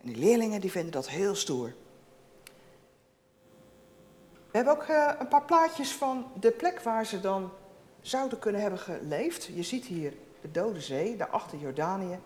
En 0.00 0.08
die 0.08 0.16
leerlingen 0.16 0.60
die 0.60 0.70
vinden 0.70 0.92
dat 0.92 1.08
heel 1.08 1.34
stoer. 1.34 1.74
We 4.50 4.60
hebben 4.60 4.74
ook 4.74 4.88
uh, 4.88 5.12
een 5.18 5.28
paar 5.28 5.44
plaatjes 5.44 5.92
van 5.92 6.30
de 6.40 6.50
plek 6.50 6.80
waar 6.80 7.06
ze 7.06 7.20
dan 7.20 7.50
zouden 8.00 8.38
kunnen 8.38 8.60
hebben 8.60 8.78
geleefd. 8.78 9.44
Je 9.44 9.62
ziet 9.62 9.84
hier 9.84 10.14
de 10.40 10.50
Dode 10.50 10.80
Zee, 10.80 11.16
daarachter 11.16 11.58
Jordanië. 11.58 12.18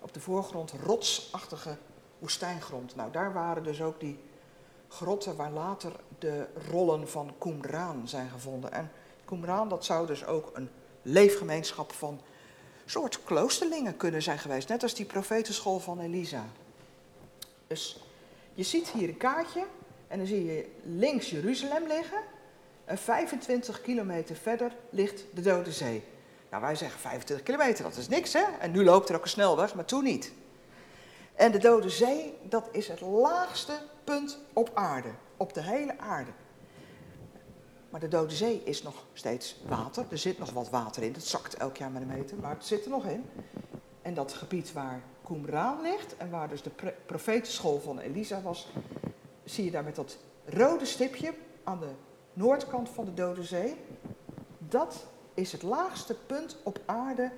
Op 0.00 0.12
de 0.12 0.20
voorgrond 0.20 0.72
rotsachtige 0.84 1.76
woestijngrond. 2.18 2.96
Nou, 2.96 3.10
daar 3.10 3.32
waren 3.32 3.62
dus 3.62 3.82
ook 3.82 4.00
die 4.00 4.18
grotten 4.88 5.36
waar 5.36 5.50
later 5.50 5.92
de 6.18 6.46
rollen 6.70 7.08
van 7.08 7.34
Qumran 7.38 8.08
zijn 8.08 8.30
gevonden. 8.30 8.72
En 8.72 8.90
Qumran, 9.30 9.68
dat 9.68 9.84
zou 9.84 10.06
dus 10.06 10.26
ook 10.26 10.50
een 10.54 10.70
leefgemeenschap 11.02 11.92
van 11.92 12.20
soort 12.84 13.22
kloosterlingen 13.24 13.96
kunnen 13.96 14.22
zijn 14.22 14.38
geweest. 14.38 14.68
Net 14.68 14.82
als 14.82 14.94
die 14.94 15.06
profetenschool 15.06 15.78
van 15.78 16.00
Elisa. 16.00 16.44
Dus 17.66 18.00
je 18.54 18.62
ziet 18.62 18.88
hier 18.88 19.08
een 19.08 19.16
kaartje 19.16 19.64
en 20.08 20.18
dan 20.18 20.26
zie 20.26 20.44
je 20.44 20.70
links 20.82 21.30
Jeruzalem 21.30 21.86
liggen. 21.86 22.22
En 22.84 22.98
25 22.98 23.80
kilometer 23.80 24.36
verder 24.36 24.72
ligt 24.90 25.24
de 25.34 25.40
Dode 25.40 25.72
Zee. 25.72 26.02
Nou, 26.50 26.62
wij 26.62 26.74
zeggen 26.74 27.00
25 27.00 27.46
kilometer, 27.46 27.84
dat 27.84 27.96
is 27.96 28.08
niks 28.08 28.32
hè. 28.32 28.44
En 28.60 28.70
nu 28.70 28.84
loopt 28.84 29.08
er 29.08 29.16
ook 29.16 29.22
een 29.22 29.28
snelweg, 29.28 29.74
maar 29.74 29.84
toen 29.84 30.04
niet. 30.04 30.32
En 31.34 31.52
de 31.52 31.58
Dode 31.58 31.88
Zee, 31.88 32.34
dat 32.42 32.68
is 32.72 32.88
het 32.88 33.00
laagste 33.00 33.72
punt 34.04 34.38
op 34.52 34.70
aarde. 34.74 35.08
Op 35.36 35.54
de 35.54 35.62
hele 35.62 35.98
aarde. 35.98 36.30
Maar 37.90 38.00
de 38.00 38.08
Dode 38.08 38.34
Zee 38.34 38.62
is 38.64 38.82
nog 38.82 39.04
steeds 39.12 39.56
water. 39.68 40.06
Er 40.10 40.18
zit 40.18 40.38
nog 40.38 40.50
wat 40.50 40.70
water 40.70 41.02
in. 41.02 41.12
Het 41.12 41.24
zakt 41.26 41.54
elk 41.54 41.76
jaar 41.76 41.90
met 41.90 42.02
een 42.02 42.08
meter, 42.08 42.36
maar 42.36 42.54
het 42.54 42.64
zit 42.64 42.84
er 42.84 42.90
nog 42.90 43.06
in. 43.06 43.24
En 44.02 44.14
dat 44.14 44.32
gebied 44.32 44.72
waar 44.72 45.02
Qumran 45.24 45.82
ligt 45.82 46.16
en 46.16 46.30
waar 46.30 46.48
dus 46.48 46.62
de 46.62 46.92
profetenschool 47.06 47.80
van 47.80 47.98
Elisa 47.98 48.42
was, 48.42 48.68
zie 49.44 49.64
je 49.64 49.70
daar 49.70 49.84
met 49.84 49.96
dat 49.96 50.18
rode 50.44 50.84
stipje 50.84 51.34
aan 51.64 51.80
de 51.80 51.90
noordkant 52.32 52.88
van 52.88 53.04
de 53.04 53.14
Dode 53.14 53.44
Zee. 53.44 53.76
Dat 54.58 55.06
is 55.34 55.52
het 55.52 55.62
laagste 55.62 56.16
punt 56.26 56.56
op 56.62 56.80
aarde 56.86 57.32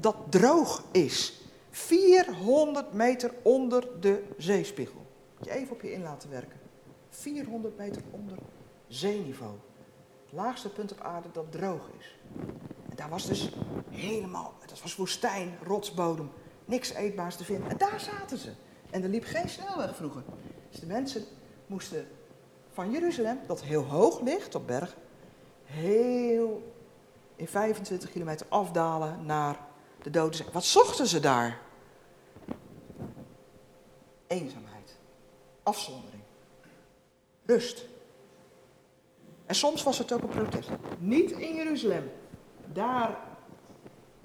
dat 0.00 0.16
droog 0.28 0.84
is. 0.90 1.40
400 1.70 2.92
meter 2.92 3.34
onder 3.42 3.88
de 4.00 4.24
zeespiegel. 4.38 5.00
Moet 5.38 5.48
je 5.48 5.54
even 5.54 5.72
op 5.72 5.82
je 5.82 5.92
in 5.92 6.02
laten 6.02 6.30
werken. 6.30 6.60
400 7.08 7.76
meter 7.76 8.02
onder 8.10 8.38
zeeniveau. 8.88 9.54
Laagste 10.34 10.68
punt 10.68 10.92
op 10.92 11.00
aarde 11.00 11.28
dat 11.32 11.52
droog 11.52 11.88
is. 11.98 12.16
En 12.88 12.96
daar 12.96 13.08
was 13.08 13.26
dus 13.26 13.50
helemaal, 13.90 14.54
dat 14.66 14.82
was 14.82 14.96
woestijn, 14.96 15.58
rotsbodem, 15.62 16.30
niks 16.64 16.92
eetbaars 16.92 17.36
te 17.36 17.44
vinden. 17.44 17.70
En 17.70 17.76
daar 17.76 18.00
zaten 18.00 18.38
ze. 18.38 18.52
En 18.90 19.02
er 19.02 19.08
liep 19.08 19.24
geen 19.24 19.48
snelweg 19.48 19.96
vroeger. 19.96 20.22
Dus 20.70 20.80
de 20.80 20.86
mensen 20.86 21.24
moesten 21.66 22.06
van 22.72 22.90
Jeruzalem, 22.90 23.38
dat 23.46 23.62
heel 23.62 23.82
hoog 23.82 24.20
ligt 24.20 24.54
op 24.54 24.66
bergen, 24.66 24.98
heel 25.64 26.72
in 27.36 27.48
25 27.48 28.10
kilometer 28.10 28.46
afdalen 28.48 29.26
naar 29.26 29.58
de 30.02 30.10
Dode 30.10 30.36
Zee. 30.36 30.46
Wat 30.52 30.64
zochten 30.64 31.06
ze 31.06 31.20
daar? 31.20 31.60
Eenzaamheid, 34.26 34.96
afzondering, 35.62 36.22
rust. 37.44 37.90
En 39.46 39.54
soms 39.54 39.82
was 39.82 39.98
het 39.98 40.12
ook 40.12 40.22
een 40.22 40.28
protest. 40.28 40.70
Niet 40.98 41.30
in 41.30 41.54
Jeruzalem. 41.54 42.10
Daar 42.72 43.16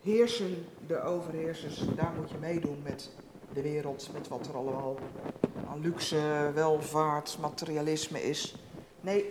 heersen 0.01 0.65
de 0.87 1.01
overheersers. 1.01 1.83
Daar 1.95 2.13
moet 2.19 2.29
je 2.29 2.37
meedoen 2.37 2.81
met 2.83 3.09
de 3.53 3.61
wereld, 3.61 4.09
met 4.13 4.27
wat 4.27 4.47
er 4.47 4.55
allemaal 4.55 4.97
aan 5.67 5.79
luxe, 5.81 6.51
welvaart, 6.53 7.37
materialisme 7.41 8.23
is. 8.23 8.55
Nee, 9.01 9.29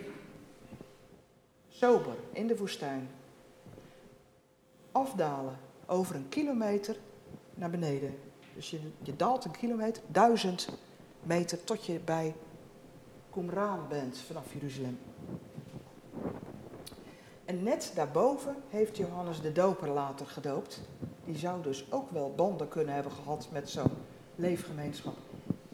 sober 1.67 2.15
in 2.31 2.47
de 2.47 2.57
woestijn. 2.57 3.09
Afdalen 4.91 5.57
over 5.85 6.15
een 6.15 6.29
kilometer 6.29 6.95
naar 7.53 7.69
beneden. 7.69 8.19
Dus 8.55 8.69
je, 8.69 8.79
je 9.01 9.15
daalt 9.15 9.45
een 9.45 9.51
kilometer, 9.51 10.03
duizend 10.07 10.69
meter, 11.23 11.63
tot 11.63 11.85
je 11.85 11.99
bij 11.99 12.35
Qumran 13.29 13.87
bent 13.89 14.17
vanaf 14.17 14.53
Jeruzalem. 14.53 14.99
En 17.47 17.63
net 17.63 17.91
daarboven 17.95 18.55
heeft 18.69 18.97
Johannes 18.97 19.41
de 19.41 19.51
Doper 19.51 19.89
later 19.89 20.25
gedoopt. 20.25 20.81
Die 21.25 21.37
zou 21.37 21.61
dus 21.61 21.91
ook 21.91 22.11
wel 22.11 22.33
banden 22.35 22.67
kunnen 22.67 22.93
hebben 22.93 23.11
gehad 23.11 23.47
met 23.51 23.69
zo'n 23.69 23.91
leefgemeenschap. 24.35 25.15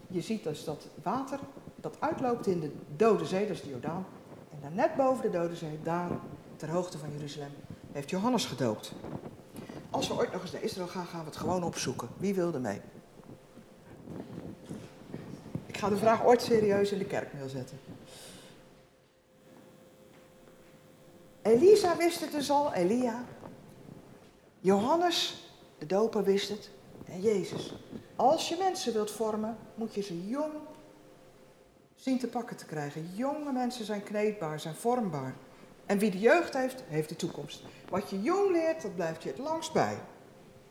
Je 0.08 0.22
ziet 0.22 0.44
dus 0.44 0.64
dat 0.64 0.88
water 1.04 1.40
dat 1.76 1.96
uitloopt 2.00 2.48
in 2.48 2.60
de 2.60 2.72
Dode 2.96 3.26
Zee, 3.26 3.48
dat 3.48 3.56
is 3.56 3.62
de 3.62 3.70
Jordaan. 3.70 4.06
En 4.52 4.58
daar 4.62 4.72
net 4.72 4.96
boven 4.96 5.32
de 5.32 5.38
Dode 5.38 5.56
Zee, 5.56 5.80
daar 5.84 6.10
ter 6.56 6.70
hoogte 6.70 6.98
van 6.98 7.12
Jeruzalem, 7.12 7.52
heeft 7.92 8.10
Johannes 8.10 8.46
gedoopt. 8.46 8.92
Als 9.90 10.08
we 10.08 10.14
ooit 10.14 10.32
nog 10.32 10.42
eens 10.42 10.52
naar 10.52 10.64
Israël 10.64 10.88
gaan, 10.88 11.06
gaan 11.06 11.20
we 11.20 11.26
het 11.26 11.38
gewoon 11.38 11.64
opzoeken. 11.64 12.08
Wie 12.18 12.34
wil 12.34 12.54
er 12.54 12.62
mee? 12.62 12.82
Ik 15.66 15.78
ga 15.78 15.90
de 15.90 15.98
vraag 15.98 16.26
ooit 16.26 16.42
serieus 16.42 16.92
in 16.92 16.98
de 16.98 17.06
kerk 17.06 17.34
neerzetten. 17.34 17.78
Elisa 21.44 21.98
wist 21.98 22.20
het 22.20 22.32
dus 22.32 22.50
al, 22.50 22.74
Elia. 22.74 23.24
Johannes 24.60 25.48
de 25.78 25.86
doper 25.86 26.24
wist 26.24 26.50
het 26.50 26.70
en 27.06 27.22
Jezus. 27.22 27.74
Als 28.16 28.50
je 28.50 28.56
mensen 28.60 28.94
wilt 28.94 29.12
vormen, 29.12 29.58
moet 29.76 29.94
je 29.94 30.02
ze 30.02 30.28
jong 30.28 30.54
zien 31.96 32.20
te 32.20 32.28
pakken 32.28 32.58
te 32.58 32.66
krijgen. 32.66 33.10
Jonge 33.16 33.52
mensen 33.52 33.86
zijn 33.86 34.04
kneedbaar, 34.04 34.60
zijn 34.60 34.76
vormbaar. 34.76 35.36
En 35.86 35.98
wie 35.98 36.12
de 36.12 36.20
jeugd 36.20 36.54
heeft, 36.54 36.84
heeft 36.88 37.10
de 37.10 37.16
toekomst. 37.16 37.64
Wat 37.90 38.10
je 38.10 38.22
jong 38.22 38.52
leert, 38.52 38.82
dat 38.82 38.96
blijft 38.96 39.24
je 39.24 39.30
het 39.30 39.38
langst 39.38 39.74
bij. 39.74 39.98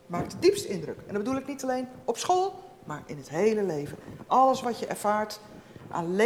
Maakt 0.06 0.30
de 0.30 0.38
diepste 0.38 0.68
indruk. 0.68 0.98
En 0.98 1.14
dat 1.14 1.22
bedoel 1.22 1.40
ik 1.40 1.46
niet 1.46 1.62
alleen 1.62 1.88
op 2.04 2.16
school, 2.16 2.54
maar 2.84 3.02
in 3.06 3.16
het 3.16 3.28
hele 3.28 3.62
leven. 3.62 3.98
Alles 4.26 4.62
wat 4.62 4.78
je 4.78 4.86
ervaart 4.86 5.40
aan 5.90 6.16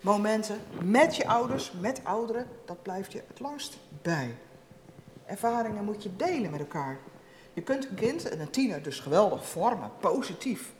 levensmomenten 0.00 0.60
met 0.82 1.16
je 1.16 1.26
ouders, 1.26 1.72
met 1.80 2.00
ouderen, 2.04 2.46
dat 2.64 2.82
blijft 2.82 3.12
je 3.12 3.22
het 3.26 3.40
langst 3.40 3.78
bij. 4.02 4.36
Ervaringen 5.26 5.84
moet 5.84 6.02
je 6.02 6.16
delen 6.16 6.50
met 6.50 6.60
elkaar. 6.60 6.98
Je 7.52 7.62
kunt 7.62 7.88
een 7.88 7.94
kind 7.94 8.28
en 8.28 8.40
een 8.40 8.50
tiener 8.50 8.82
dus 8.82 9.00
geweldig 9.00 9.46
vormen, 9.46 9.90
positief. 10.00 10.72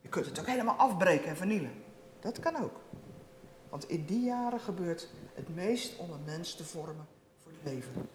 Je 0.00 0.08
kunt 0.08 0.26
het 0.26 0.40
ook 0.40 0.46
helemaal 0.46 0.74
afbreken 0.74 1.28
en 1.28 1.36
vernielen. 1.36 1.72
Dat 2.20 2.40
kan 2.40 2.56
ook. 2.56 2.80
Want 3.68 3.88
in 3.88 4.04
die 4.04 4.24
jaren 4.24 4.60
gebeurt 4.60 5.08
het 5.34 5.54
meest 5.54 5.96
om 5.96 6.10
een 6.10 6.24
mens 6.24 6.54
te 6.54 6.64
vormen 6.64 7.06
voor 7.42 7.52
het 7.52 7.72
leven. 7.72 8.08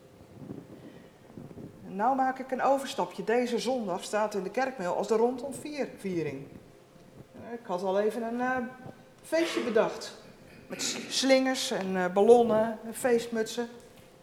En 1.86 1.96
nou 1.96 2.16
maak 2.16 2.40
ik 2.40 2.52
een 2.52 2.62
overstapje. 2.62 3.24
Deze 3.24 3.60
zondag 3.60 4.04
staat 4.04 4.36
in 4.36 4.44
de 4.44 4.52
kerkmail 4.52 4.96
als 4.96 5.08
de 5.08 5.16
rondom 5.16 5.54
vier 5.54 5.90
viering. 5.98 6.48
Ik 7.52 7.66
had 7.66 7.84
al 7.84 8.00
even 8.00 8.24
een 8.24 8.40
uh, 8.40 8.58
feestje 9.30 9.64
bedacht. 9.64 10.12
Met 10.68 10.82
slingers 11.10 11.72
en 11.72 11.96
uh, 11.96 12.14
ballonnen 12.14 12.80
en 12.86 12.94
feestmutsen. 12.94 13.70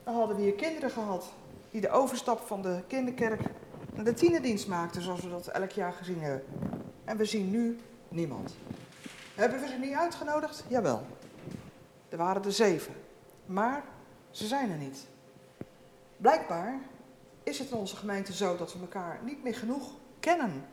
Dan 0.05 0.15
hadden 0.15 0.37
we 0.37 0.43
hier 0.43 0.55
kinderen 0.55 0.91
gehad. 0.91 1.33
Die 1.71 1.81
de 1.81 1.91
overstap 1.91 2.41
van 2.47 2.63
de 2.63 2.83
kinderkerk 2.87 3.41
naar 3.95 4.05
de 4.05 4.15
tienerdienst 4.15 4.69
maakten. 4.69 5.03
Zoals 5.03 5.21
we 5.21 5.29
dat 5.29 5.47
elk 5.47 5.71
jaar 5.71 5.93
gezien 5.93 6.21
hebben. 6.21 6.45
En 7.05 7.17
we 7.17 7.25
zien 7.25 7.51
nu 7.51 7.79
niemand. 8.09 8.57
Hebben 9.35 9.61
we 9.61 9.67
ze 9.67 9.77
niet 9.79 9.95
uitgenodigd? 9.95 10.65
Jawel. 10.69 11.07
Er 12.09 12.17
waren 12.17 12.45
er 12.45 12.53
zeven. 12.53 12.95
Maar 13.45 13.85
ze 14.31 14.47
zijn 14.47 14.71
er 14.71 14.79
niet. 14.79 15.07
Blijkbaar 16.17 16.79
is 17.43 17.59
het 17.59 17.71
in 17.71 17.77
onze 17.77 17.97
gemeente 17.97 18.33
zo 18.33 18.57
dat 18.57 18.73
we 18.73 18.81
elkaar 18.81 19.21
niet 19.25 19.43
meer 19.43 19.55
genoeg 19.55 19.91
kennen. 20.21 20.67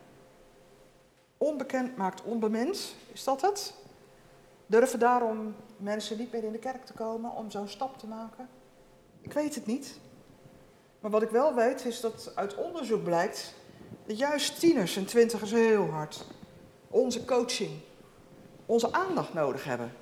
Onbekend 1.38 1.96
maakt 1.96 2.22
onbemind, 2.22 2.94
is 3.12 3.24
dat 3.24 3.40
het? 3.40 3.82
Durven 4.74 4.98
daarom 4.98 5.54
mensen 5.76 6.18
niet 6.18 6.32
meer 6.32 6.44
in 6.44 6.52
de 6.52 6.58
kerk 6.58 6.84
te 6.84 6.92
komen 6.92 7.30
om 7.30 7.50
zo'n 7.50 7.68
stap 7.68 7.98
te 7.98 8.06
maken? 8.06 8.48
Ik 9.20 9.32
weet 9.32 9.54
het 9.54 9.66
niet. 9.66 9.98
Maar 11.00 11.10
wat 11.10 11.22
ik 11.22 11.30
wel 11.30 11.54
weet 11.54 11.84
is 11.84 12.00
dat 12.00 12.32
uit 12.34 12.54
onderzoek 12.54 13.04
blijkt 13.04 13.54
dat 14.06 14.18
juist 14.18 14.60
tieners 14.60 14.96
en 14.96 15.04
twintigers 15.04 15.50
heel 15.50 15.86
hard 15.86 16.26
onze 16.88 17.24
coaching, 17.24 17.70
onze 18.66 18.92
aandacht 18.92 19.34
nodig 19.34 19.64
hebben. 19.64 19.92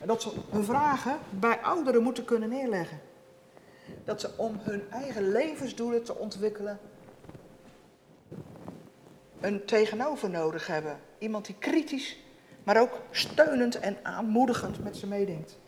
En 0.00 0.06
dat 0.06 0.22
ze 0.22 0.30
hun 0.50 0.64
vragen 0.64 1.18
bij 1.30 1.60
ouderen 1.62 2.02
moeten 2.02 2.24
kunnen 2.24 2.48
neerleggen. 2.48 3.00
Dat 4.04 4.20
ze 4.20 4.30
om 4.36 4.56
hun 4.60 4.90
eigen 4.90 5.32
levensdoelen 5.32 6.04
te 6.04 6.14
ontwikkelen 6.14 6.78
een 9.40 9.64
tegenover 9.64 10.30
nodig 10.30 10.66
hebben. 10.66 10.98
Iemand 11.18 11.46
die 11.46 11.58
kritisch, 11.58 12.23
maar 12.64 12.80
ook 12.80 13.00
steunend 13.10 13.78
en 13.78 13.96
aanmoedigend 14.02 14.84
met 14.84 14.96
ze 14.96 15.06
meedenkt. 15.06 15.58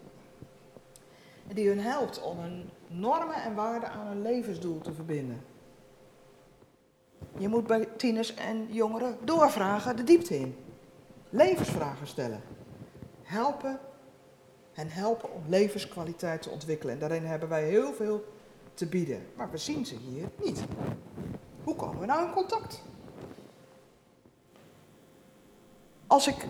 En 1.48 1.54
die 1.54 1.68
hun 1.68 1.80
helpt 1.80 2.22
om 2.22 2.38
hun 2.38 2.70
normen 2.86 3.42
en 3.42 3.54
waarden 3.54 3.90
aan 3.90 4.06
een 4.06 4.22
levensdoel 4.22 4.80
te 4.80 4.92
verbinden. 4.92 5.44
Je 7.38 7.48
moet 7.48 7.66
bij 7.66 7.88
tieners 7.96 8.34
en 8.34 8.66
jongeren 8.70 9.16
doorvragen 9.24 9.96
de 9.96 10.04
diepte 10.04 10.38
in. 10.38 10.56
Levensvragen 11.30 12.06
stellen. 12.06 12.40
Helpen 13.22 13.80
hen 14.76 14.90
helpen 14.90 15.32
om 15.32 15.42
levenskwaliteit 15.48 16.42
te 16.42 16.50
ontwikkelen. 16.50 16.94
En 16.94 17.00
daarin 17.00 17.24
hebben 17.24 17.48
wij 17.48 17.64
heel 17.64 17.92
veel 17.92 18.24
te 18.74 18.86
bieden. 18.86 19.26
Maar 19.36 19.50
we 19.50 19.56
zien 19.56 19.86
ze 19.86 19.96
hier 19.96 20.28
niet. 20.44 20.64
Hoe 21.64 21.74
komen 21.74 22.00
we 22.00 22.06
nou 22.06 22.26
in 22.26 22.32
contact? 22.32 22.82
Als 26.06 26.26
ik 26.26 26.46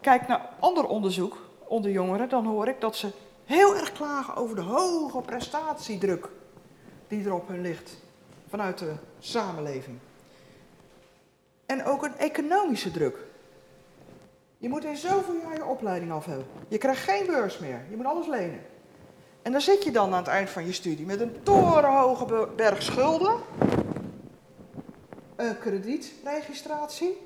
kijk 0.00 0.28
naar 0.28 0.48
ander 0.60 0.86
onderzoek 0.86 1.36
onder 1.64 1.90
jongeren, 1.90 2.28
dan 2.28 2.46
hoor 2.46 2.68
ik 2.68 2.80
dat 2.80 2.96
ze 2.96 3.10
heel 3.44 3.76
erg 3.76 3.92
klagen 3.92 4.36
over 4.36 4.56
de 4.56 4.62
hoge 4.62 5.20
prestatiedruk 5.20 6.28
die 7.08 7.24
er 7.24 7.34
op 7.34 7.48
hun 7.48 7.60
ligt 7.60 7.96
vanuit 8.48 8.78
de 8.78 8.92
samenleving. 9.18 9.98
En 11.66 11.84
ook 11.84 12.04
een 12.04 12.16
economische 12.16 12.90
druk. 12.90 13.18
Je 14.58 14.68
moet 14.68 14.84
in 14.84 14.96
zoveel 14.96 15.34
jaar 15.42 15.54
je 15.54 15.64
opleiding 15.64 16.12
af 16.12 16.24
hebben. 16.24 16.46
Je 16.68 16.78
krijgt 16.78 17.02
geen 17.02 17.26
beurs 17.26 17.58
meer. 17.58 17.80
Je 17.90 17.96
moet 17.96 18.06
alles 18.06 18.26
lenen. 18.26 18.60
En 19.42 19.52
dan 19.52 19.60
zit 19.60 19.84
je 19.84 19.90
dan 19.90 20.12
aan 20.12 20.18
het 20.18 20.26
eind 20.26 20.50
van 20.50 20.66
je 20.66 20.72
studie 20.72 21.06
met 21.06 21.20
een 21.20 21.42
torenhoge 21.42 22.48
berg 22.56 22.82
schulden. 22.82 23.40
Een 25.36 25.58
kredietregistratie. 25.58 27.16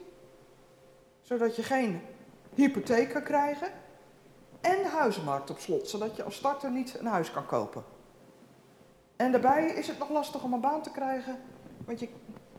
Zodat 1.21 1.57
je 1.57 1.63
geen 1.63 2.01
hypotheek 2.61 3.09
kan 3.09 3.23
krijgen. 3.23 3.69
En 4.61 4.83
de 4.83 4.89
huizenmarkt 4.89 5.51
op 5.51 5.59
slot. 5.59 5.89
Zodat 5.89 6.17
je 6.17 6.23
als 6.23 6.35
starter 6.35 6.71
niet 6.71 6.97
een 6.99 7.07
huis 7.07 7.31
kan 7.31 7.47
kopen. 7.47 7.85
En 9.17 9.33
daarbij 9.33 9.67
is 9.67 9.87
het 9.87 9.99
nog 9.99 10.11
lastig 10.11 10.43
om 10.43 10.53
een 10.53 10.61
baan 10.61 10.83
te 10.83 10.91
krijgen. 10.91 11.39
Want 11.85 12.01
je 12.01 12.09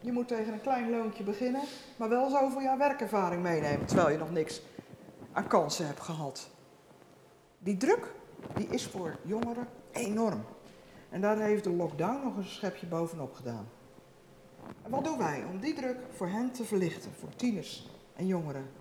je 0.02 0.12
moet 0.12 0.28
tegen 0.28 0.54
een 0.54 0.62
klein 0.62 0.89
loontje 0.89 1.24
beginnen, 1.24 1.62
maar 1.95 2.10
wel 2.10 2.30
zoveel 2.30 2.62
jaar 2.62 2.78
werkervaring 2.78 3.43
meenemen, 3.43 3.86
terwijl 3.86 4.10
je 4.10 4.18
nog 4.18 4.32
niks 4.32 4.62
aan 5.32 5.47
kansen 5.47 5.86
hebt 5.86 5.99
gehad. 5.99 6.49
Die 7.60 7.78
druk, 7.78 8.14
die 8.56 8.68
is 8.68 8.86
voor 8.86 9.18
jongeren 9.24 9.68
enorm. 9.91 10.43
En 11.10 11.22
daar 11.22 11.38
heeft 11.38 11.64
de 11.64 11.70
lockdown 11.70 12.24
nog 12.24 12.38
een 12.38 12.43
schepje 12.43 12.86
bovenop 12.86 13.34
gedaan. 13.34 13.68
En 14.82 14.91
wat 14.91 15.04
doen 15.04 15.18
wij 15.18 15.43
om 15.52 15.60
die 15.60 15.74
druk 15.74 15.97
voor 16.12 16.28
hen 16.28 16.52
te 16.52 16.64
verlichten, 16.64 17.12
voor 17.20 17.36
tieners 17.36 17.89
en 18.16 18.28
jongeren? 18.28 18.80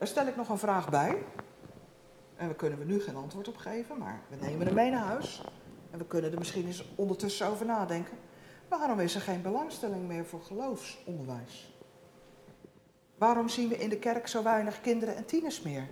Daar 0.00 0.08
stel 0.08 0.26
ik 0.26 0.36
nog 0.36 0.48
een 0.48 0.58
vraag 0.58 0.88
bij. 0.88 1.22
En 2.36 2.48
we 2.48 2.54
kunnen 2.54 2.78
we 2.78 2.84
nu 2.84 3.00
geen 3.00 3.16
antwoord 3.16 3.48
op 3.48 3.56
geven, 3.56 3.98
maar 3.98 4.20
we 4.28 4.36
nemen 4.36 4.66
hem 4.66 4.74
mee 4.74 4.90
naar 4.90 5.04
huis. 5.04 5.44
En 5.90 5.98
we 5.98 6.06
kunnen 6.06 6.32
er 6.32 6.38
misschien 6.38 6.66
eens 6.66 6.84
ondertussen 6.94 7.46
over 7.46 7.66
nadenken. 7.66 8.18
Waarom 8.68 9.00
is 9.00 9.14
er 9.14 9.20
geen 9.20 9.42
belangstelling 9.42 10.08
meer 10.08 10.24
voor 10.24 10.42
geloofsonderwijs? 10.42 11.78
Waarom 13.18 13.48
zien 13.48 13.68
we 13.68 13.78
in 13.78 13.88
de 13.88 13.98
kerk 13.98 14.26
zo 14.26 14.42
weinig 14.42 14.80
kinderen 14.80 15.16
en 15.16 15.24
tieners 15.24 15.62
meer? 15.62 15.86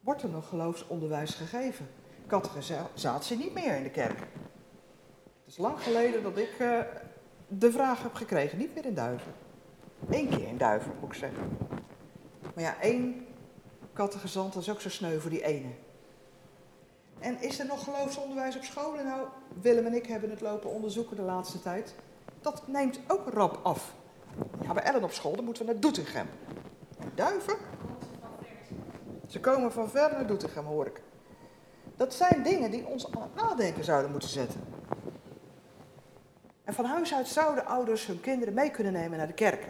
Wordt 0.00 0.22
er 0.22 0.28
nog 0.28 0.48
geloofsonderwijs 0.48 1.34
gegeven? 1.34 1.88
Categorisatie 2.26 3.36
niet 3.36 3.54
meer 3.54 3.76
in 3.76 3.82
de 3.82 3.90
kerk. 3.90 4.18
Het 4.18 5.46
is 5.46 5.56
lang 5.56 5.82
geleden 5.82 6.22
dat 6.22 6.38
ik 6.38 6.58
uh, 6.60 6.80
de 7.48 7.72
vraag 7.72 8.02
heb 8.02 8.14
gekregen, 8.14 8.58
niet 8.58 8.74
meer 8.74 8.84
in 8.84 8.94
Duiven. 8.94 9.32
Eén 10.10 10.28
keer 10.28 10.46
in 10.48 10.58
Duiven, 10.58 10.92
moet 11.00 11.12
ik 11.12 11.18
zeggen. 11.18 11.75
Maar 12.56 12.64
ja, 12.64 12.80
één 12.80 13.26
catechisant 13.92 14.54
is 14.54 14.70
ook 14.70 14.80
zo 14.80 14.88
sneu 14.88 15.18
voor 15.18 15.30
die 15.30 15.44
ene. 15.44 15.68
En 17.18 17.42
is 17.42 17.58
er 17.58 17.66
nog 17.66 17.84
geloofsonderwijs 17.84 18.56
op 18.56 18.62
scholen? 18.62 19.04
Nou, 19.04 19.26
Willem 19.60 19.86
en 19.86 19.94
ik 19.94 20.06
hebben 20.06 20.30
het 20.30 20.40
lopen 20.40 20.70
onderzoeken 20.70 21.16
de 21.16 21.22
laatste 21.22 21.60
tijd. 21.60 21.94
Dat 22.40 22.62
neemt 22.66 23.00
ook 23.08 23.28
rap 23.28 23.60
af. 23.62 23.94
Ja, 24.62 24.72
bij 24.72 24.82
Ellen 24.82 25.02
op 25.02 25.12
school, 25.12 25.36
dan 25.36 25.44
moeten 25.44 25.66
we 25.66 25.72
naar 25.72 25.80
Doetinchem. 25.80 26.26
Duiven? 27.14 27.56
Ze 29.26 29.40
komen 29.40 29.72
van 29.72 29.90
ver 29.90 30.10
naar 30.10 30.26
Doetinchem, 30.26 30.64
hoor 30.64 30.86
ik. 30.86 31.00
Dat 31.96 32.14
zijn 32.14 32.42
dingen 32.42 32.70
die 32.70 32.86
ons 32.86 33.12
aan 33.12 33.22
het 33.22 33.34
nadenken 33.34 33.84
zouden 33.84 34.10
moeten 34.10 34.28
zetten. 34.28 34.60
En 36.64 36.74
van 36.74 36.84
huis 36.84 37.14
uit 37.14 37.28
zouden 37.28 37.66
ouders 37.66 38.06
hun 38.06 38.20
kinderen 38.20 38.54
mee 38.54 38.70
kunnen 38.70 38.92
nemen 38.92 39.18
naar 39.18 39.26
de 39.26 39.32
kerk. 39.32 39.66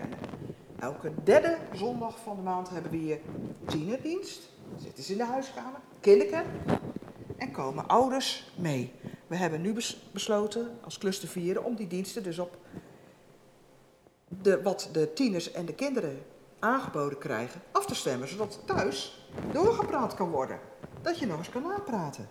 Elke 0.78 1.12
derde 1.24 1.58
zondag 1.72 2.18
van 2.18 2.36
de 2.36 2.42
maand 2.42 2.70
hebben 2.70 2.90
we 2.90 2.96
hier 2.96 3.18
tienerdienst. 3.66 4.48
Zitten 4.78 5.04
ze 5.04 5.12
in 5.12 5.18
de 5.18 5.24
huiskamer, 5.24 5.80
kinderkerk 6.00 6.46
en 7.36 7.50
komen 7.50 7.86
ouders 7.86 8.52
mee. 8.56 8.92
We 9.26 9.36
hebben 9.36 9.60
nu 9.60 9.74
besloten 10.12 10.78
als 10.84 10.98
cluster 10.98 11.28
vieren 11.28 11.64
om 11.64 11.74
die 11.74 11.86
diensten 11.86 12.22
dus 12.22 12.38
op 12.38 12.56
de, 14.28 14.62
wat 14.62 14.88
de 14.92 15.12
tieners 15.12 15.52
en 15.52 15.66
de 15.66 15.74
kinderen 15.74 16.22
aangeboden 16.58 17.18
krijgen 17.18 17.62
af 17.72 17.86
te 17.86 17.94
stemmen, 17.94 18.28
zodat 18.28 18.60
thuis 18.64 19.28
doorgepraat 19.52 20.14
kan 20.14 20.30
worden. 20.30 20.60
Dat 21.02 21.18
je 21.18 21.26
nog 21.26 21.38
eens 21.38 21.48
kan 21.48 21.62
napraten. 21.62 22.28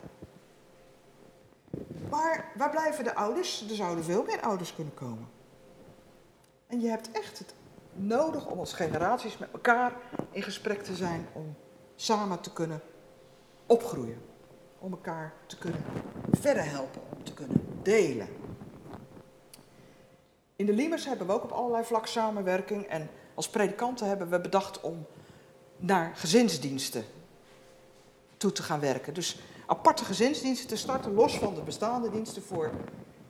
Maar 2.09 2.51
waar 2.57 2.69
blijven 2.69 3.03
de 3.03 3.15
ouders? 3.15 3.69
Er 3.69 3.75
zouden 3.75 4.03
veel 4.03 4.23
meer 4.23 4.41
ouders 4.41 4.75
kunnen 4.75 4.93
komen. 4.93 5.27
En 6.67 6.79
je 6.79 6.87
hebt 6.87 7.11
echt 7.11 7.39
het 7.39 7.53
nodig 7.95 8.45
om 8.45 8.59
als 8.59 8.73
generaties 8.73 9.37
met 9.37 9.51
elkaar 9.51 9.93
in 10.31 10.41
gesprek 10.41 10.83
te 10.83 10.95
zijn 10.95 11.27
om 11.33 11.55
samen 11.95 12.41
te 12.41 12.53
kunnen 12.53 12.81
opgroeien 13.65 14.21
om 14.79 14.91
elkaar 14.91 15.33
te 15.45 15.57
kunnen 15.57 15.83
verder 16.31 16.69
helpen, 16.69 17.01
om 17.17 17.23
te 17.23 17.33
kunnen 17.33 17.79
delen. 17.81 18.27
In 20.55 20.65
de 20.65 20.73
Limers 20.73 21.05
hebben 21.05 21.27
we 21.27 21.33
ook 21.33 21.43
op 21.43 21.51
allerlei 21.51 21.83
vlakken 21.83 22.11
samenwerking. 22.11 22.85
En 22.85 23.09
als 23.33 23.49
predikanten 23.49 24.07
hebben 24.07 24.29
we 24.29 24.39
bedacht 24.39 24.81
om 24.81 25.05
naar 25.77 26.15
gezinsdiensten 26.15 27.03
toe 28.37 28.51
te 28.51 28.63
gaan 28.63 28.79
werken. 28.79 29.13
Dus 29.13 29.39
aparte 29.65 30.05
gezinsdiensten 30.05 30.67
te 30.67 30.77
starten, 30.77 31.13
los 31.13 31.37
van 31.37 31.55
de 31.55 31.61
bestaande 31.61 32.09
diensten 32.09 32.41
voor 32.43 32.71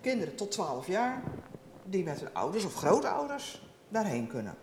kinderen 0.01 0.36
tot 0.36 0.51
12 0.51 0.88
jaar, 0.88 1.24
die 1.84 2.03
met 2.03 2.20
hun 2.20 2.34
ouders 2.34 2.66
of 2.66 2.76
grootouders 2.76 3.64
daarheen 3.96 4.28
kunnen. 4.28 4.58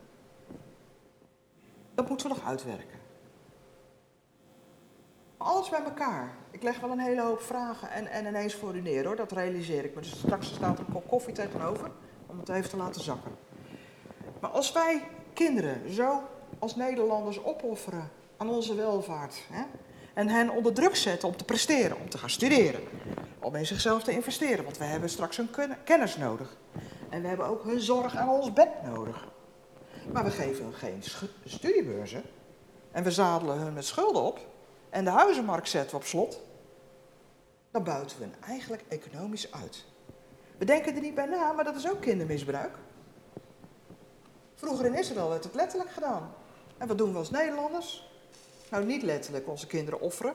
Dat 1.95 2.09
moeten 2.09 2.28
we 2.28 2.35
nog 2.35 2.47
uitwerken. 2.47 3.01
Alles 5.37 5.68
bij 5.68 5.83
elkaar. 5.83 6.35
Ik 6.51 6.62
leg 6.62 6.80
wel 6.80 6.91
een 6.91 6.99
hele 6.99 7.22
hoop 7.22 7.41
vragen 7.41 7.91
en, 7.91 8.07
en 8.07 8.26
ineens 8.26 8.55
voor 8.55 8.76
u 8.76 8.80
neer 8.80 9.05
hoor, 9.05 9.16
dat 9.16 9.33
realiseer 9.33 9.85
ik 9.85 9.95
me. 9.95 10.01
Dus 10.01 10.18
straks 10.18 10.55
staat 10.55 10.78
er 10.78 10.85
een 10.87 10.93
kop 10.93 11.09
koffie 11.09 11.35
tegenover 11.35 11.91
om 12.26 12.39
het 12.39 12.49
even 12.49 12.70
te 12.70 12.76
laten 12.76 13.03
zakken. 13.03 13.37
Maar 14.41 14.51
als 14.51 14.72
wij 14.72 15.09
kinderen 15.33 15.93
zo 15.93 16.22
als 16.59 16.76
Nederlanders 16.76 17.45
opofferen 17.45 18.11
aan 18.37 18.49
onze 18.49 18.74
welvaart 18.74 19.43
hè, 19.51 19.62
en 20.14 20.28
hen 20.28 20.51
onder 20.51 20.72
druk 20.72 20.97
zetten 20.97 21.28
om 21.28 21.37
te 21.37 21.45
presteren, 21.45 22.01
om 22.01 22.09
te 22.09 22.18
gaan 22.18 22.30
studeren, 22.30 22.80
om 23.41 23.55
in 23.55 23.66
zichzelf 23.66 24.03
te 24.03 24.12
investeren, 24.12 24.64
want 24.64 24.78
we 24.78 24.85
hebben 24.85 25.09
straks 25.09 25.37
hun 25.37 25.51
kennis 25.85 26.16
nodig. 26.16 26.57
En 27.13 27.23
we 27.23 27.29
hebben 27.29 27.47
ook 27.47 27.65
hun 27.65 27.81
zorg 27.81 28.17
aan 28.17 28.29
ons 28.29 28.53
bed 28.53 28.83
nodig. 28.85 29.29
Maar 30.13 30.25
we 30.25 30.31
geven 30.31 30.65
hun 30.65 30.75
geen 30.75 31.03
studiebeurzen 31.45 32.23
en 32.91 33.05
we 33.05 33.11
zadelen 33.11 33.59
hun 33.59 33.73
met 33.73 33.85
schulden 33.85 34.23
op 34.23 34.41
en 34.91 35.05
de 35.05 35.11
huizenmarkt 35.11 35.69
zetten 35.69 35.91
we 35.91 35.97
op 35.97 36.05
slot. 36.05 36.41
Dan 37.71 37.85
buiten 37.85 38.19
we 38.19 38.25
hen 38.25 38.35
eigenlijk 38.43 38.85
economisch 38.89 39.53
uit. 39.53 39.85
We 40.59 40.65
denken 40.65 40.95
er 40.95 41.01
niet 41.01 41.15
bij 41.15 41.27
na, 41.27 41.53
maar 41.53 41.65
dat 41.65 41.77
is 41.77 41.91
ook 41.91 42.01
kindermisbruik. 42.01 42.77
Vroeger 44.55 44.87
in 44.87 44.95
Israël 44.95 45.29
werd 45.29 45.45
het 45.45 45.55
letterlijk 45.55 45.91
gedaan. 45.91 46.35
En 46.79 46.89
wat 46.89 46.99
doen 46.99 47.13
we 47.13 47.19
als 47.19 47.31
Nederlanders? 47.31 48.11
Nou, 48.71 48.85
niet 48.85 49.03
letterlijk 49.03 49.49
onze 49.49 49.67
kinderen 49.67 50.01
offeren, 50.01 50.35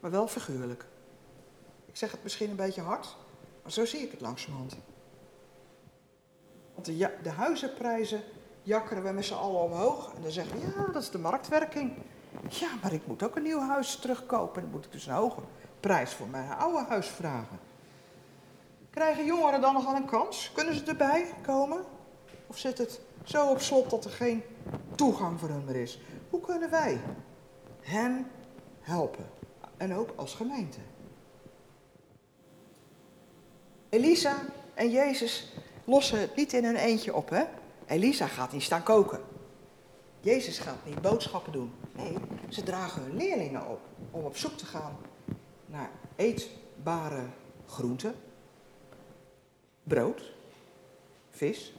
maar 0.00 0.10
wel 0.10 0.28
figuurlijk. 0.28 0.84
Ik 1.86 1.96
zeg 1.96 2.10
het 2.10 2.22
misschien 2.22 2.50
een 2.50 2.56
beetje 2.56 2.80
hard, 2.80 3.16
maar 3.62 3.72
zo 3.72 3.84
zie 3.84 4.00
ik 4.00 4.10
het 4.10 4.20
langzamerhand. 4.20 4.76
Want 6.80 6.98
de, 6.98 7.10
de 7.22 7.30
huizenprijzen 7.30 8.22
jakkeren 8.62 9.02
we 9.02 9.10
met 9.10 9.24
z'n 9.24 9.34
allen 9.34 9.60
omhoog. 9.60 10.12
En 10.14 10.22
dan 10.22 10.30
zeggen 10.30 10.60
we, 10.60 10.66
ja, 10.66 10.92
dat 10.92 11.02
is 11.02 11.10
de 11.10 11.18
marktwerking. 11.18 11.92
Ja, 12.48 12.68
maar 12.82 12.92
ik 12.92 13.06
moet 13.06 13.22
ook 13.22 13.36
een 13.36 13.42
nieuw 13.42 13.60
huis 13.60 13.96
terugkopen. 13.96 14.54
En 14.54 14.62
dan 14.62 14.70
moet 14.70 14.84
ik 14.84 14.92
dus 14.92 15.06
een 15.06 15.12
hoge 15.12 15.40
prijs 15.80 16.12
voor 16.12 16.28
mijn 16.28 16.50
oude 16.50 16.84
huis 16.88 17.06
vragen. 17.06 17.58
Krijgen 18.90 19.24
jongeren 19.24 19.60
dan 19.60 19.74
nog 19.74 19.86
al 19.86 19.94
een 19.94 20.04
kans? 20.04 20.50
Kunnen 20.54 20.74
ze 20.74 20.84
erbij 20.84 21.34
komen? 21.42 21.84
Of 22.46 22.58
zit 22.58 22.78
het 22.78 23.00
zo 23.24 23.46
op 23.46 23.60
slot 23.60 23.90
dat 23.90 24.04
er 24.04 24.10
geen 24.10 24.42
toegang 24.94 25.40
voor 25.40 25.48
hen 25.48 25.64
meer 25.64 25.76
is? 25.76 26.00
Hoe 26.30 26.40
kunnen 26.40 26.70
wij 26.70 27.00
hen 27.80 28.26
helpen? 28.80 29.30
En 29.76 29.94
ook 29.94 30.10
als 30.16 30.34
gemeente. 30.34 30.78
Elisa 33.88 34.34
en 34.74 34.90
Jezus 34.90 35.52
lossen 35.84 36.20
het 36.20 36.36
niet 36.36 36.52
in 36.52 36.64
hun 36.64 36.76
eentje 36.76 37.14
op, 37.14 37.30
hè? 37.30 37.44
Elisa 37.86 38.26
gaat 38.26 38.52
niet 38.52 38.62
staan 38.62 38.82
koken. 38.82 39.20
Jezus 40.20 40.58
gaat 40.58 40.84
niet 40.84 41.00
boodschappen 41.00 41.52
doen. 41.52 41.72
Nee, 41.92 42.14
ze 42.48 42.62
dragen 42.62 43.02
hun 43.02 43.16
leerlingen 43.16 43.68
op 43.68 43.80
om 44.10 44.24
op 44.24 44.36
zoek 44.36 44.56
te 44.58 44.66
gaan 44.66 44.96
naar 45.66 45.90
eetbare 46.16 47.22
groenten, 47.66 48.14
brood, 49.82 50.32
vis. 51.30 51.72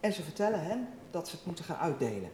En 0.00 0.12
ze 0.12 0.22
vertellen 0.22 0.64
hen 0.64 0.88
dat 1.10 1.28
ze 1.28 1.36
het 1.36 1.46
moeten 1.46 1.64
gaan 1.64 1.76
uitdelen. 1.76 2.30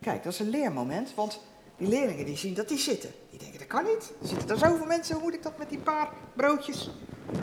Kijk, 0.00 0.22
dat 0.22 0.32
is 0.32 0.38
een 0.38 0.48
leermoment, 0.48 1.14
want 1.14 1.40
die 1.76 1.88
leerlingen 1.88 2.24
die 2.24 2.36
zien 2.36 2.54
dat 2.54 2.68
die 2.68 2.78
zitten. 2.78 3.10
Die 3.30 3.38
denken, 3.38 3.58
dat 3.58 3.68
kan 3.68 3.84
niet. 3.84 4.12
Er 4.20 4.28
zitten 4.28 4.48
er 4.48 4.58
zoveel 4.58 4.86
mensen, 4.86 5.14
hoe 5.14 5.24
moet 5.24 5.34
ik 5.34 5.42
dat 5.42 5.58
met 5.58 5.68
die 5.68 5.78
paar 5.78 6.12
broodjes, 6.34 6.90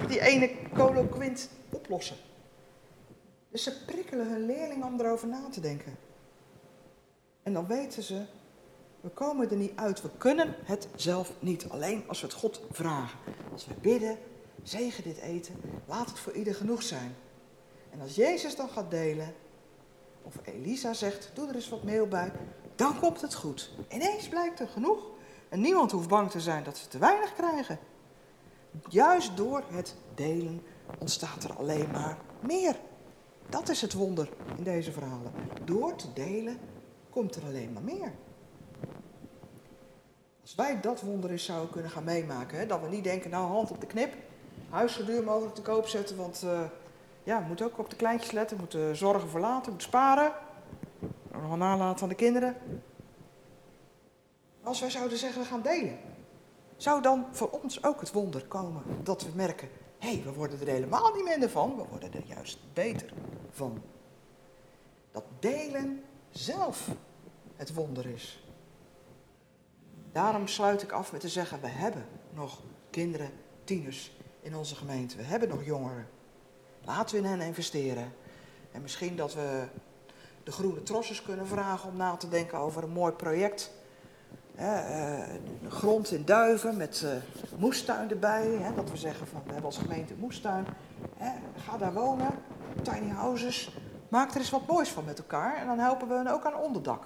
die 0.08 0.20
ene 0.20 0.52
koloquint 0.74 1.50
oplossen? 1.70 2.16
Dus 3.50 3.64
ze 3.64 3.86
prikkelen 3.86 4.30
hun 4.30 4.46
leerlingen 4.46 4.88
om 4.88 5.00
erover 5.00 5.28
na 5.28 5.50
te 5.52 5.60
denken. 5.60 5.96
En 7.44 7.54
dan 7.54 7.68
weten 7.68 8.04
ze, 8.04 8.26
we 9.02 9.10
komen 9.10 9.50
er 9.50 9.56
niet 9.56 9.76
uit. 9.76 10.02
We 10.02 10.10
kunnen 10.18 10.56
het 10.64 10.88
zelf 10.96 11.34
niet. 11.40 11.70
Alleen 11.70 12.04
als 12.08 12.22
we 12.22 12.28
het 12.28 12.36
God 12.36 12.62
vragen. 12.72 13.20
Als 13.52 13.66
we 13.66 13.74
bidden, 13.82 14.18
zegen 14.64 15.04
dit 15.04 15.18
eten, 15.18 15.56
laat 15.86 16.10
het 16.10 16.20
voor 16.20 16.34
ieder 16.34 16.56
genoeg 16.56 16.84
zijn. 16.84 17.16
En 17.90 18.02
als 18.02 18.16
Jezus 18.16 18.56
dan 18.56 18.70
gaat 18.70 18.92
delen, 18.92 19.34
of 20.22 20.36
Elisa 20.44 20.94
zegt, 20.94 21.32
doe 21.34 21.48
er 21.48 21.56
eens 21.56 21.70
wat 21.70 21.84
meel 21.84 22.08
bij, 22.08 22.32
dan 22.76 23.00
komt 23.00 23.22
het 23.22 23.36
goed. 23.36 23.72
Ineens 23.90 24.28
blijkt 24.28 24.60
er 24.60 24.68
genoeg. 24.68 25.10
En 25.50 25.62
niemand 25.62 25.92
hoeft 25.92 26.08
bang 26.08 26.32
te 26.32 26.40
zijn 26.40 26.64
dat 26.64 26.78
ze 26.78 26.88
te 26.88 26.98
weinig 26.98 27.34
krijgen. 27.34 27.80
Juist 28.90 29.38
door 29.38 29.64
het 29.70 29.96
delen 30.16 30.62
ontstaat 31.00 31.44
er 31.44 31.54
alleen 31.54 31.92
maar 31.92 32.18
meer. 32.40 32.76
Dat 33.50 33.70
is 33.70 33.82
het 33.82 33.94
wonder 33.94 34.30
in 34.58 34.64
deze 34.64 34.92
verhalen. 34.92 35.32
Door 35.66 35.96
te 35.96 36.14
delen 36.14 36.58
komt 37.10 37.36
er 37.36 37.44
alleen 37.44 37.74
maar 37.74 37.84
meer. 37.84 38.12
Als 40.42 40.56
wij 40.56 40.82
dat 40.82 41.02
wonder 41.02 41.32
eens 41.32 41.46
zouden 41.46 41.72
kunnen 41.72 41.92
gaan 41.92 42.04
meemaken, 42.04 42.60
hè, 42.60 42.66
dat 42.66 42.82
we 42.82 42.88
niet 42.88 43.04
denken, 43.04 43.30
nou 43.30 43.48
hand 43.48 43.72
op 43.72 43.82
de 43.82 43.88
knip, 43.88 44.14
huis 44.70 44.94
zo 44.94 45.06
duur 45.06 45.24
mogelijk 45.24 45.56
te 45.56 45.62
koop 45.62 45.88
zetten, 45.88 46.18
want 46.18 46.42
uh, 46.46 46.62
ja, 47.24 47.42
we 47.42 47.48
moeten 47.48 47.66
ook 47.66 47.78
op 47.78 47.90
de 47.90 47.96
kleintjes 47.96 48.32
letten, 48.32 48.56
we 48.56 48.62
moeten 48.62 48.96
zorgen 48.96 49.30
voor 49.30 49.40
later, 49.40 49.64
we 49.64 49.70
moeten 49.70 49.88
sparen, 49.88 50.32
nog 51.32 51.48
wel 51.48 51.58
nalaten 51.58 52.04
aan 52.04 52.10
de 52.10 52.16
kinderen. 52.16 52.56
Als 54.64 54.80
wij 54.80 54.90
zouden 54.90 55.18
zeggen, 55.18 55.42
we 55.42 55.48
gaan 55.48 55.62
delen, 55.62 55.98
zou 56.82 57.02
dan 57.02 57.26
voor 57.32 57.50
ons 57.50 57.84
ook 57.84 58.00
het 58.00 58.12
wonder 58.12 58.46
komen 58.46 58.84
dat 59.04 59.24
we 59.24 59.30
merken, 59.34 59.70
hé, 59.98 60.14
hey, 60.14 60.24
we 60.24 60.34
worden 60.34 60.62
er 60.62 60.68
helemaal 60.68 61.14
niet 61.16 61.24
minder 61.24 61.50
van, 61.50 61.76
we 61.76 61.84
worden 61.90 62.14
er 62.14 62.26
juist 62.26 62.60
beter 62.74 63.14
van. 63.52 63.82
Dat 65.12 65.24
delen 65.40 66.04
zelf 66.30 66.88
het 67.56 67.74
wonder 67.74 68.06
is. 68.06 68.44
Daarom 70.12 70.48
sluit 70.48 70.82
ik 70.82 70.92
af 70.92 71.12
met 71.12 71.22
te 71.22 71.30
zeggen, 71.30 71.62
we 71.62 71.68
hebben 71.68 72.06
nog 72.34 72.62
kinderen, 72.90 73.32
tieners 73.64 74.12
in 74.42 74.56
onze 74.56 74.76
gemeente. 74.76 75.18
We 75.18 75.24
hebben 75.24 75.50
nog 75.50 75.66
jongeren. 75.66 76.08
Laten 76.86 77.16
we 77.16 77.22
in 77.22 77.30
hen 77.30 77.42
investeren. 77.42 78.14
En 78.72 78.82
misschien 78.82 79.16
dat 79.16 79.34
we 79.34 79.68
de 80.44 80.52
groene 80.52 80.84
trossers 80.84 81.22
kunnen 81.22 81.48
vragen 81.48 81.90
om 81.90 81.98
na 81.98 82.16
te 82.16 82.30
denken 82.30 82.58
over 82.58 82.84
een 82.84 82.90
mooi 82.90 83.14
project. 83.14 83.72
Eh, 84.56 85.20
grond 85.68 86.12
in 86.12 86.26
Duiven 86.26 86.78
met 86.78 87.02
uh, 87.06 87.12
moestuin 87.60 88.10
erbij. 88.10 88.72
dat 88.76 88.92
we 88.92 88.98
zeggen 88.98 89.28
van 89.28 89.42
we 89.46 89.52
hebben 89.52 89.66
als 89.66 89.78
gemeente 89.78 90.14
moestuin. 90.20 90.66
ga 91.56 91.78
daar 91.78 91.94
wonen, 91.94 92.32
tiny 92.82 93.10
houses. 93.10 93.78
Maak 94.10 94.32
er 94.32 94.38
eens 94.38 94.50
wat 94.50 94.68
moois 94.68 94.90
van 94.90 95.06
met 95.06 95.18
elkaar. 95.18 95.56
En 95.56 95.68
dan 95.68 95.80
helpen 95.80 96.08
we 96.08 96.14
hen 96.14 96.28
ook 96.28 96.46
aan 96.46 96.56
onderdak. 96.56 97.04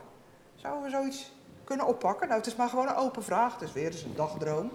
Zouden 0.56 0.84
we 0.84 0.90
zoiets 0.90 1.34
kunnen 1.64 1.88
oppakken? 1.88 2.28
Nou, 2.28 2.40
het 2.40 2.50
is 2.50 2.56
maar 2.56 2.70
gewoon 2.70 2.88
een 2.88 2.96
open 2.96 3.24
vraag. 3.24 3.54
Het 3.54 3.62
is 3.62 3.74
weer 3.74 3.92
eens 3.92 4.04
een 4.04 4.16
dagdroom. 4.16 4.72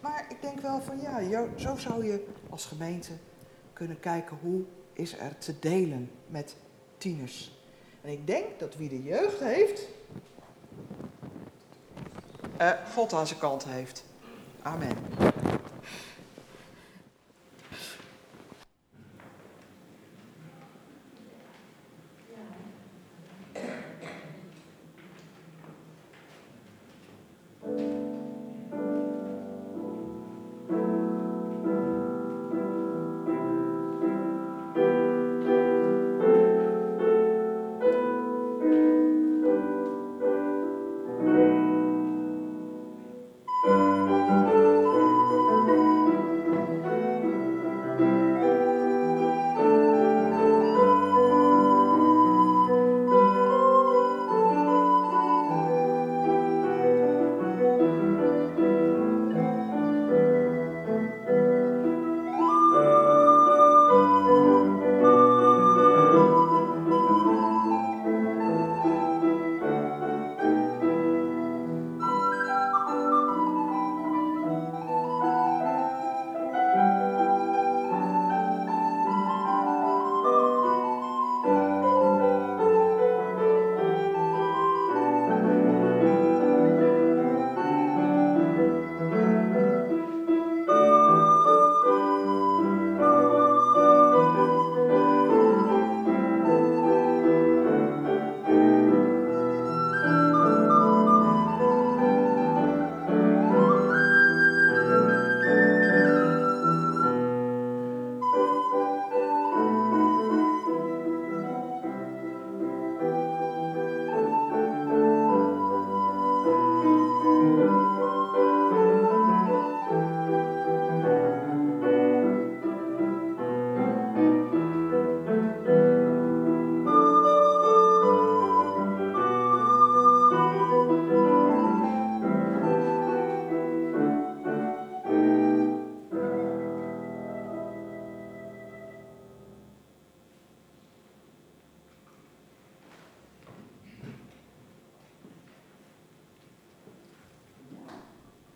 Maar 0.00 0.26
ik 0.28 0.42
denk 0.42 0.60
wel 0.60 0.80
van 0.80 1.00
ja, 1.00 1.46
zo 1.56 1.76
zou 1.76 2.04
je 2.04 2.26
als 2.50 2.64
gemeente 2.66 3.12
kunnen 3.72 4.00
kijken 4.00 4.36
hoe 4.42 4.64
is 4.92 5.18
er 5.18 5.38
te 5.38 5.58
delen 5.58 6.10
met 6.26 6.56
tieners. 6.98 7.62
En 8.00 8.10
ik 8.10 8.26
denk 8.26 8.58
dat 8.58 8.76
wie 8.76 8.88
de 8.88 9.02
jeugd 9.02 9.40
heeft, 9.40 9.88
God 12.94 13.12
aan 13.12 13.26
zijn 13.26 13.38
kant 13.38 13.64
heeft. 13.64 14.04
Amen. 14.62 14.96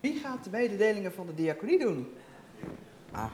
Wie 0.08 0.20
gaat 0.20 0.44
de 0.44 0.50
mededelingen 0.50 1.12
van 1.12 1.26
de 1.26 1.34
diaconie 1.34 1.78
doen? 1.78 2.12
Ah. 3.10 3.24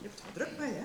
Je 0.00 0.08
hebt 0.08 0.18
er 0.20 0.32
druk 0.32 0.48
mee, 0.58 0.70
hè? 0.72 0.84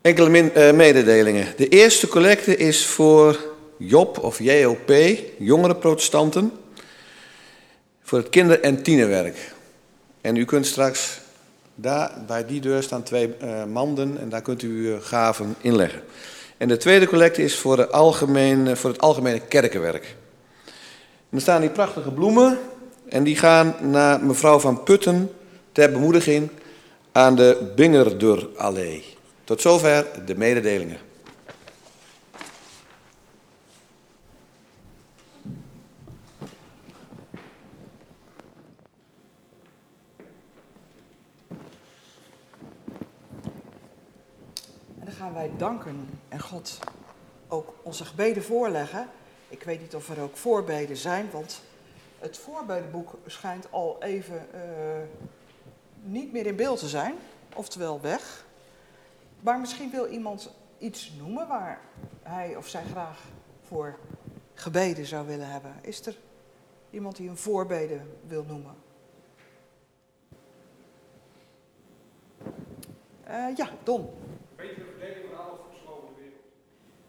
Enkele 0.00 0.28
min- 0.28 0.54
eh, 0.54 0.72
mededelingen. 0.72 1.56
De 1.56 1.68
eerste 1.68 2.08
collecte 2.08 2.56
is 2.56 2.86
voor 2.86 3.54
Job 3.76 4.18
of 4.18 4.38
JOP, 4.38 4.90
jongere 5.38 5.76
protestanten, 5.76 6.52
voor 8.02 8.18
het 8.18 8.28
kinder- 8.28 8.60
en 8.60 8.82
tienerwerk. 8.82 9.52
En 10.20 10.36
u 10.36 10.44
kunt 10.44 10.66
straks, 10.66 11.20
daar, 11.82 12.10
bij 12.26 12.46
die 12.46 12.60
deur 12.60 12.82
staan 12.82 13.02
twee 13.02 13.36
eh, 13.36 13.64
manden 13.64 14.18
en 14.20 14.28
daar 14.28 14.42
kunt 14.42 14.62
u 14.62 15.00
gaven 15.00 15.54
inleggen. 15.60 16.02
En 16.56 16.68
de 16.68 16.76
tweede 16.76 17.06
collecte 17.06 17.42
is 17.42 17.58
voor, 17.58 17.88
voor 18.72 18.90
het 18.90 19.00
algemene 19.00 19.40
kerkenwerk. 19.40 20.16
En 21.30 21.36
er 21.36 21.40
staan 21.40 21.60
die 21.60 21.70
prachtige 21.70 22.10
bloemen 22.10 22.58
en 23.08 23.24
die 23.24 23.36
gaan 23.36 23.74
naar 23.80 24.24
mevrouw 24.24 24.58
van 24.58 24.82
Putten 24.82 25.30
ter 25.72 25.92
bemoediging 25.92 26.50
aan 27.12 27.36
de 27.36 27.72
Bingerdur-allee. 27.76 29.04
Tot 29.44 29.60
zover 29.60 30.06
de 30.26 30.36
mededelingen. 30.36 30.98
Wij 45.32 45.50
danken 45.56 46.18
en 46.28 46.40
God 46.40 46.78
ook 47.48 47.74
onze 47.82 48.04
gebeden 48.04 48.42
voorleggen. 48.42 49.08
Ik 49.48 49.62
weet 49.62 49.80
niet 49.80 49.94
of 49.94 50.08
er 50.08 50.20
ook 50.20 50.36
voorbeden 50.36 50.96
zijn, 50.96 51.30
want 51.30 51.62
het 52.18 52.38
voorbedenboek 52.38 53.14
schijnt 53.26 53.66
al 53.70 53.96
even 54.02 54.52
eh, 54.52 54.60
niet 56.02 56.32
meer 56.32 56.46
in 56.46 56.56
beeld 56.56 56.78
te 56.78 56.88
zijn, 56.88 57.14
oftewel 57.54 58.00
weg. 58.00 58.44
Maar 59.40 59.60
misschien 59.60 59.90
wil 59.90 60.06
iemand 60.06 60.54
iets 60.78 61.12
noemen 61.18 61.48
waar 61.48 61.80
hij 62.22 62.56
of 62.56 62.68
zij 62.68 62.84
graag 62.84 63.18
voor 63.62 63.98
gebeden 64.54 65.06
zou 65.06 65.26
willen 65.26 65.48
hebben. 65.48 65.74
Is 65.80 66.06
er 66.06 66.16
iemand 66.90 67.16
die 67.16 67.28
een 67.28 67.36
voorbeden 67.36 68.16
wil 68.26 68.44
noemen? 68.44 68.74
Eh, 73.24 73.56
ja, 73.56 73.68
Don. 73.82 74.10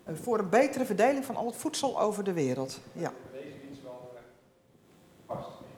Eh, 0.03 0.15
Voor 0.15 0.39
een 0.39 0.49
betere 0.49 0.85
verdeling 0.85 1.25
van 1.25 1.35
al 1.35 1.45
het 1.45 1.55
voedsel 1.55 1.99
over 1.99 2.23
de 2.23 2.33
wereld. 2.33 2.79
Ja. 2.91 3.13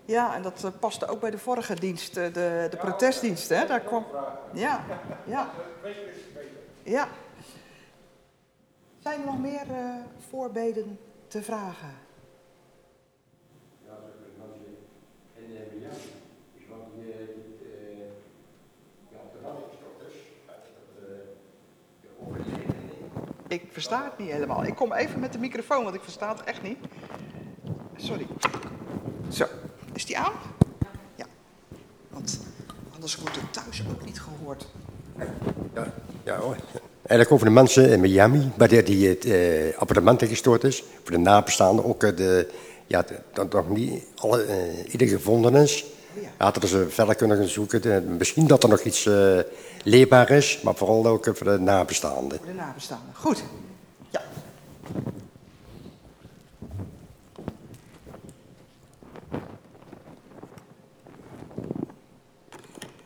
Ja, 0.06 0.36
en 0.36 0.42
dat 0.42 0.64
eh, 0.64 0.72
paste 0.80 1.08
ook 1.08 1.20
bij 1.20 1.32
de 1.32 1.38
vorige 1.38 1.76
dienst, 1.76 2.18
eh, 2.18 2.34
de, 2.34 2.68
de 2.70 2.78
protestdienst. 2.78 3.50
Hè? 3.50 3.66
Daar 3.66 3.80
kwam... 3.80 4.06
Ja, 4.54 4.86
ja. 5.26 5.50
Ja. 6.84 7.08
Zijn 9.00 9.20
er 9.20 9.26
nog 9.26 9.40
meer 9.40 9.72
eh, 9.72 9.96
voorbeden 10.30 11.00
te 11.28 11.44
vragen? 11.44 12.05
Ik 23.48 23.64
versta 23.72 24.04
het 24.04 24.18
niet 24.18 24.32
helemaal. 24.32 24.66
Ik 24.66 24.76
kom 24.76 24.93
even 24.93 25.20
met 25.20 25.34
de 25.34 25.39
microfoon, 25.39 25.84
want 25.84 25.96
ik 25.96 26.02
versta 26.02 26.30
het 26.30 26.43
echt 26.43 26.62
niet. 26.62 26.78
Sorry. 27.96 28.28
Zo, 29.30 29.46
is 29.93 30.06
die 30.06 30.18
aan? 30.18 30.34
Ja. 31.16 31.26
Want 32.10 32.39
anders 32.93 33.16
wordt 33.16 33.36
het 33.36 33.54
thuis 33.54 33.84
ook 33.91 34.06
niet 34.06 34.22
gehoord. 34.22 34.68
Ja, 35.74 35.93
ja 36.24 36.38
hoor. 36.38 36.56
Eigenlijk 36.96 37.32
over 37.32 37.46
de 37.46 37.52
mensen 37.52 37.89
in 37.89 38.00
Miami, 38.00 38.52
bij 38.58 38.84
die, 38.84 39.08
het 39.08 39.26
eh, 39.26 39.78
appartement 39.78 40.24
gestort 40.24 40.64
is. 40.64 40.84
Voor 41.04 41.12
de 41.12 41.18
nabestaanden 41.18 41.86
ook 41.86 42.04
eh, 42.04 42.16
de, 42.16 42.52
ja, 42.88 43.06
dat 43.34 43.54
nog 43.54 43.70
niet 43.70 44.04
alle, 44.16 44.43
eh, 44.43 44.91
ieder 44.91 45.08
gevonden 45.08 45.56
is. 45.56 45.86
Laten 46.38 46.68
ze 46.68 46.89
verder 46.89 47.16
kunnen 47.16 47.38
gaan 47.38 47.47
zoeken. 47.47 48.18
Misschien 48.18 48.47
dat 48.47 48.63
er 48.63 48.70
nog 48.70 48.82
iets 48.82 49.05
eh, 49.05 49.39
leefbaar 49.84 50.30
is, 50.30 50.61
maar 50.61 50.76
vooral 50.76 51.05
ook 51.07 51.26
voor 51.34 51.47
de 51.47 51.59
nabestaanden. 51.59 52.38
Voor 52.38 52.47
de 52.47 52.53
nabestaanden. 52.53 53.16
Goed. 53.16 53.43
Ja. 54.09 54.22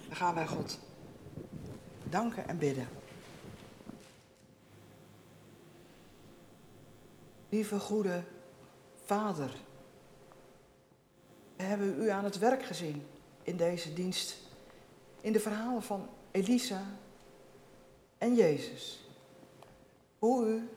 Dan 0.08 0.18
gaan 0.18 0.36
wij 0.36 0.48
God 0.48 0.78
danken 2.10 2.48
en 2.48 2.58
bidden. 2.58 2.88
Lieve 7.50 7.80
goede 7.80 8.24
Vader, 9.06 9.50
we 11.60 11.66
hebben 11.66 12.02
u 12.02 12.10
aan 12.10 12.24
het 12.24 12.38
werk 12.38 12.64
gezien 12.64 13.06
in 13.44 13.58
deze 13.58 13.94
dienst, 13.94 14.38
in 15.22 15.34
de 15.34 15.40
verhalen 15.40 15.82
van 15.82 16.10
Elisa 16.32 16.82
en 18.18 18.36
Jezus. 18.36 19.10
Hoe 20.20 20.46
u 20.46 20.70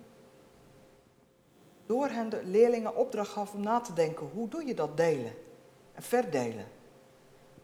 door 1.86 2.08
hen 2.08 2.28
de 2.28 2.44
leerlingen 2.44 2.96
opdracht 2.96 3.30
gaf 3.30 3.54
om 3.54 3.62
na 3.62 3.80
te 3.80 3.92
denken, 3.92 4.26
hoe 4.26 4.48
doe 4.48 4.64
je 4.64 4.74
dat 4.74 4.96
delen 4.96 5.32
en 5.94 6.02
verdelen? 6.02 6.66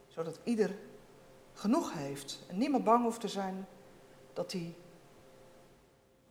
Zodat 0.08 0.38
ieder 0.44 0.76
genoeg 1.52 1.92
heeft 1.92 2.38
en 2.48 2.58
niemand 2.58 2.84
bang 2.84 3.02
hoeft 3.02 3.20
te 3.20 3.28
zijn 3.28 3.66
dat 4.32 4.52
hij 4.52 4.74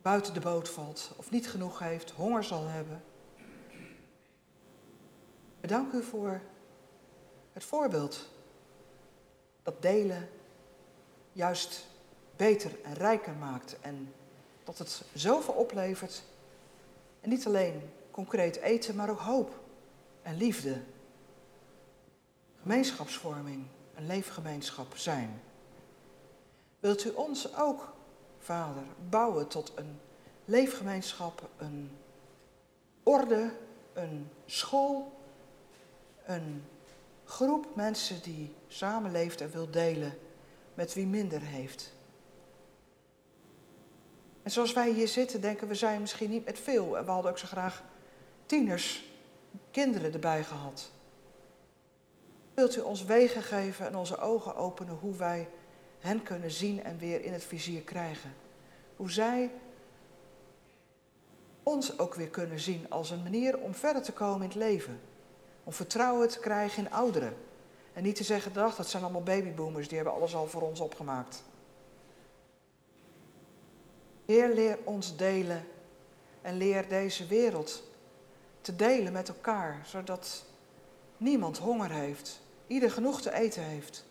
buiten 0.02 0.34
de 0.34 0.40
boot 0.40 0.70
valt 0.70 1.12
of 1.18 1.32
niet 1.32 1.50
genoeg 1.50 1.80
heeft, 1.80 2.12
honger 2.12 2.44
zal 2.44 2.68
hebben. 2.68 3.04
Bedank 5.60 5.94
u 5.94 6.04
voor 6.04 6.42
het 7.58 7.66
voorbeeld 7.66 8.30
dat 9.64 9.82
delen 9.82 10.30
juist 11.32 11.86
beter 12.36 12.72
en 12.84 12.94
rijker 12.94 13.34
maakt 13.34 13.80
en 13.82 14.14
dat 14.64 14.78
het 14.78 15.02
zoveel 15.14 15.54
oplevert. 15.54 16.24
En 17.22 17.30
niet 17.30 17.46
alleen 17.46 17.90
concreet 18.12 18.56
eten, 18.56 18.96
maar 18.96 19.10
ook 19.10 19.20
hoop 19.20 19.60
en 20.22 20.38
liefde. 20.38 20.82
Gemeenschapsvorming, 22.62 23.66
een 23.96 24.08
leefgemeenschap 24.08 24.98
zijn. 24.98 25.42
Wilt 26.80 27.06
u 27.06 27.10
ons 27.10 27.56
ook, 27.56 27.94
Vader, 28.40 28.84
bouwen 29.10 29.48
tot 29.48 29.72
een 29.76 30.00
leefgemeenschap, 30.46 31.50
een 31.58 31.98
orde, 33.04 33.52
een 33.94 34.30
school, 34.46 35.20
een 36.26 36.64
groep 37.28 37.76
mensen 37.76 38.22
die 38.22 38.56
samenleeft 38.68 39.42
en 39.42 39.52
wil 39.52 39.72
delen 39.72 40.18
met 40.74 40.94
wie 40.94 41.08
minder 41.08 41.42
heeft. 41.42 41.94
En 44.44 44.52
zoals 44.52 44.74
wij 44.74 44.92
hier 44.92 45.08
zitten, 45.08 45.42
denken 45.42 45.68
we 45.68 45.76
zijn 45.76 46.02
misschien 46.02 46.30
niet 46.30 46.46
met 46.46 46.60
veel. 46.60 46.98
En 46.98 47.06
we 47.06 47.12
hadden 47.12 47.32
ook 47.32 47.38
zo 47.38 47.48
graag 47.48 47.84
tieners, 48.46 49.12
kinderen 49.72 50.14
erbij 50.14 50.44
gehad. 50.44 50.92
Wilt 52.54 52.76
u 52.76 52.80
ons 52.80 53.06
wegen 53.06 53.44
geven 53.44 53.88
en 53.88 53.96
onze 53.96 54.18
ogen 54.18 54.56
openen 54.56 54.96
hoe 54.96 55.16
wij 55.16 55.50
hen 56.00 56.24
kunnen 56.24 56.52
zien 56.52 56.84
en 56.84 56.98
weer 56.98 57.24
in 57.24 57.34
het 57.34 57.44
vizier 57.44 57.82
krijgen? 57.82 58.34
Hoe 58.96 59.12
zij 59.12 59.52
ons 61.64 62.00
ook 62.00 62.16
weer 62.16 62.30
kunnen 62.30 62.60
zien 62.60 62.86
als 62.90 63.10
een 63.10 63.24
manier 63.24 63.60
om 63.60 63.74
verder 63.74 64.02
te 64.02 64.14
komen 64.14 64.42
in 64.42 64.48
het 64.48 64.58
leven. 64.58 65.00
Om 65.68 65.74
vertrouwen 65.74 66.30
te 66.30 66.40
krijgen 66.40 66.86
in 66.86 66.92
ouderen. 66.92 67.38
En 67.94 68.04
niet 68.04 68.16
te 68.16 68.24
zeggen, 68.24 68.54
dag, 68.54 68.76
dat 68.76 68.88
zijn 68.88 69.04
allemaal 69.04 69.24
babyboomers, 69.24 69.88
die 69.88 69.96
hebben 69.98 70.16
alles 70.16 70.36
al 70.36 70.48
voor 70.48 70.62
ons 70.62 70.80
opgemaakt. 70.80 71.44
Heer, 74.26 74.54
leer 74.54 74.78
ons 74.84 75.18
delen 75.18 75.68
en 76.42 76.58
leer 76.58 76.88
deze 76.88 77.26
wereld 77.26 77.84
te 78.62 78.76
delen 78.76 79.14
met 79.14 79.28
elkaar, 79.28 79.82
zodat 79.86 80.46
niemand 81.18 81.58
honger 81.58 81.92
heeft, 81.92 82.42
ieder 82.68 82.92
genoeg 82.92 83.22
te 83.22 83.34
eten 83.34 83.64
heeft, 83.64 84.06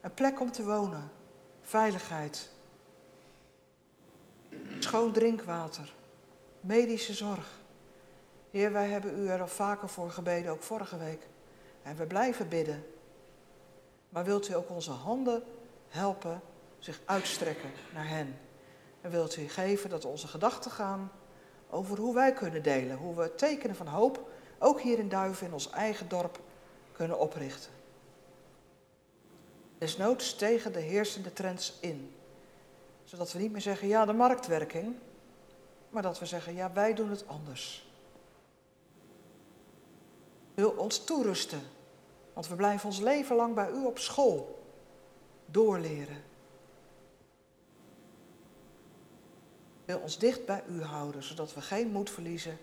een 0.00 0.14
plek 0.14 0.40
om 0.40 0.52
te 0.52 0.64
wonen, 0.64 1.10
veiligheid, 1.62 2.50
schoon 4.78 5.12
drinkwater, 5.12 5.94
medische 6.60 7.14
zorg. 7.14 7.64
Heer, 8.56 8.72
wij 8.72 8.88
hebben 8.88 9.18
u 9.18 9.28
er 9.28 9.40
al 9.40 9.48
vaker 9.48 9.88
voor 9.88 10.10
gebeden, 10.10 10.52
ook 10.52 10.62
vorige 10.62 10.98
week. 10.98 11.26
En 11.82 11.96
we 11.96 12.06
blijven 12.06 12.48
bidden. 12.48 12.86
Maar 14.08 14.24
wilt 14.24 14.48
u 14.48 14.54
ook 14.54 14.70
onze 14.70 14.90
handen 14.90 15.42
helpen 15.88 16.40
zich 16.78 17.00
uitstrekken 17.04 17.70
naar 17.94 18.08
hen? 18.08 18.38
En 19.00 19.10
wilt 19.10 19.36
u 19.36 19.48
geven 19.48 19.90
dat 19.90 20.04
onze 20.04 20.28
gedachten 20.28 20.70
gaan 20.70 21.10
over 21.70 21.98
hoe 21.98 22.14
wij 22.14 22.32
kunnen 22.32 22.62
delen. 22.62 22.96
Hoe 22.96 23.14
we 23.14 23.34
tekenen 23.34 23.76
van 23.76 23.86
hoop, 23.86 24.30
ook 24.58 24.80
hier 24.80 24.98
in 24.98 25.08
Duiven 25.08 25.46
in 25.46 25.52
ons 25.52 25.70
eigen 25.70 26.08
dorp, 26.08 26.40
kunnen 26.92 27.18
oprichten. 27.18 27.70
Desnoods 29.78 30.36
tegen 30.36 30.72
de 30.72 30.80
heersende 30.80 31.32
trends 31.32 31.78
in. 31.80 32.14
Zodat 33.04 33.32
we 33.32 33.38
niet 33.38 33.52
meer 33.52 33.60
zeggen, 33.60 33.88
ja, 33.88 34.04
de 34.04 34.12
marktwerking. 34.12 34.96
Maar 35.88 36.02
dat 36.02 36.18
we 36.18 36.26
zeggen, 36.26 36.54
ja, 36.54 36.72
wij 36.72 36.94
doen 36.94 37.10
het 37.10 37.28
anders. 37.28 37.85
Wil 40.56 40.70
ons 40.70 41.04
toerusten. 41.04 41.60
Want 42.32 42.48
we 42.48 42.54
blijven 42.54 42.86
ons 42.86 43.00
leven 43.00 43.36
lang 43.36 43.54
bij 43.54 43.70
u 43.70 43.84
op 43.84 43.98
school. 43.98 44.64
Doorleren. 45.46 46.22
Wil 49.84 49.98
ons 49.98 50.18
dicht 50.18 50.46
bij 50.46 50.62
u 50.68 50.82
houden, 50.82 51.22
zodat 51.22 51.54
we 51.54 51.60
geen 51.60 51.88
moed 51.88 52.10
verliezen. 52.10 52.58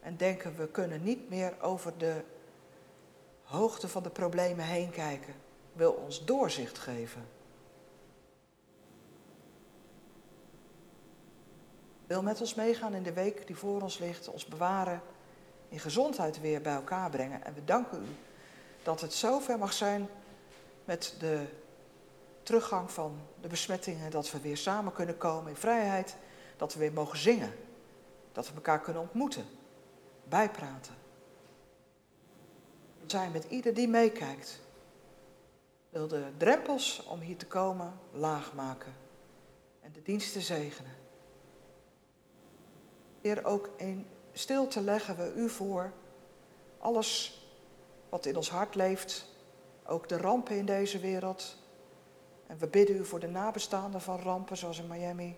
En 0.00 0.16
denken, 0.16 0.56
we 0.56 0.68
kunnen 0.68 1.02
niet 1.02 1.28
meer 1.28 1.62
over 1.62 1.98
de 1.98 2.24
hoogte 3.42 3.88
van 3.88 4.02
de 4.02 4.10
problemen 4.10 4.64
heen 4.64 4.90
kijken. 4.90 5.34
Wil 5.72 5.92
ons 5.92 6.24
doorzicht 6.24 6.78
geven. 6.78 7.28
Wil 12.06 12.22
met 12.22 12.40
ons 12.40 12.54
meegaan 12.54 12.94
in 12.94 13.02
de 13.02 13.12
week 13.12 13.46
die 13.46 13.56
voor 13.56 13.82
ons 13.82 13.98
ligt, 13.98 14.28
ons 14.28 14.46
bewaren, 14.46 15.02
in 15.70 15.80
gezondheid 15.80 16.40
weer 16.40 16.60
bij 16.60 16.74
elkaar 16.74 17.10
brengen. 17.10 17.44
En 17.44 17.54
we 17.54 17.64
danken 17.64 18.02
u 18.02 18.16
dat 18.82 19.00
het 19.00 19.14
zover 19.14 19.58
mag 19.58 19.72
zijn 19.72 20.08
met 20.84 21.14
de 21.18 21.46
teruggang 22.42 22.90
van 22.90 23.20
de 23.40 23.48
besmettingen, 23.48 24.10
dat 24.10 24.30
we 24.30 24.40
weer 24.40 24.56
samen 24.56 24.92
kunnen 24.92 25.16
komen 25.16 25.50
in 25.50 25.56
vrijheid, 25.56 26.16
dat 26.56 26.72
we 26.72 26.78
weer 26.78 26.92
mogen 26.92 27.18
zingen, 27.18 27.52
dat 28.32 28.48
we 28.48 28.54
elkaar 28.54 28.80
kunnen 28.80 29.02
ontmoeten, 29.02 29.44
bijpraten. 30.24 30.94
We 33.00 33.10
zijn 33.10 33.32
met 33.32 33.44
ieder 33.44 33.74
die 33.74 33.88
meekijkt. 33.88 34.60
Wil 35.90 36.08
de 36.08 36.24
drempels 36.36 37.04
om 37.08 37.20
hier 37.20 37.36
te 37.36 37.46
komen 37.46 37.98
laag 38.12 38.54
maken 38.54 38.94
en 39.80 39.92
de 39.92 40.02
diensten 40.02 40.42
zegenen. 40.42 40.92
Heer, 43.20 43.44
ook 43.44 43.70
in 43.76 44.06
stilte 44.32 44.80
leggen 44.80 45.16
we 45.16 45.32
u 45.34 45.48
voor. 45.48 45.92
Alles 46.78 47.40
wat 48.08 48.26
in 48.26 48.36
ons 48.36 48.50
hart 48.50 48.74
leeft, 48.74 49.26
ook 49.86 50.08
de 50.08 50.16
rampen 50.16 50.56
in 50.56 50.66
deze 50.66 50.98
wereld. 50.98 51.56
En 52.46 52.58
we 52.58 52.66
bidden 52.66 52.96
u 52.96 53.04
voor 53.04 53.20
de 53.20 53.28
nabestaanden 53.28 54.00
van 54.00 54.18
rampen, 54.18 54.56
zoals 54.56 54.78
in 54.78 54.88
Miami. 54.88 55.36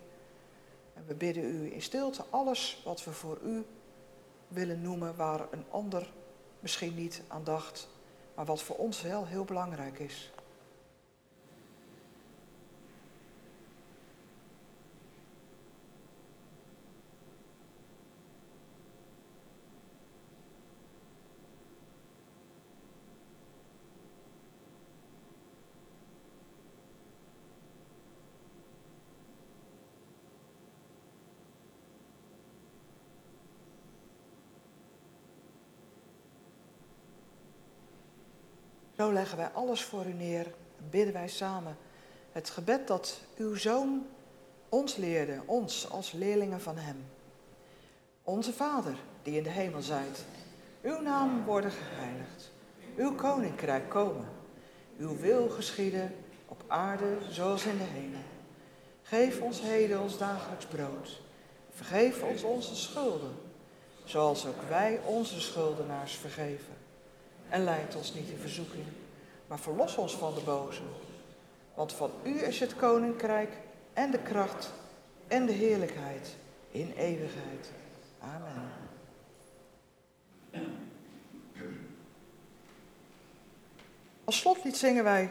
En 0.94 1.04
we 1.06 1.14
bidden 1.14 1.44
u 1.44 1.72
in 1.72 1.82
stilte 1.82 2.24
alles 2.30 2.82
wat 2.84 3.04
we 3.04 3.12
voor 3.12 3.38
u 3.44 3.66
willen 4.48 4.82
noemen, 4.82 5.16
waar 5.16 5.46
een 5.50 5.64
ander 5.70 6.12
misschien 6.60 6.94
niet 6.94 7.22
aan 7.28 7.44
dacht, 7.44 7.88
maar 8.34 8.44
wat 8.44 8.62
voor 8.62 8.76
ons 8.76 9.02
wel 9.02 9.26
heel 9.26 9.44
belangrijk 9.44 9.98
is. 9.98 10.32
Zo 39.02 39.12
leggen 39.12 39.36
wij 39.36 39.50
alles 39.52 39.82
voor 39.82 40.06
u 40.06 40.12
neer 40.12 40.46
en 40.78 40.90
bidden 40.90 41.12
wij 41.12 41.28
samen 41.28 41.76
het 42.32 42.50
gebed 42.50 42.86
dat 42.86 43.20
uw 43.36 43.54
zoon 43.54 44.06
ons 44.68 44.96
leerde, 44.96 45.40
ons 45.46 45.90
als 45.90 46.12
leerlingen 46.12 46.60
van 46.60 46.76
hem. 46.76 47.04
Onze 48.22 48.52
Vader, 48.52 48.94
die 49.22 49.36
in 49.36 49.42
de 49.42 49.50
hemel 49.50 49.82
zijt, 49.82 50.24
uw 50.82 51.00
naam 51.00 51.44
worden 51.44 51.70
geheiligd, 51.70 52.50
uw 52.96 53.14
koninkrijk 53.14 53.88
komen, 53.88 54.28
uw 54.98 55.16
wil 55.16 55.48
geschieden 55.48 56.14
op 56.48 56.64
aarde 56.66 57.16
zoals 57.28 57.64
in 57.64 57.78
de 57.78 57.84
hemel. 57.84 58.20
Geef 59.02 59.40
ons 59.40 59.60
heden 59.60 60.00
ons 60.00 60.18
dagelijks 60.18 60.66
brood. 60.66 61.20
Vergeef 61.70 62.22
ons 62.22 62.42
onze 62.42 62.76
schulden, 62.76 63.34
zoals 64.04 64.46
ook 64.46 64.62
wij 64.68 65.00
onze 65.04 65.40
schuldenaars 65.40 66.12
vergeven. 66.16 66.81
En 67.52 67.64
leid 67.64 67.96
ons 67.96 68.14
niet 68.14 68.28
in 68.28 68.38
verzoeking, 68.38 68.84
maar 69.46 69.58
verlos 69.58 69.96
ons 69.96 70.16
van 70.16 70.34
de 70.34 70.40
boze. 70.40 70.82
Want 71.74 71.92
van 71.92 72.10
u 72.22 72.42
is 72.42 72.60
het 72.60 72.76
koninkrijk 72.76 73.52
en 73.92 74.10
de 74.10 74.18
kracht 74.18 74.72
en 75.28 75.46
de 75.46 75.52
heerlijkheid 75.52 76.36
in 76.70 76.92
eeuwigheid. 76.96 77.70
Amen. 78.20 78.70
Als 84.24 84.38
slotlied 84.38 84.76
zingen 84.76 85.04
wij, 85.04 85.30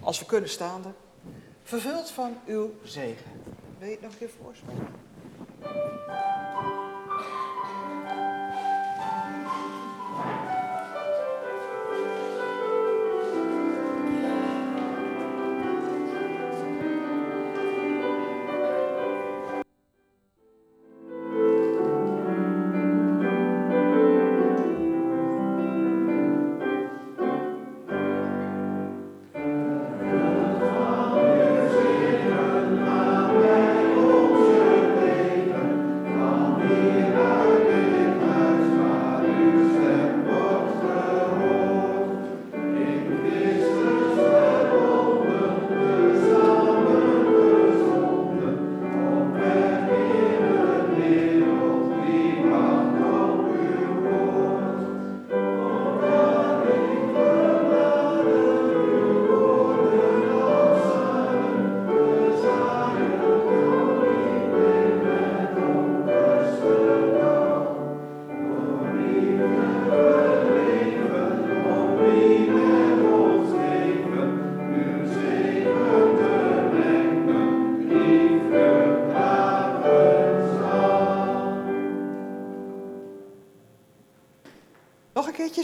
als 0.00 0.18
we 0.18 0.26
kunnen 0.26 0.50
staande, 0.50 0.92
vervuld 1.62 2.10
van 2.10 2.36
uw 2.46 2.74
zegen. 2.84 3.30
Wil 3.78 3.88
je 3.88 3.94
het 3.94 4.02
nog 4.02 4.12
een 4.12 4.18
keer 4.18 4.30
voorspellen? 4.42 4.88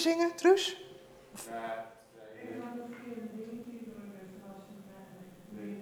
Zingen, 0.08 0.34
Truus? 0.34 0.76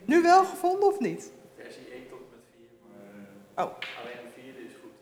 Nu 0.05 0.23
wel 0.23 0.45
gevonden 0.45 0.89
of 0.89 0.99
niet? 1.01 1.33
Versie 1.57 1.91
1 1.93 2.09
tot 2.09 2.19
met 2.31 2.39
4, 2.57 2.67
maar 3.55 3.67
Oh, 3.67 3.73
alleen 4.03 4.17
de 4.25 4.41
vierde 4.41 4.61
is 4.61 4.73
goed. 4.83 4.93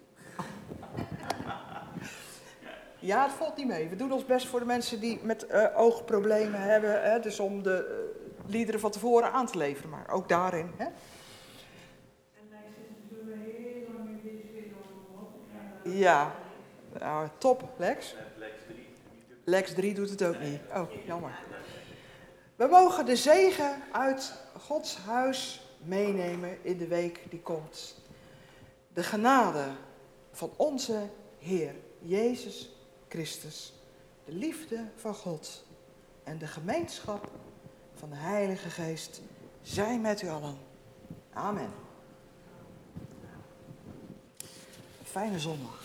ja, 3.10 3.22
het 3.22 3.32
valt 3.32 3.56
niet 3.56 3.66
mee. 3.66 3.88
We 3.88 3.96
doen 3.96 4.12
ons 4.12 4.24
best 4.26 4.46
voor 4.46 4.60
de 4.60 4.66
mensen 4.66 5.00
die 5.00 5.20
met 5.22 5.46
eh, 5.46 5.66
oogproblemen 5.78 6.60
hebben. 6.60 7.02
Hè, 7.02 7.20
dus 7.20 7.40
om 7.40 7.62
de 7.62 7.76
eh, 8.46 8.50
liederen 8.50 8.80
van 8.80 8.90
tevoren 8.90 9.32
aan 9.32 9.46
te 9.46 9.58
leveren. 9.58 9.90
Maar 9.90 10.10
ook 10.10 10.28
daarin. 10.28 10.70
Hè? 10.76 10.86
Ja, 15.84 16.34
nou, 16.98 17.28
top, 17.38 17.62
Lex. 17.76 18.14
Met 18.14 18.24
Lex 18.38 18.52
3. 18.66 18.76
die 18.76 18.86
doet- 19.28 19.33
Lex 19.44 19.74
3 19.74 19.94
doet 19.94 20.10
het 20.10 20.24
ook 20.24 20.38
niet. 20.38 20.60
Oh, 20.74 20.90
jammer. 21.06 21.38
We 22.56 22.66
mogen 22.66 23.06
de 23.06 23.16
zegen 23.16 23.82
uit 23.92 24.34
Gods 24.58 24.96
huis 24.96 25.66
meenemen 25.78 26.64
in 26.64 26.78
de 26.78 26.86
week 26.86 27.20
die 27.30 27.40
komt. 27.40 27.96
De 28.92 29.02
genade 29.02 29.64
van 30.32 30.52
onze 30.56 31.08
Heer 31.38 31.74
Jezus 31.98 32.70
Christus, 33.08 33.72
de 34.24 34.32
liefde 34.32 34.84
van 34.96 35.14
God 35.14 35.64
en 36.22 36.38
de 36.38 36.46
gemeenschap 36.46 37.28
van 37.94 38.10
de 38.10 38.16
Heilige 38.16 38.70
Geest 38.70 39.20
zijn 39.62 40.00
met 40.00 40.22
u 40.22 40.28
allen. 40.28 40.56
Amen. 41.32 41.70
Fijne 45.02 45.38
zondag. 45.38 45.82